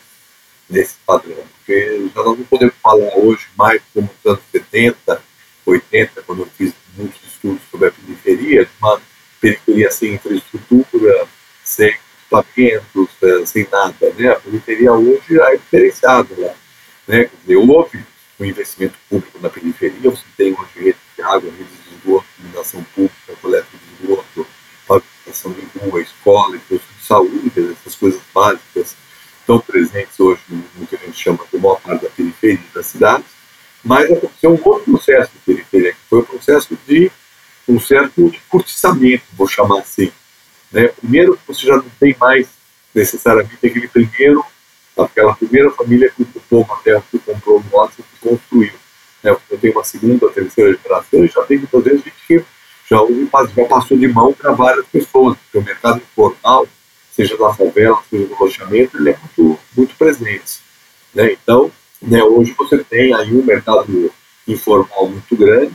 nesse 0.70 0.96
padrão, 1.06 1.38
porque 1.58 2.10
já 2.14 2.24
nós 2.24 2.38
não 2.38 2.46
podemos 2.46 2.76
falar 2.82 3.18
hoje 3.18 3.48
mais 3.56 3.82
como 3.94 4.10
nos 4.24 4.32
anos 4.34 4.44
70, 4.52 5.22
80, 5.66 6.22
quando 6.24 6.42
eu 6.42 6.50
fiz 6.58 6.74
muitos 6.98 7.22
estudos 7.24 7.62
sobre 7.72 7.88
a 7.88 7.92
periferia, 7.92 8.66
de 8.66 8.72
uma 8.82 9.02
periferia 9.40 9.92
sem 9.92 10.16
infraestrutura, 10.16 11.28
sem 11.64 11.96
equipamentos, 12.28 13.10
eh, 13.24 13.46
sem 13.46 13.68
nada. 13.72 14.14
Né? 14.18 14.30
A 14.30 14.36
periferia 14.36 14.94
hoje 14.94 15.40
é 15.40 15.58
diferenciada 15.58 16.30
lá. 16.38 16.54
Né? 17.08 17.30
Dizer, 17.42 17.56
houve 17.56 18.04
um 18.40 18.46
investimento 18.46 18.96
público 19.10 19.40
na 19.42 19.50
periferia, 19.50 20.10
você 20.10 20.24
tem 20.36 20.54
hoje 20.54 20.70
rede 20.76 20.98
de 21.16 21.22
água, 21.24 21.50
rede 21.52 21.64
de 21.64 21.96
esgoto, 21.96 22.26
iluminação 22.40 22.84
pública, 22.96 23.34
coleta 23.42 23.68
de 23.72 24.04
esgoto, 24.04 24.48
pavimentação 24.88 25.52
de 25.54 25.80
rua, 25.80 26.02
escola, 26.02 26.58
posto 26.70 26.94
de 27.00 27.06
saúde, 27.06 27.76
essas 27.80 27.96
coisas 27.96 28.22
básicas 28.34 28.96
estão 29.40 29.60
presentes 29.60 30.20
hoje 30.20 30.42
no 30.50 30.86
que 30.86 30.96
a 30.96 31.00
gente 31.00 31.18
chama 31.18 31.40
de 31.52 31.58
maior 31.58 31.80
parte 31.82 32.04
da 32.04 32.10
periferia 32.10 32.60
das 32.74 32.86
cidades, 32.86 33.26
mas 33.84 34.12
aconteceu 34.12 34.52
um 34.52 34.62
outro 34.64 34.92
processo 34.92 35.32
de 35.34 35.40
periferia, 35.40 35.94
que 35.94 36.00
foi 36.10 36.20
o 36.20 36.24
processo 36.24 36.78
de 36.86 37.12
um 37.68 37.80
certo 37.80 38.32
curtiçamento, 38.50 39.24
vou 39.34 39.48
chamar 39.48 39.80
assim. 39.80 40.12
Né? 40.72 40.88
Primeiro, 40.90 41.40
você 41.48 41.68
já 41.68 41.78
não 41.78 41.86
tem 42.00 42.16
mais 42.20 42.48
necessariamente 42.94 43.66
aquele 43.66 43.88
primeiro, 43.88 44.44
aquela 44.98 45.36
primeira 45.36 45.70
família 45.72 46.10
que 46.10 46.24
ocupou 46.24 46.64
uma 46.64 46.78
terra 46.78 47.04
que 47.10 47.20
comprou 47.20 47.60
um 47.60 47.78
lote 47.78 47.96
que 47.98 48.30
construiu. 48.30 48.74
Né? 49.24 49.32
Você 49.34 49.58
tem 49.58 49.72
uma 49.72 49.84
segunda, 49.84 50.30
terceira 50.30 50.78
geração 50.82 51.24
e 51.24 51.28
já 51.28 51.44
tem 51.44 51.58
muitas 51.58 51.84
vezes 51.84 52.04
gente 52.04 52.16
que 52.28 52.46
já, 52.90 52.98
já 53.56 53.66
passou 53.66 53.98
de 53.98 54.08
mão 54.08 54.34
para 54.34 54.52
várias 54.54 54.86
pessoas, 54.88 55.38
porque 55.38 55.58
o 55.58 55.64
mercado 55.64 55.98
informal, 55.98 56.68
seja 57.12 57.38
da 57.38 57.54
favela, 57.54 58.02
seja 58.10 58.26
do 58.26 58.40
loteamento, 58.40 58.98
ele 58.98 59.10
é 59.10 59.18
muito, 59.18 59.60
muito 59.76 59.96
presente. 59.96 60.62
Né? 61.14 61.34
Então, 61.34 61.72
né, 62.02 62.24
hoje 62.24 62.54
você 62.58 62.78
tem 62.84 63.14
aí 63.14 63.34
um 63.34 63.44
mercado 63.44 64.12
informal 64.48 65.10
muito 65.10 65.36
grande, 65.36 65.74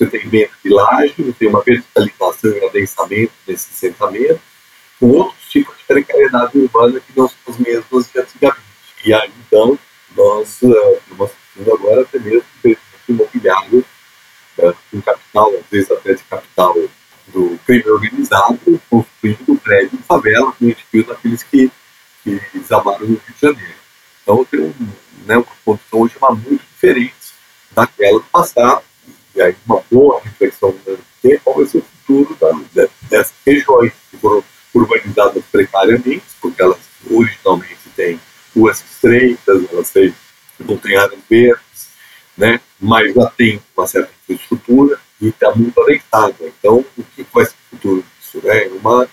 você 0.00 0.06
tem 0.06 0.26
menos 0.26 0.56
de 0.64 0.70
laje, 0.70 1.14
você 1.18 1.32
tem 1.32 1.48
uma 1.48 1.62
verticalização 1.62 2.50
e 2.50 2.64
adensamento 2.64 3.32
desse 3.46 3.70
assentamento, 3.70 4.40
com 4.98 5.10
outros 5.10 5.44
tipos 5.50 5.76
de 5.76 5.84
precariedade 5.84 6.58
urbana 6.58 7.00
que 7.00 7.12
não 7.14 7.28
são 7.28 7.36
as 7.48 7.58
mesmas 7.58 8.10
de 8.10 8.18
antigamente. 8.18 8.60
E 9.04 9.12
aí, 9.12 9.30
então, 9.46 9.78
nós 10.16 10.62
uh, 10.62 10.98
estamos 11.10 11.30
agora 11.70 12.02
até 12.02 12.18
mesmo 12.18 12.44
imobiliário 13.08 13.84
uh, 14.58 14.76
com 14.90 15.02
capital, 15.02 15.52
às 15.54 15.66
vezes 15.70 15.90
até 15.90 16.14
de 16.14 16.22
capital 16.22 16.74
do 17.28 17.58
crime 17.66 17.90
organizado, 17.90 18.58
construindo 18.88 19.60
prédio 19.62 19.98
em 19.98 20.02
favela, 20.02 20.52
como 20.52 20.70
a 20.70 20.74
gente 20.74 20.86
viu 20.90 21.06
naqueles 21.06 21.42
que, 21.42 21.70
que 22.24 22.40
desamaram 22.54 23.00
no 23.00 23.06
Rio 23.06 23.22
de 23.34 23.40
Janeiro. 23.40 23.74
Então, 24.22 24.44
tem 24.46 24.60
um, 24.60 24.74
né, 25.26 25.36
uma 25.36 25.46
condição 25.64 26.00
hoje 26.00 26.14
muito 26.20 26.64
diferente 26.64 27.14
daquela 27.72 28.18
do 28.18 28.24
passado, 28.24 28.82
e 29.34 29.40
aí 29.40 29.54
uma 29.66 29.82
boa 29.90 30.20
reflexão 30.22 30.74
de 31.22 31.38
qual 31.38 31.56
vai 31.56 31.66
ser 31.66 31.78
o 31.78 31.82
futuro 31.82 32.36
da, 32.40 32.86
dessas 33.02 33.34
regiões 33.46 33.92
que 34.10 34.16
foram 34.16 34.42
urbanizadas 34.74 35.42
precariamente, 35.50 36.24
porque 36.40 36.62
elas 36.62 36.78
originalmente 37.10 37.88
têm 37.96 38.20
ruas 38.54 38.80
estreitas, 38.80 39.64
elas 39.72 39.90
têm, 39.90 40.14
não 40.60 40.76
têm 40.76 40.96
áreas 40.96 41.20
verdes, 41.28 41.88
né, 42.36 42.60
mas 42.80 43.14
já 43.14 43.26
tem 43.30 43.60
uma 43.76 43.86
certa 43.86 44.10
infraestrutura 44.22 44.98
e 45.20 45.28
está 45.28 45.54
muito 45.54 45.80
adensada. 45.80 46.36
Então, 46.40 46.84
o 46.96 47.02
que 47.14 47.26
vai 47.32 47.44
ser 47.44 47.52
o 47.52 47.76
futuro 47.76 48.04
disso? 48.18 48.40
É 48.48 48.68
uma, 48.68 49.08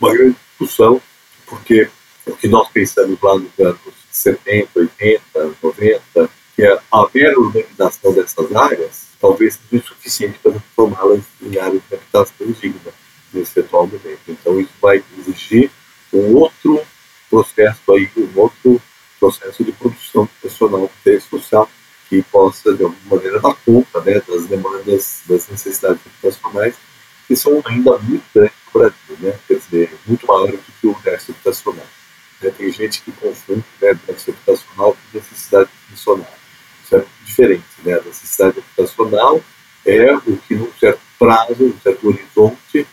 uma 0.00 0.12
grande 0.12 0.36
discussão, 0.50 1.00
porque 1.46 1.88
o 2.26 2.36
que 2.36 2.48
nós 2.48 2.68
pensamos 2.70 3.18
lá 3.22 3.38
nos 3.38 3.58
anos 3.58 3.78
70, 4.10 4.68
80, 4.74 5.22
90, 5.62 6.30
que 6.54 6.62
é 6.62 6.78
mera 7.14 7.38
urbanização 7.38 8.12
dessas 8.12 8.54
áreas, 8.54 9.08
talvez 9.20 9.54
seja 9.54 9.82
insuficiente 9.82 10.38
para 10.38 10.52
transformá-las 10.52 11.22
em 11.40 11.58
áreas 11.58 11.82
de 11.88 11.94
habitação 11.94 12.46
digna 12.60 12.92
nesse 13.32 13.60
atual 13.60 13.86
momento. 13.86 14.20
Então, 14.28 14.60
isso 14.60 14.72
vai 14.80 15.02
exigir 15.52 15.70
um 16.12 16.34
outro 16.36 16.82
processo 17.28 17.92
aí, 17.92 18.10
um 18.16 18.40
outro 18.40 18.80
processo 19.20 19.62
de 19.62 19.72
produção 19.72 20.26
profissional 20.40 20.90
social 21.30 21.70
que 22.08 22.22
possa, 22.22 22.74
de 22.74 22.82
alguma 22.82 23.16
maneira, 23.16 23.40
dar 23.40 23.54
conta 23.64 24.00
né, 24.02 24.20
das 24.28 24.46
demandas, 24.46 25.22
das 25.26 25.48
necessidades 25.48 26.00
habitacionais, 26.04 26.74
que 27.26 27.34
são 27.36 27.62
ainda 27.64 27.98
muito 27.98 28.24
grandes 28.34 28.56
no 28.66 28.80
Brasil, 28.80 29.16
né? 29.20 29.38
quer 29.48 29.54
dizer, 29.54 29.94
muito 30.06 30.26
maiores 30.26 30.60
do 30.60 30.72
que 30.80 30.86
o 30.86 31.02
déficit 31.02 31.30
habitacional. 31.30 31.86
Né? 32.42 32.50
Tem 32.50 32.70
gente 32.70 33.00
que 33.00 33.12
confunde 33.12 33.64
né, 33.80 33.94
déficit 34.06 34.30
habitacional 34.32 34.92
com 34.92 35.18
necessidade 35.18 35.70
funcional. 35.88 36.34
Isso 36.84 36.94
é 36.94 36.98
muito 36.98 37.24
diferente. 37.24 37.64
Né? 37.82 37.94
A 37.94 38.02
necessidade 38.02 38.58
habitacional 38.58 39.40
é 39.86 40.14
o 40.14 40.36
que, 40.36 40.54
num 40.54 40.72
certo 40.78 41.00
prazo, 41.18 41.64
num 41.64 41.80
certo 41.80 42.08
horizonte 42.08 42.86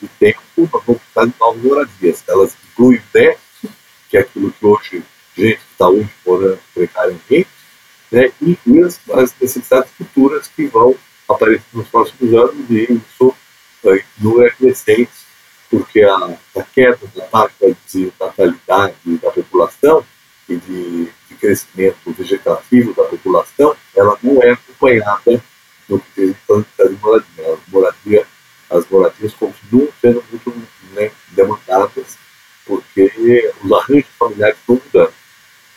de 0.00 0.08
tempo, 0.18 0.40
nós 0.56 0.82
vamos 0.84 1.02
precisar 1.02 1.26
de 1.26 1.34
novas 1.38 1.62
moradias. 1.62 2.24
Elas 2.26 2.56
incluem 2.72 2.98
o 2.98 3.02
déficit, 3.12 3.72
que 4.08 4.16
é 4.16 4.20
aquilo 4.20 4.52
que 4.52 4.66
hoje, 4.66 5.02
gente 5.36 5.56
que 5.56 5.72
está 5.72 5.88
hoje 5.88 6.10
morando 6.26 6.58
precariamente, 6.74 7.48
né, 8.10 8.30
e 8.40 8.58
as, 8.80 9.00
as 9.10 9.34
necessidades 9.40 9.90
futuras 9.92 10.48
que 10.48 10.66
vão 10.66 10.94
aparecer 11.28 11.62
anos, 12.32 12.70
e 12.70 12.92
isso 12.92 13.34
é, 13.84 14.50
crescente, 14.50 15.10
porque 15.70 16.02
a, 16.02 16.36
a 16.56 16.62
queda 16.62 16.98
da 17.14 17.24
taxa 17.24 17.76
de 17.90 18.12
natalidade 18.20 18.94
da 19.22 19.30
população 19.30 20.04
e 20.48 20.56
de, 20.56 21.04
de, 21.28 21.34
crescimento 21.40 22.12
vegetativo 22.12 22.94
da 22.94 23.04
população, 23.04 23.76
ela 23.96 24.16
não 24.22 24.42
é 24.42 24.50
acompanhada 24.50 25.42
no 25.88 25.98
que 25.98 26.26
diz 26.26 26.36
respeito 26.48 26.88
de 26.94 27.02
moradia. 27.02 27.58
moradia. 27.68 28.26
As 28.70 28.88
moradias 28.88 29.34
continuam 29.34 29.88
sendo 30.00 30.24
muito 30.30 30.50
né, 30.94 31.10
demandadas, 31.30 32.16
porque 32.64 33.12
os 33.62 33.72
arranjos 33.72 34.10
familiares 34.18 34.56
estão 34.58 34.80
mudando. 34.82 35.14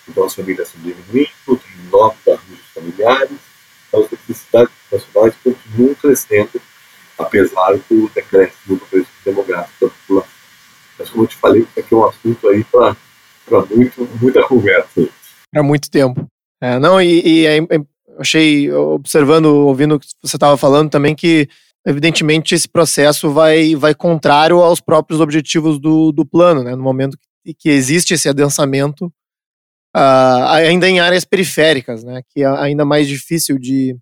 Então 0.08 0.24
as 0.26 0.36
famílias 0.36 0.68
estão 0.68 0.82
diminuindo, 0.82 1.32
tem 1.46 1.90
novos 1.92 2.28
arranjos 2.28 2.66
familiares, 2.74 3.40
então 3.88 4.04
as 4.04 4.12
necessidades 4.12 4.74
nacionais 4.92 5.34
continuam 5.44 5.96
crescendo, 5.96 6.62
apesar 7.18 7.78
do 7.90 8.10
decréscimo 8.10 8.78
do 8.78 9.08
demográfico 9.24 9.86
da 9.86 9.92
população. 9.92 10.36
Mas 10.98 11.10
como 11.10 11.24
eu 11.24 11.28
te 11.28 11.36
falei, 11.36 11.62
isso 11.64 11.80
aqui 11.80 11.94
é 11.94 11.98
um 11.98 12.06
assunto 12.26 12.48
aí 12.50 12.64
para 12.64 12.96
muito, 13.76 14.10
muita 14.22 14.44
conversa. 14.48 15.08
Para 15.52 15.64
muito 15.64 15.90
tempo. 15.90 16.28
É, 16.62 16.80
não, 16.80 17.02
e, 17.02 17.22
e 17.26 17.46
é, 17.46 17.58
é, 17.58 17.86
achei, 18.18 18.72
observando, 18.72 19.46
ouvindo 19.46 19.96
o 19.96 20.00
que 20.00 20.08
você 20.24 20.36
estava 20.36 20.58
falando 20.58 20.90
também, 20.90 21.16
que 21.16 21.48
evidentemente 21.86 22.56
esse 22.56 22.68
processo 22.68 23.32
vai, 23.32 23.76
vai 23.76 23.94
contrário 23.94 24.58
aos 24.62 24.82
próprios 24.82 25.22
objetivos 25.22 25.80
do, 25.80 26.12
do 26.12 26.26
plano, 26.26 26.64
né? 26.64 26.76
No 26.76 26.82
momento 26.82 27.18
que, 27.44 27.54
que 27.54 27.70
existe 27.70 28.14
esse 28.14 28.28
adensamento, 28.28 29.06
uh, 29.96 30.46
ainda 30.48 30.90
em 30.90 31.00
áreas 31.00 31.24
periféricas, 31.24 32.04
né, 32.04 32.22
que 32.30 32.42
é 32.42 32.48
ainda 32.48 32.84
mais 32.84 33.08
difícil 33.08 33.60
de, 33.60 33.96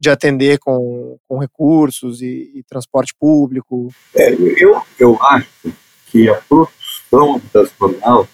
de 0.00 0.10
atender 0.10 0.58
com, 0.60 1.18
com 1.26 1.38
recursos 1.38 2.22
e, 2.22 2.52
e 2.54 2.62
transporte 2.62 3.12
público. 3.18 3.88
É, 4.14 4.32
eu, 4.32 4.80
eu 4.98 5.20
acho 5.22 5.48
que 6.06 6.28
a 6.28 6.40
produção 7.12 7.34
habitacional 7.34 8.28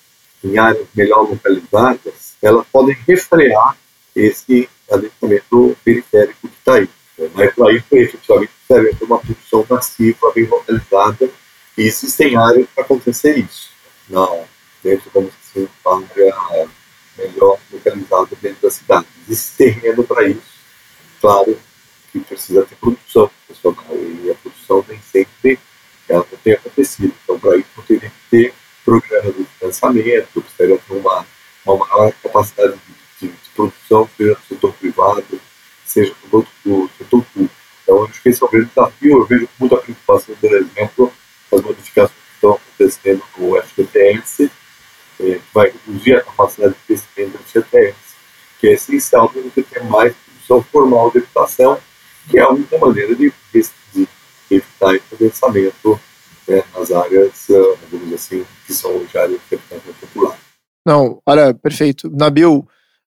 em 0.44 0.56
áreas 0.56 0.86
melhor 0.94 1.28
localizadas, 1.28 2.36
elas 2.40 2.64
podem 2.70 2.96
refrear 3.06 3.76
esse 4.14 4.68
adensamento 4.88 5.76
periférico 5.84 6.48
que 6.48 6.54
está 6.56 6.74
aí. 6.74 6.88
Mas 7.34 7.52
para 7.52 7.72
isso, 7.72 7.86
efetivamente, 7.90 8.52
ter 8.68 8.96
uma 9.02 9.18
produção 9.18 9.66
massiva, 9.68 10.32
bem 10.32 10.46
localizada, 10.46 11.28
e 11.76 11.82
existem 11.82 12.36
áreas 12.36 12.68
para 12.72 12.84
acontecer 12.84 13.36
isso. 13.36 13.70
Não, 14.08 14.44
dentro, 14.82 15.10
vamos 15.12 15.32
dizer, 15.42 15.68
uma 15.84 15.96
área 15.96 16.68
melhor 17.16 17.58
localizada 17.72 18.36
dentro 18.40 18.62
da 18.62 18.70
cidade. 18.70 19.06
Existe 19.28 19.56
terreno 19.56 20.04
para 20.04 20.28
isso, 20.28 20.40
claro 21.20 21.58
que 22.12 22.20
precisa 22.20 22.64
ter 22.64 22.76
produção 22.76 23.28
profissional, 23.46 23.96
e 23.96 24.30
a 24.30 24.34
produção 24.36 24.84
nem 24.88 25.00
sempre 25.00 25.58
ela 26.08 26.26
não 26.30 26.38
tem 26.38 26.52
acontecido. 26.54 27.12
Então, 27.24 27.38
para 27.38 27.56
isso, 27.56 27.66
teria 27.86 28.08
que 28.08 28.30
ter 28.30 28.54
programa 28.88 29.32
de 29.32 29.44
financiamento, 29.44 30.40
precisaria 30.40 30.78
ter 30.78 30.94
uma, 30.94 31.26
uma 31.66 31.86
maior 31.86 32.12
capacidade 32.22 32.74
de, 33.20 33.28
de, 33.28 33.32
de 33.34 33.50
produção, 33.54 34.08
seja 34.16 34.30
no 34.30 34.46
setor 34.48 34.72
privado, 34.72 35.40
seja 35.84 36.14
no 36.32 36.46
do 36.64 36.90
setor 36.96 37.24
público. 37.34 37.54
Então, 37.82 38.04
acho 38.04 38.22
que 38.22 38.28
esse 38.30 38.42
é 38.42 38.46
o 38.46 38.48
grande 38.48 38.68
desafio. 38.68 39.18
Eu 39.18 39.24
vejo 39.26 39.48
muita 39.58 39.76
preocupação, 39.76 40.34
por 40.34 40.52
exemplo, 40.52 41.12
as 41.52 41.62
modificações 41.62 42.18
crescendo 42.78 43.22
com 43.32 43.50
o 43.50 43.62
FGTS, 43.62 44.50
é, 45.20 45.40
vai 45.52 45.72
reduzir 45.72 46.14
a 46.14 46.22
capacidade 46.22 46.74
de 46.74 46.80
crescimento 46.86 47.32
do 47.32 47.44
FGTS, 47.44 47.96
que 48.60 48.68
é 48.68 48.72
essencial 48.72 49.28
para 49.28 49.42
você 49.42 49.62
ter 49.62 49.82
mais 49.84 50.14
produção 50.14 50.62
formal 50.62 51.10
de 51.10 51.18
habitação, 51.18 51.78
que 52.30 52.38
é 52.38 52.42
a 52.42 52.48
única 52.48 52.78
maneira 52.78 53.14
de, 53.16 53.32
de 53.52 54.08
evitar 54.50 54.94
esse 54.94 55.16
pensamento 55.18 56.00
né, 56.48 56.62
nas 56.76 56.90
áreas, 56.90 57.46
digamos 57.90 58.14
assim, 58.14 58.44
que 58.66 58.72
são 58.72 59.04
de 59.04 59.18
habitação 59.18 59.78
popular. 60.00 60.36
Não, 60.86 61.20
olha, 61.26 61.52
perfeito. 61.52 62.10
Nabil, 62.10 62.66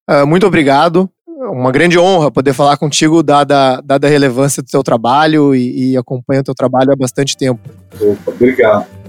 uh, 0.09 0.27
muito 0.27 0.45
obrigado. 0.45 1.09
Uma 1.25 1.71
grande 1.71 1.97
honra 1.97 2.29
poder 2.29 2.53
falar 2.53 2.77
contigo, 2.77 3.23
dada, 3.23 3.81
dada 3.81 4.05
a 4.05 4.09
relevância 4.09 4.61
do 4.61 4.69
teu 4.69 4.83
trabalho 4.83 5.55
e, 5.55 5.93
e 5.93 5.97
acompanho 5.97 6.41
o 6.41 6.43
teu 6.43 6.53
trabalho 6.53 6.91
há 6.91 6.95
bastante 6.95 7.35
tempo. 7.35 7.59
Opa, 7.99 8.31
obrigado. 8.31 9.00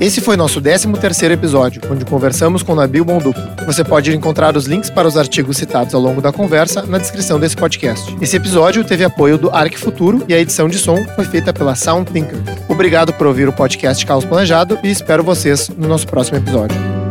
Esse 0.00 0.20
foi 0.20 0.36
nosso 0.36 0.60
13º 0.60 1.30
episódio, 1.30 1.80
onde 1.90 2.04
conversamos 2.04 2.62
com 2.62 2.74
Nabil 2.74 3.04
Bonduc. 3.04 3.38
Você 3.66 3.84
pode 3.84 4.14
encontrar 4.14 4.56
os 4.56 4.66
links 4.66 4.90
para 4.90 5.06
os 5.06 5.16
artigos 5.16 5.56
citados 5.56 5.94
ao 5.94 6.00
longo 6.00 6.20
da 6.20 6.32
conversa 6.32 6.82
na 6.82 6.98
descrição 6.98 7.38
desse 7.38 7.56
podcast. 7.56 8.16
Esse 8.20 8.36
episódio 8.36 8.84
teve 8.84 9.04
apoio 9.04 9.38
do 9.38 9.50
Arc 9.50 9.76
Futuro 9.76 10.24
e 10.28 10.34
a 10.34 10.38
edição 10.38 10.68
de 10.68 10.78
som 10.78 11.04
foi 11.14 11.24
feita 11.24 11.52
pela 11.52 11.74
Sound 11.74 12.10
Thinker. 12.10 12.38
Obrigado 12.68 13.12
por 13.12 13.26
ouvir 13.26 13.48
o 13.48 13.52
podcast 13.52 14.04
Caos 14.04 14.24
Planejado 14.24 14.78
e 14.82 14.90
espero 14.90 15.22
vocês 15.22 15.68
no 15.68 15.88
nosso 15.88 16.06
próximo 16.06 16.38
episódio. 16.38 17.01